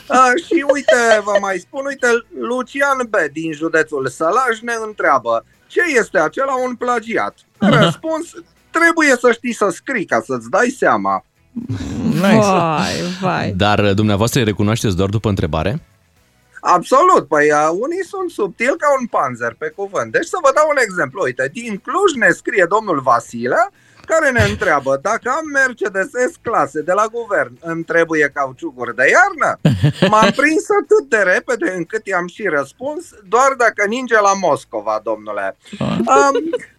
[0.09, 3.15] A, și uite, vă mai spun, uite, Lucian B.
[3.33, 5.45] din județul Sălaj ne întreabă
[5.75, 7.35] ce este acela un plagiat?
[7.59, 8.33] Răspuns,
[8.71, 11.25] trebuie să știi să scrii ca să-ți dai seama.
[12.21, 12.39] Vai,
[13.21, 13.53] vai.
[13.57, 15.83] Dar uh, dumneavoastră îi recunoașteți doar după întrebare?
[16.67, 20.13] Absolut, păi uh, unii sunt subtil ca un panzer pe cuvânt.
[20.13, 21.23] Deci să vă dau un exemplu.
[21.23, 23.71] Uite, din Cluj ne scrie domnul Vasile,
[24.07, 29.61] care ne întreabă dacă am Mercedes S-clase de la guvern, îmi trebuie cauciucuri de iarnă?
[30.11, 35.57] M-am prins atât de repede încât i-am și răspuns, doar dacă ninge la Moscova, domnule.
[35.81, 36.35] Um,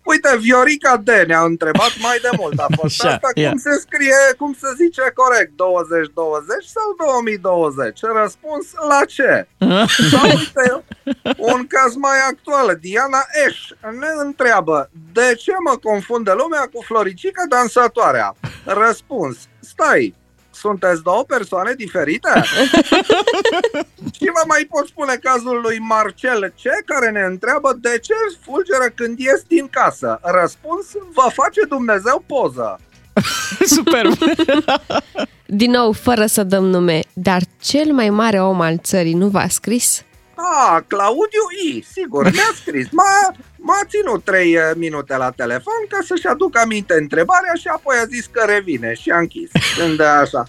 [0.06, 2.60] uite, Viorica D ne-a întrebat mai de mult.
[2.60, 3.50] A fost Așa, asta, ia.
[3.50, 8.00] cum se scrie, cum se zice corect, 2020 sau 2020?
[8.22, 9.48] Răspuns, la ce?
[10.12, 10.84] Sau uite,
[11.38, 13.58] un caz mai actual, Diana Eș
[14.00, 18.36] ne întreabă de ce mă confundă lumea cu Floricica dansatoarea?
[18.66, 20.16] Răspuns, stai,
[20.66, 22.32] sunteți două persoane diferite?
[24.18, 28.14] Și vă mai pot spune cazul lui Marcel C, care ne întreabă de ce
[28.44, 30.20] fulgeră când ies din casă.
[30.22, 32.80] Răspuns, vă face Dumnezeu poză.
[33.76, 34.14] Superb!
[35.62, 39.48] Din nou, fără să dăm nume, dar cel mai mare om al țării nu v-a
[39.48, 40.04] scris?
[40.36, 42.88] Ah, Claudiu I, sigur, mi-a scris.
[42.92, 43.36] M-a,
[43.68, 48.26] m-a ținut 3 minute la telefon ca să-și aducă aminte întrebarea și apoi a zis
[48.32, 49.50] că revine și a închis.
[49.78, 50.44] Când așa.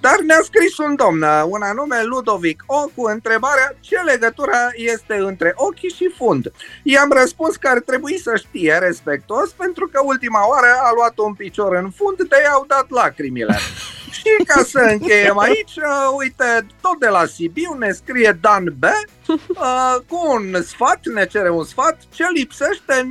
[0.00, 5.52] Dar ne-a scris un domn, un anume Ludovic O, cu întrebarea ce legătură este între
[5.54, 6.52] ochi și fund.
[6.82, 11.34] I-am răspuns că ar trebui să știe respectos pentru că ultima oară a luat un
[11.34, 13.56] picior în fund de i-au dat lacrimile.
[14.12, 18.84] Și ca să încheiem aici, uh, uite, tot de la Sibiu ne scrie Dan B
[18.84, 22.61] uh, cu un sfat, ne cere un sfat, ce lipsește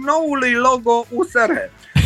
[0.06, 1.52] noului logo USR.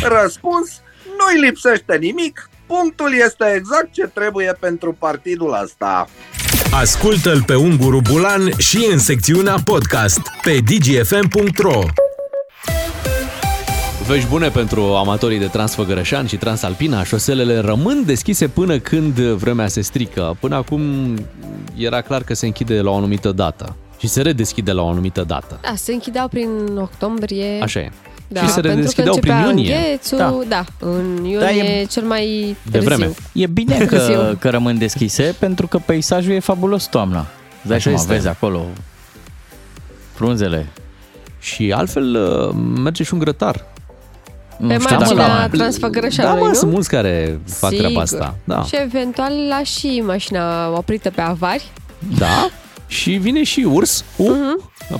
[0.02, 0.80] Răspuns,
[1.18, 6.08] nu-i lipsește nimic, punctul este exact ce trebuie pentru partidul ăsta.
[6.70, 11.80] Ascultă-l pe Unguru Bulan și în secțiunea podcast pe dgfm.ro
[14.06, 17.04] Vești bune pentru amatorii de Transfăgărășan și Transalpina.
[17.04, 20.36] Șoselele rămân deschise până când vremea se strică.
[20.40, 21.14] Până acum
[21.76, 25.24] era clar că se închide la o anumită dată și se redeschide la o anumită
[25.26, 25.58] dată.
[25.62, 27.58] Da, se închideau prin octombrie.
[27.62, 27.90] Așa e.
[28.28, 29.74] Da, și se pentru că redeschideau prin începea iunie.
[29.76, 30.34] Înghețul, da.
[30.48, 32.94] da, în iunie Da, e- cel mai De târziu.
[32.96, 33.12] vreme.
[33.32, 34.14] E bine Târziu.
[34.14, 37.18] că, că rămân deschise pentru că peisajul e fabulos toamna.
[37.18, 38.12] Îți dai Așa seama, este.
[38.12, 38.64] vezi acolo
[40.14, 40.66] frunzele.
[41.38, 43.64] Și altfel uh, merge și un grătar.
[44.58, 46.54] Nu Pe știu dacă marginea la- Transfăgărășanului, Da, mă, nu?
[46.54, 47.84] sunt mulți care fac Sigur.
[47.84, 48.36] treaba asta.
[48.44, 48.62] Da.
[48.62, 51.64] Și eventual la și mașina oprită pe avari.
[52.18, 52.48] da.
[52.86, 54.28] Și vine și urs uh,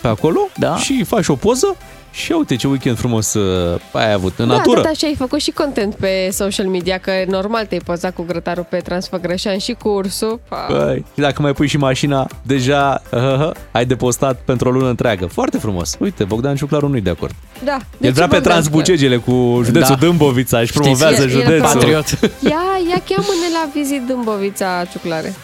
[0.03, 0.77] pe acolo Da.
[0.77, 1.77] și faci o poză
[2.11, 4.81] și ia uite ce weekend frumos uh, ai avut în da, natură.
[4.81, 8.67] tot așa ai făcut și content pe social media, că normal te-ai pozat cu grătarul
[8.71, 10.41] pe Transfăgrășan și cu ursul.
[10.49, 10.67] Pa.
[10.71, 15.27] Băi, și dacă mai pui și mașina, deja uh, ai depostat pentru o lună întreagă.
[15.27, 15.97] Foarte frumos.
[15.99, 17.35] Uite, Bogdan Ciuclaru nu-i de acord.
[17.65, 17.79] Da.
[18.01, 20.07] El vrea pe Transbucegele cu județul Da.
[20.07, 21.61] Dâmbovița, își promovează El- el județul.
[21.61, 22.07] Patriot.
[22.21, 25.35] Ia, ia cheamă-ne la vizit Dâmbovița, Ciuclare.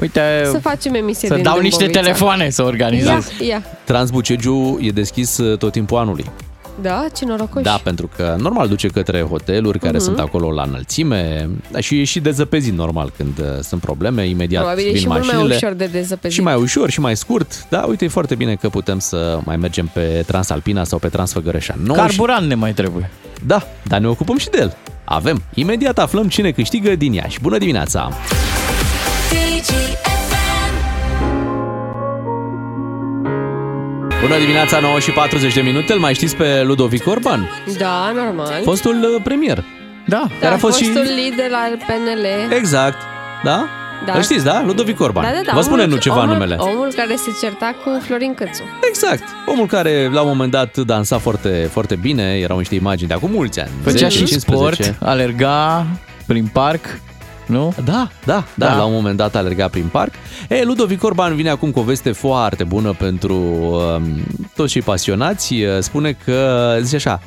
[0.00, 0.20] Uite,
[0.50, 2.00] Să facem emisie să din dau niște Dâmbovița.
[2.02, 3.30] telefoane să Ia, organizez.
[3.48, 3.62] ia.
[3.84, 6.24] Transbucegiu e deschis uh, tot timpul anului.
[6.82, 7.64] Da, ce norocoși.
[7.64, 10.04] Da, pentru că normal duce către hoteluri care Mhm.
[10.04, 14.62] sunt acolo la înălțime da, și e și dezăpezit normal când uh, sunt probleme, imediat
[14.62, 15.46] Probabil e vin și mult mașinile.
[15.46, 16.36] mai ușor de dezăpezit.
[16.38, 17.66] Și mai ușor și mai scurt.
[17.68, 21.76] Da, uite, e foarte bine că putem să mai mergem pe Transalpina sau pe Transfăgărășan.
[21.84, 23.10] Nouă Carburant ne mai trebuie.
[23.36, 23.40] Și...
[23.46, 24.76] Da, dar ne ocupăm și de el.
[25.04, 25.42] Avem.
[25.54, 27.40] Imediat aflăm cine câștigă din Iași.
[27.40, 28.10] Bună dimineața!
[34.20, 35.92] Bună dimineața, 9 și 40 de minute.
[35.92, 37.50] Îl mai știți pe Ludovic Orban?
[37.78, 38.62] Da, normal.
[38.62, 39.64] Fostul uh, premier.
[40.06, 40.84] Da, da, care a fost și...
[40.84, 42.54] fostul lider al PNL.
[42.56, 42.96] Exact.
[43.44, 43.68] Da?
[44.06, 44.12] Da.
[44.12, 44.62] Îl știți, da?
[44.66, 45.22] Ludovic Orban.
[45.22, 45.52] Da, da, da.
[45.54, 46.56] Vă spune omul, nu ceva omul, numele.
[46.58, 48.62] Omul care se certa cu Florin Cățu.
[48.88, 49.22] Exact.
[49.46, 53.30] Omul care la un moment dat dansa foarte, foarte bine, erau niște imagini de acum
[53.30, 53.70] mulți ani.
[53.82, 54.82] Făcea 10, și 15.
[54.82, 55.86] sport, alerga
[56.26, 57.00] prin parc,
[57.50, 57.74] nu?
[57.84, 60.12] Da, da, da, da, la un moment dat alerga prin parc.
[60.48, 64.02] E, Ludovic Orban vine acum cu o veste foarte bună pentru um,
[64.56, 65.54] toți cei pasionați.
[65.54, 67.20] Uh, Spune că, zice așa,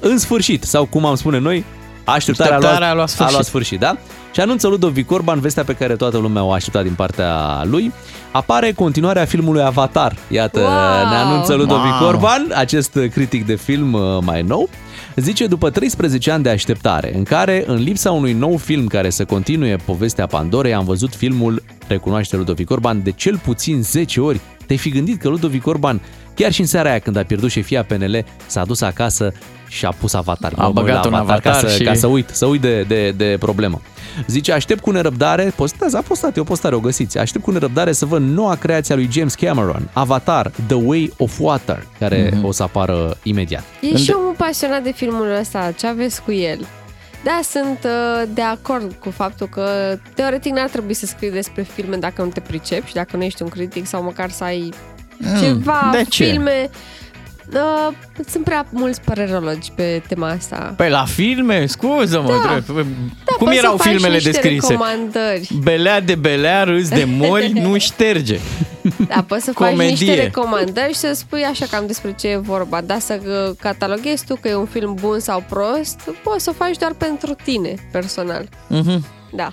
[0.00, 1.64] în sfârșit, sau cum am spune noi,
[2.04, 3.32] așteptarea, Așteptarea a, a luat a sfârșit.
[3.32, 3.96] luat sfârșit, da?
[4.32, 7.92] Și anunță Ludovic Orban vestea pe care toată lumea o aștepta din partea lui.
[8.32, 10.16] Apare continuarea filmului Avatar.
[10.28, 11.08] Iată, Wow!
[11.10, 12.08] ne anunță Ludovic Wow!
[12.08, 14.68] Orban, acest critic de film uh, mai nou.
[15.16, 19.24] Zice, după 13 ani de așteptare, în care, în lipsa unui nou film care să
[19.24, 24.40] continue povestea Pandorei, am văzut filmul, recunoaște Ludovic Orban, de cel puțin 10 ori.
[24.66, 26.00] Te-ai fi gândit că Ludovic Orban,
[26.34, 29.32] chiar și în seara aia când a pierdut șefia PNL, s-a dus acasă
[29.68, 30.52] și a pus avatar.
[30.56, 32.60] A Mă uit băgat la un ca avatar să, și- ca să uit, să uit
[32.60, 33.80] de, de, de problemă.
[34.26, 37.18] Zice, aștept cu nerăbdare, postează, a postat, e o postare, o găsiți.
[37.18, 41.38] Aștept cu nerăbdare să văd noua creație a lui James Cameron, Avatar, The Way of
[41.40, 42.44] Water, care Mhm.
[42.44, 43.62] o să apară imediat.
[43.80, 46.66] E și omul pasionat de filmul ăsta, ce aveți cu el?
[47.24, 51.96] Da, sunt uh, de acord cu faptul că teoretic n-ar trebui să scrii despre filme
[51.96, 54.72] dacă nu te pricepi și dacă nu ești un critic sau măcar să ai
[55.40, 56.24] ceva de ce?
[56.24, 56.70] filme.
[57.54, 57.94] Uh,
[58.28, 60.74] sunt prea mulți părerologi pe tema asta.
[60.76, 62.48] Păi la filme, scuză-mă, Da.
[62.50, 62.66] drept.
[62.66, 64.66] Da, cum poți erau să faci filmele niște descrise?
[64.72, 65.48] recomandări.
[65.62, 68.38] Belea de belea, râs de mori, nu șterge.
[69.08, 69.90] Da, poți să faci Comedie.
[69.90, 72.80] niște recomandări și să spui așa cam despre ce e vorba.
[72.80, 76.64] Dar să uh, cataloghezi tu că e un film bun sau prost, poți să o
[76.64, 78.48] faci doar pentru tine, personal.
[78.66, 79.04] Mhm.
[79.32, 79.50] Da.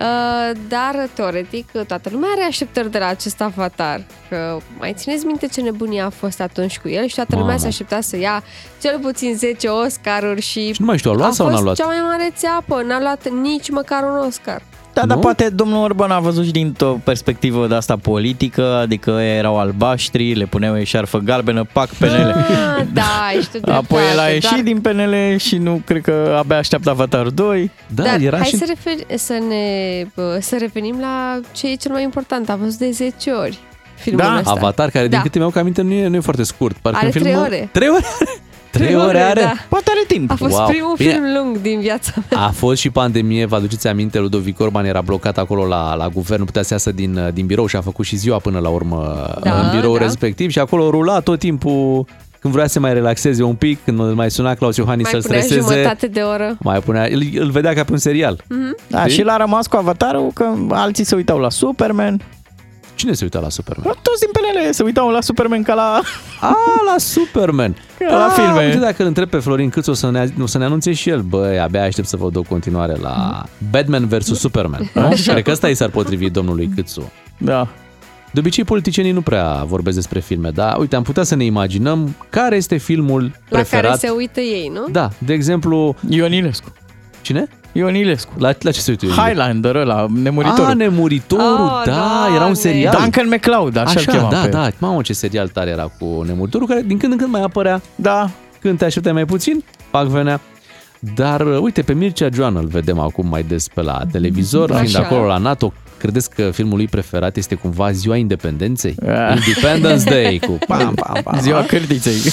[0.00, 4.04] Uh, dar, teoretic, toată lumea are așteptări de la acest avatar.
[4.28, 7.58] Că mai țineți minte ce nebunie a fost atunci cu el și toată lumea Mamă.
[7.58, 8.42] se aștepta să ia
[8.80, 10.72] cel puțin 10 Oscaruri și...
[10.72, 11.76] Și nu mai știu, a luat a sau n-a fost luat?
[11.76, 14.62] cea mai mare țeapă, n-a luat nici măcar un Oscar.
[14.92, 15.22] Da, dar Nu?
[15.22, 20.44] poate domnul Orban a văzut și dintr-o perspectivă de asta politică, adică erau albaștri, le
[20.46, 22.34] puneau eșarfă galbenă, pac PNL.
[22.78, 26.02] Ah, da, ești tu Apoi el a dreptate, ieșit doar- din PNL și nu cred
[26.02, 27.70] că abia așteaptă Avatar 2.
[27.94, 28.56] Da, Dar era hai și...
[28.56, 29.64] să, refer, să ne
[30.14, 32.48] bă, să revenim la ce e cel mai important.
[32.48, 33.58] A văzut de 10 ori
[33.94, 34.50] filmul Da, ăsta.
[34.50, 35.22] Avatar, care din Da.
[35.22, 36.76] câte mi-au aminte nu e, nu e foarte scurt.
[36.76, 37.30] Parcă Are în filmul...
[37.32, 37.68] trei ore.
[37.72, 38.40] Trei ore are?
[38.70, 39.40] Trei ore are?
[39.40, 39.52] Da.
[39.68, 40.30] Poate are timp.
[40.30, 40.66] A fost Wow.
[40.66, 41.10] primul Bine.
[41.10, 42.40] film lung din viața mea.
[42.46, 46.38] A fost și pandemie, vă aduceți aminte, Ludovic Orban era blocat acolo la, la guvern,
[46.40, 49.28] nu putea să iasă din, din birou și a făcut și ziua până la urmă
[49.42, 50.02] Da, în birou da.
[50.02, 52.04] respectiv și acolo rula tot timpul
[52.40, 55.12] când vrea să se mai relaxeze un pic, când îl mai suna Claus Iohannis Mai
[55.12, 56.56] să-l punea streseze, jumătate de oră.
[56.60, 58.42] mai punea, îl, îl vedea ca pe un serial.
[58.48, 58.76] Mhm.
[58.86, 59.12] Da, Știi?
[59.12, 62.20] și l-a rămas cu avatarul că alții se uitau la Superman.
[63.00, 63.94] Cine se uita la Superman?
[64.02, 66.00] Toți din PNL se uitau la Superman ca la...
[66.40, 66.54] A,
[66.86, 67.76] la Superman.
[67.98, 68.64] Ca la filme.
[68.64, 71.08] Uite, dacă îl întreb pe Florin Câț, o să ne, o să ne anunțe și
[71.08, 71.20] el.
[71.20, 74.24] Băi, abia aștept să văd o continuare la Batman vs.
[74.38, 74.90] Superman.
[74.94, 75.02] Nu?
[75.06, 75.32] Așa.
[75.32, 77.12] Cred că ăsta i s-ar potrivi domnului Câțu.
[77.38, 77.68] Da.
[78.32, 82.16] De obicei, politicienii nu prea vorbesc despre filme, dar uite, am putea să ne imaginăm
[82.28, 83.84] care este filmul La preferat.
[83.84, 84.88] care se uită ei, nu?
[84.90, 85.94] Da, de exemplu...
[86.08, 86.72] Ion Ilescu.
[87.22, 87.48] Cine?
[87.72, 88.32] Ion Ilescu.
[88.38, 90.64] La, la ce se uită Ion Highlander ăla, nemuritorul.
[90.70, 92.54] Ah, Nemuritorul, Oh, da, era un Doamne.
[92.54, 92.96] serial.
[93.00, 96.22] Duncan MacLeod, așa, Așa, îl chema da, pe da, mamă ce serial tare era cu
[96.26, 97.80] Nemuritorul, care din când în când mai apărea.
[97.94, 98.30] Da.
[98.60, 100.40] Când te așteptai mai puțin, pac venea.
[101.14, 104.80] Dar, uh, uite, pe Mircea Joan îl vedem acum mai des pe la televizor, Așa.
[104.80, 105.72] fiind acolo la NATO.
[106.00, 108.94] Credeți că filmul lui preferat este cumva Ziua Independenței?
[109.46, 111.38] Independence Day cu pam, pam, pam.
[111.40, 112.12] Ziua cârtiței.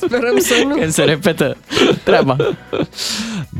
[0.00, 0.74] Sperăm să nu.
[0.74, 1.56] Când se repetă
[2.04, 2.36] treaba.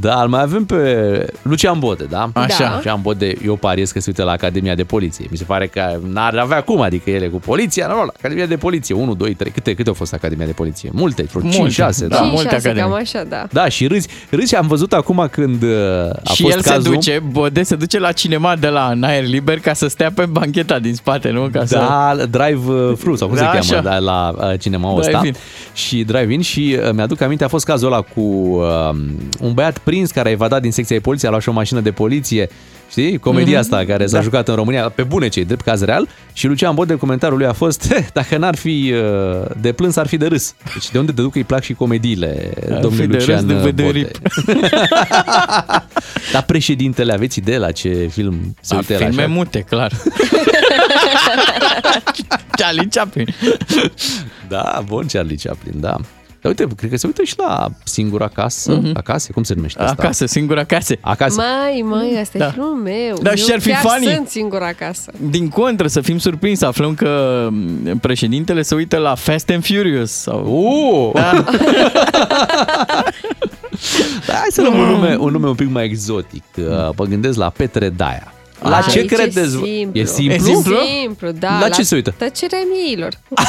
[0.01, 2.31] Da, îl mai avem pe Lucian Bode, da?
[2.35, 2.65] Așa.
[2.65, 2.75] Da.
[2.75, 5.27] Lucian Bode, eu pariez că se uită la Academia de Poliție.
[5.31, 8.57] Mi se pare că n-ar avea cum, adică ele cu poliția, nu, la Academia de
[8.57, 10.91] Poliție, 1, 2, 3, câte, câte au fost Academia de Poliție?
[10.93, 11.73] Multe, vreo 5, Multe.
[11.73, 12.17] 6, da.
[12.17, 12.91] Da, Cinci, multe șase, academii.
[12.91, 13.47] cam așa, da.
[13.53, 15.69] Da, și râzi, râzi și am văzut acum când uh,
[16.25, 16.85] a și fost el cazul.
[16.85, 20.13] se duce, Bode se duce la cinema de la în aer liber ca să stea
[20.15, 21.49] pe bancheta din spate, nu?
[21.53, 21.75] Ca să...
[21.77, 23.75] Da, Drive uh, Thru sau cum Da, se așa.
[23.75, 25.11] cheamă da, la uh, cinema ăsta.
[25.11, 25.35] Drive-in.
[25.75, 28.91] Și Drive-In și uh, mi-aduc aminte, a fost cazul ăla cu uh,
[29.41, 31.81] un băiat prins care a evadat din secția de poliție, a luat și o mașină
[31.81, 32.49] de poliție.
[32.91, 33.19] Știi?
[33.19, 33.73] Comedia Mhm.
[33.75, 34.23] asta care s-a Da.
[34.23, 36.09] jucat în România, pe bune cei, drept caz real.
[36.33, 40.07] Și Lucian Bode, comentariul lui a fost, "Heh, dacă n-ar fi uh, de plâns, ar
[40.07, 40.55] fi de râs.
[40.75, 43.37] Deci de unde te duc că îi plac și comediile Ar domnului fi de Lucian
[43.37, 44.11] râs, de uh, vădărip.
[44.47, 44.69] Bode.
[46.33, 49.31] Dar președintele, aveți idee la ce film se A, uită el filme așa?
[49.31, 49.93] mute, clar.
[52.51, 53.27] Charlie Chaplin.
[54.49, 55.97] Da, bun Charlie Chaplin, da.
[56.43, 58.91] Dar uite, cred că se uită și la Singura Casă, Mhm.
[58.97, 59.95] acasă, cum se numește asta?
[59.99, 60.95] Acasă, singura acasă.
[61.01, 61.41] Acasă.
[61.41, 62.47] Mai, mai, asta Da.
[62.47, 63.19] e filmul meu.
[63.23, 64.13] Da, Eu și ar fi chiar funny.
[64.15, 65.13] sunt singura acasă.
[65.31, 69.65] Din contră, să fim surprinși, să aflăm că m, președintele se uită la Fast and
[69.67, 70.11] Furious.
[70.11, 70.45] Sau...
[71.15, 71.21] Uh!
[71.21, 71.45] Da.
[74.27, 76.45] Da, hai să luăm un nume, un nume un pic mai exotic.
[76.57, 76.65] Uh,
[76.97, 78.33] Mă gândesc la Petre Daia.
[78.63, 79.51] La Aici ce e credeți?
[79.51, 80.01] Simplu.
[80.01, 80.35] E simplu?
[80.35, 80.77] E simplu?
[81.01, 81.59] simplu, da.
[81.61, 82.15] La ce se uită?
[82.19, 83.13] Tăcerea miilor.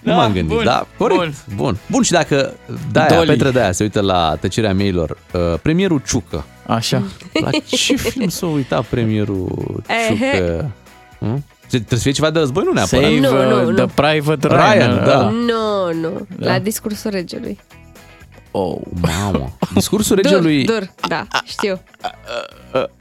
[0.00, 1.20] Nu m-am gândit, bun, da, corect.
[1.20, 1.56] Bun.
[1.56, 1.78] bun.
[1.90, 2.54] Bun, și dacă
[2.92, 3.26] Daia, Dolly.
[3.26, 6.44] Petre Daia se uită la tăcerea meilor, uh, premierul Ciucă.
[6.66, 7.02] Așa.
[7.32, 10.08] La ce film s-a uitat premierul Ehe.
[10.08, 10.70] Ciucă?
[11.18, 11.44] Hmm?
[11.78, 13.04] Trebuie să fie ceva de război, nu neapărat.
[13.04, 13.86] Save Nu, uh, nu, nu.
[13.86, 15.04] the Private Ryan, Ryan.
[15.04, 15.28] da.
[15.30, 16.26] Nu, nu.
[16.38, 16.46] Da.
[16.52, 17.58] La discursul regelui.
[18.56, 18.76] Oh.
[19.00, 19.50] Mamă.
[19.74, 21.80] Discursul Dur, regelui dur, da, știu.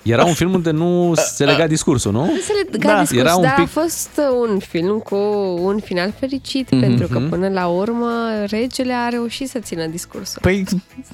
[0.04, 2.20] era un film unde nu se lega discursul, nu?
[2.26, 5.16] Nu se lega Da, discurs, era un dar pic- a fost uh, un film cu
[5.62, 8.10] un final fericit, pentru că până la urmă
[8.46, 10.38] regele a reușit să țină discursul.
[10.42, 10.64] Păi,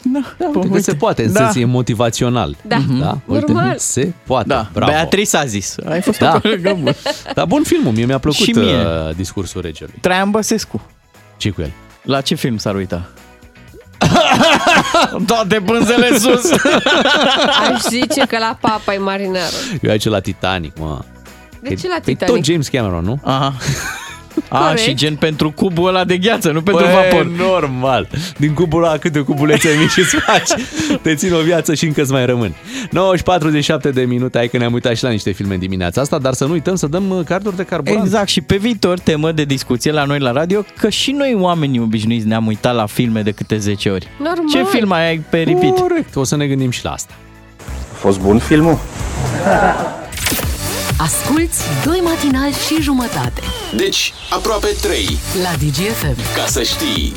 [0.04, 1.40] da, Da, uite că se poate, în Da.
[1.40, 2.56] sens e motivațional.
[2.62, 3.18] Da, da?
[3.26, 3.78] Uite, normal.
[3.78, 4.48] se poate.
[4.48, 4.92] Da, Bravo.
[4.92, 5.76] Beatrice a zis.
[5.86, 6.34] Ai fost Da.
[6.36, 6.92] o colegă bună.
[7.36, 8.76] Dar bun filmul, mie mi-a plăcut Și mie.
[8.76, 9.94] uh, discursul regelui.
[10.02, 10.82] Traian Băsescu.
[11.38, 11.72] ce cu el?
[12.04, 13.10] La ce film s-ar uita?
[15.28, 16.52] Toate pânzele sus.
[17.72, 19.60] Aș zice că la papa e marinarul.
[19.82, 21.00] Eu aici la Titanic, mă.
[21.62, 22.36] De ce la Păi Titanic?
[22.36, 23.20] tot James Cameron, nu?
[23.24, 23.54] Aha.
[24.50, 24.80] A, Corect.
[24.82, 27.26] și gen pentru cubul ăla de gheață, nu pentru Băi, vapor.
[27.26, 28.08] normal.
[28.38, 30.62] Din cubul ăla câte cubulețe mici îți faci.
[31.02, 32.54] Te țin o viață și încă îți mai rămân.
[32.92, 36.02] 9 și 47 de minute, hai că ne-am uitat și la niște filme în dimineața
[36.02, 38.04] asta, dar să nu uităm să dăm uh, carduri de carburant.
[38.04, 41.80] Exact, și pe viitor temă de discuție la noi la radio, că și noi oamenii
[41.80, 44.08] obișnuiți ne-am uitat la filme de câte 10 ori.
[44.18, 44.46] Normal.
[44.52, 45.80] Ce film ai pe repeat?
[45.80, 47.14] Corect, o să ne gândim și la asta.
[47.92, 48.78] A fost bun filmul?
[51.02, 53.42] Asculți doi matinali și jumătate
[53.76, 55.18] Deci, aproape 3.
[55.44, 56.36] la DGFM.
[56.36, 57.14] Ca să știi.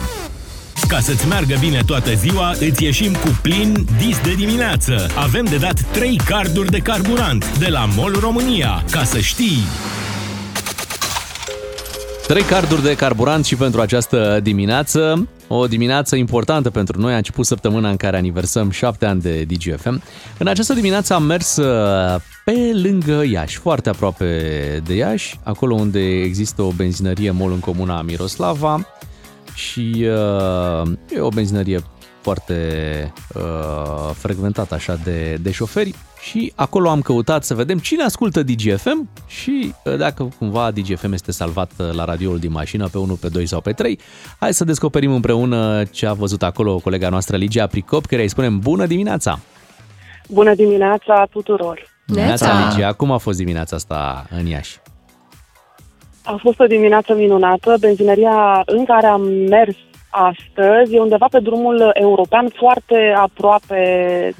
[0.89, 5.11] Ca să-ți meargă bine toată ziua, îți ieșim cu plin dis de dimineață.
[5.15, 8.85] Avem de dat 3 carduri de carburant de la MOL România.
[8.91, 9.59] Ca să știi...
[12.33, 15.29] Trei carduri de carburant și pentru această dimineață.
[15.49, 17.13] O dimineață importantă pentru noi.
[17.13, 20.03] A început săptămâna în care aniversăm șapte ani de DGFM.
[20.39, 24.27] În această dimineață am mers uh, pe lângă Iași, foarte aproape
[24.85, 28.87] de Iași, acolo unde există o benzinărie mol în comuna Miroslava
[29.55, 30.07] și
[30.83, 31.83] uh, e o benzinărie
[32.23, 38.43] foarte uh, frecventată așa de, de șoferi și acolo am căutat să vedem cine ascultă
[38.43, 43.15] DGFM și uh, dacă cumva DGFM este salvat uh, la radioul din mașină pe 1,
[43.15, 43.99] pe 2 sau pe 3.
[44.39, 48.59] Hai să descoperim împreună ce a văzut acolo colega noastră Ligia Pricop, care îi spunem
[48.59, 49.39] bună dimineața!
[50.29, 51.91] Bună dimineața tuturor!
[52.07, 54.81] Neața, Ligia, cum a fost dimineața asta în Iași?
[56.25, 57.77] A fost o dimineață minunată.
[57.81, 59.77] Benzinăria în care am mers
[60.13, 63.83] astăzi e undeva pe drumul european, foarte aproape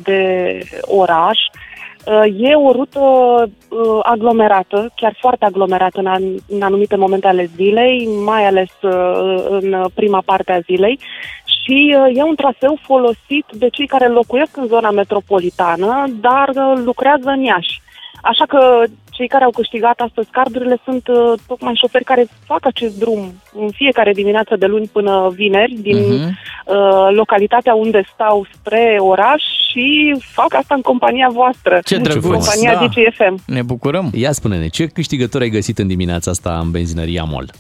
[0.03, 1.39] de oraș.
[1.39, 7.51] Uh, E o rută uh, aglomerată, chiar foarte aglomerată în, an- în anumite momente ale
[7.57, 10.99] zilei, mai ales uh, în prima parte a zilei.
[11.45, 16.83] Și uh, e un traseu folosit de cei care locuiesc în zona metropolitană, dar uh,
[16.85, 17.81] lucrează în Iași.
[18.25, 22.99] Așa că cei care au câștigat astăzi cardurile sunt uh, tocmai șoferi care fac acest
[22.99, 26.39] drum în fiecare dimineață de luni până vineri din Mhm.
[26.67, 31.81] uh, localitatea unde stau spre oraș și fac asta în compania voastră.
[31.85, 32.23] Ce în drăguț.
[32.47, 32.87] Compania Da.
[32.87, 33.39] DGFM.
[33.47, 34.11] Ne bucurăm.
[34.15, 37.51] Ia spune-ne, ce câștigător ai găsit în dimineața asta în benzinăria MOL?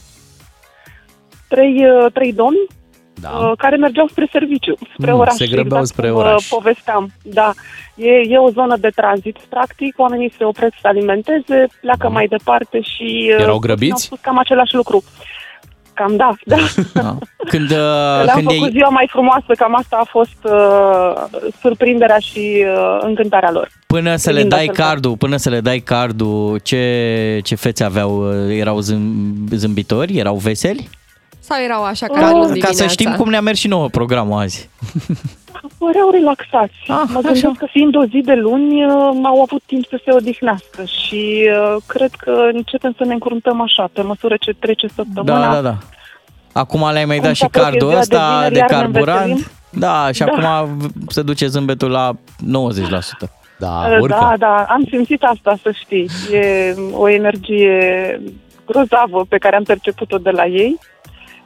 [1.48, 2.66] Trei, uh, trei domni
[3.14, 3.28] Da.
[3.30, 5.34] uh, care mergeau spre serviciu, spre Mm, oraș.
[5.34, 6.48] se grăbeau exact spre cum, uh, oraș.
[6.48, 7.10] povesteam.
[7.22, 7.52] Da.
[7.94, 9.98] E, e o zonă de tranzit, practic.
[9.98, 13.30] Oamenii se opresc să alimenteze, pleacă mai departe și...
[13.36, 14.02] uh, Erau Au grăbiți?
[14.02, 15.02] spus cam același lucru.
[15.94, 16.30] Cam da,
[16.94, 17.16] da.
[17.48, 17.76] Când, uh,
[18.24, 18.70] Le-am când făcut ei...
[18.70, 23.68] ziua mai frumoasă, cam asta a fost uh, surprinderea și uh, încântarea lor.
[23.86, 24.84] Până să le Privind dai astfel.
[24.86, 28.32] cardul, până să le dai cardul, ce, ce fețe aveau?
[28.50, 29.02] Erau zâm,
[29.50, 30.16] zâmbitori?
[30.18, 30.88] Erau veseli?
[31.48, 32.72] Sau erau așa ca, Ca, în ca dimineața?
[32.74, 34.68] să știm cum ne-a mers și nouă programul azi.
[35.78, 36.74] Păreau relaxați.
[36.88, 38.92] Ah, mă gândesc că fiind o zi de luni, uh,
[39.24, 43.88] au avut timp să se odihnească și uh, cred că începem să ne încruntăm așa,
[43.92, 45.46] pe măsură ce trece săptămâna.
[45.46, 45.76] Da, da, da.
[46.52, 48.68] Acum le-ai mai Cum dat și se apropie cardul ziua de ăsta vineri, de, iar
[48.70, 49.20] ne carburant.
[49.24, 49.46] înveselim.
[49.70, 50.32] Da, și Da.
[50.32, 50.76] acum
[51.08, 53.30] se duce zâmbetul la 90%.
[53.58, 56.08] Da, Uh, Da, da, am simțit asta, să știi.
[56.32, 58.20] E o energie
[58.66, 60.78] grozavă pe care am perceput-o de la ei.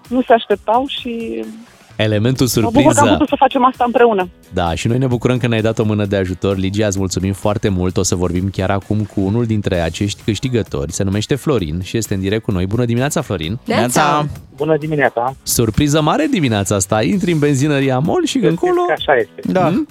[0.09, 1.45] Nu se așteptau și
[1.97, 3.13] Elementul mă bucur că am surpriză.
[3.13, 4.29] putut să facem asta împreună.
[4.53, 6.57] Da, și noi ne bucurăm că ne-ai dat o mână de ajutor.
[6.57, 7.97] Ligia, îți mulțumim foarte mult.
[7.97, 10.93] O să vorbim chiar acum cu unul dintre acești câștigători.
[10.93, 12.67] Se numește Florin și este în direct cu noi.
[12.67, 13.59] Bună dimineața, Florin!
[13.65, 14.29] Neața.
[14.57, 15.35] Bună dimineața!
[15.43, 17.03] Surpriză mare dimineața asta.
[17.03, 18.81] Intri în benzinăria MOL și încolo...
[18.87, 19.53] Că așa este.
[19.53, 19.69] Da.
[19.69, 19.89] Hmm?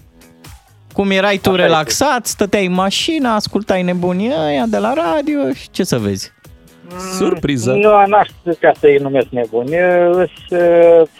[0.93, 5.83] Cum erai tu relaxat, stăteai în mașină, ascultai nebunia aia de la radio și ce
[5.83, 6.31] să vezi?
[7.17, 7.71] Surpriză!
[7.71, 8.27] Nu, n-aș
[8.59, 9.69] ca să-i numesc nebuni.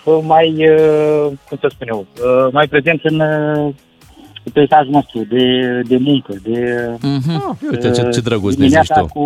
[0.04, 3.74] Sunt mai, uh, cum să spun eu, uh, mai prezent în uh,
[4.54, 6.86] peisajul nostru de, de muncă, de...
[6.98, 7.36] Mm-hmm.
[7.36, 9.06] Ah, uite ce, ce drăguț ne zici dimineața tu.
[9.06, 9.24] cu,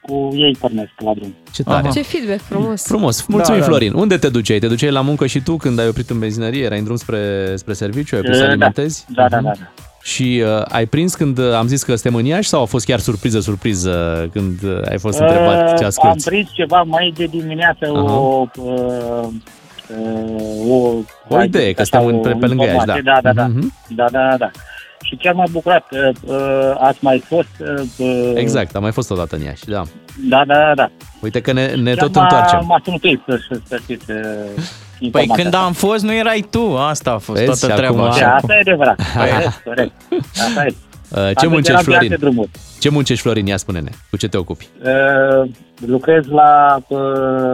[0.00, 1.34] cu ei pornesc la drum.
[1.52, 1.88] Ce tare!
[1.92, 2.82] Ce feedback frumos.
[2.86, 3.70] Frumos, mulțumim Da, da.
[3.72, 3.92] Florin.
[3.94, 4.58] Unde te duceai?
[4.58, 6.64] Te duceai la muncă și tu când ai oprit în benzinărie?
[6.64, 7.18] Erai în drum spre,
[7.54, 8.14] spre serviciu?
[8.16, 8.48] Ai pus să Da.
[8.48, 9.04] alimentezi?
[9.08, 9.44] Da, da, Mhm.
[9.44, 9.81] da, da.
[10.02, 12.84] Și uh, ai prins când uh, am zis că suntem în Iași sau a fost
[12.84, 16.24] chiar surpriză, surpriză când uh, ai fost întrebat ce Uh, Am asculti?
[16.24, 18.18] prins ceva mai de dimineață, Aha.
[18.18, 19.28] o, uh,
[19.88, 20.92] uh, o,
[21.28, 23.02] O idee, că așa, suntem în- o pe- pe lângă Iași, informație.
[23.04, 23.18] da.
[23.22, 23.46] Da, da, da.
[23.46, 23.72] Mhm.
[23.88, 24.50] da, da, da, da.
[25.12, 27.48] Și chiar m-a bucurat că uh, ați mai fost.
[27.60, 29.82] Uh, uh, Exact, am mai fost odată în Iași, da.
[30.28, 30.90] Da, da, da, da.
[31.20, 32.64] Uite că ne, ne Chiar tot m-a- întoarcem.
[32.66, 35.66] M-a sunat ei să, să, să știți uh, Păi informația când asta.
[35.66, 38.02] am fost, nu erai tu, asta a fost Vezi, toată și treaba.
[38.04, 39.00] acum- Și Da, acum- asta e adevărat.
[39.16, 39.92] Corect, corect.
[40.46, 40.74] Asta e.
[41.14, 42.18] Uh, ce Atunci muncești, eram pe alte Florin?
[42.20, 42.50] drumuri.
[42.78, 43.46] Ce muncești, Florin?
[43.46, 43.90] Ia spune-ne.
[44.10, 44.68] Cu ce te ocupi?
[44.82, 45.50] Uh,
[45.86, 46.98] lucrez la, uh,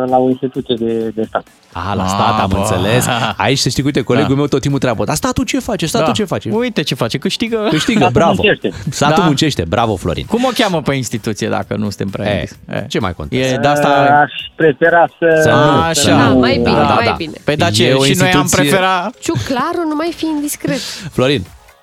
[0.06, 1.46] la o instituție de, de stat.
[1.72, 2.56] Ah, la stat, am bă.
[2.56, 3.06] înțeles.
[3.36, 4.34] Aici să știi, uite, colegul Da.
[4.34, 5.04] meu tot timpul treabă.
[5.04, 5.86] Dar statul ce face?
[5.86, 6.12] Statul Da.
[6.12, 6.50] ce face?
[6.52, 7.66] Uite ce face, câștigă.
[7.70, 8.32] Câștigă, Statul bravo.
[8.36, 8.70] muncește.
[8.90, 9.24] Statul Da.
[9.24, 10.24] muncește, bravo, Florin.
[10.26, 12.56] Cum o cheamă pe instituție dacă nu suntem prea E, indiți?
[12.68, 12.84] E.
[12.88, 13.54] ce mai contează?
[13.54, 13.88] E de asta...
[13.88, 15.40] Uh, aș prefera să...
[15.42, 15.80] Să nu.
[15.80, 16.16] Așa.
[16.16, 17.14] Da, mai bine, Da, da, mai da.
[17.16, 17.32] bine.
[17.44, 17.86] Păi da, ce?
[17.88, 19.18] E o Și noi am instituție- preferat...
[19.18, 20.78] Ciuclaru, nu mai fi indiscret.
[21.12, 21.42] Florin,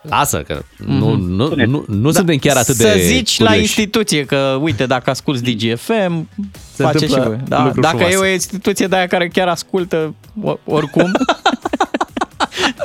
[0.09, 2.93] lasă că nu, nu, nu, nu suntem chiar atât de Mhm.
[2.93, 2.99] Da.
[2.99, 3.61] Să zici la curioși.
[3.65, 6.29] instituție că, uite, dacă asculti DGFM,
[6.73, 7.39] Se face și întâmplă voi.
[7.47, 8.15] Da, lucruri dacă frumoase.
[8.25, 10.13] e o instituție de aia care chiar ascultă
[10.43, 11.11] o- oricum,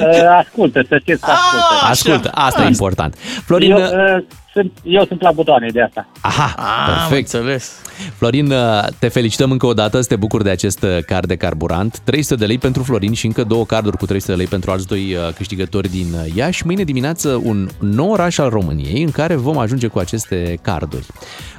[0.01, 0.07] Uh,
[0.45, 1.65] ascultă, să știți că ascultă.
[1.91, 3.15] Ascultă, asta e important.
[3.45, 6.09] Florin, Eu, uh, sunt, eu sunt la butoane de asta.
[6.21, 7.33] aha, am perfect.
[7.33, 7.83] înțeles.
[8.17, 11.37] Florin, uh, te felicităm încă o dată, să te bucuri de acest uh, card de
[11.37, 11.99] carburant.
[11.99, 14.87] 300 de lei pentru Florin și încă două carduri cu 300 de lei pentru alți
[14.87, 16.67] doi uh, câștigători din uh, Iași.
[16.67, 21.07] Mâine dimineață un nou oraș al României în care vom ajunge cu aceste carduri.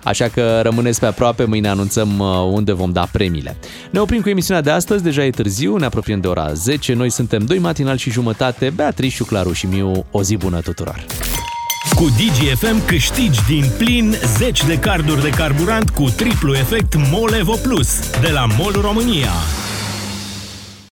[0.03, 3.57] Așa că rămâneți pe aproape, mâine anunțăm uh, unde vom da premiile.
[3.91, 6.93] Ne oprim cu emisiunea de astăzi, deja e târziu, ne apropiem de ora 10.
[6.93, 10.05] Noi suntem doi matinal și jumătate, Beatrice, Claru și Miu.
[10.11, 11.05] O zi bună tuturor!
[11.95, 17.55] Cu DGFM câștigi din plin 10 de carduri de carburant cu triplu efect MOL Evo
[17.55, 19.31] Plus de la MOL România.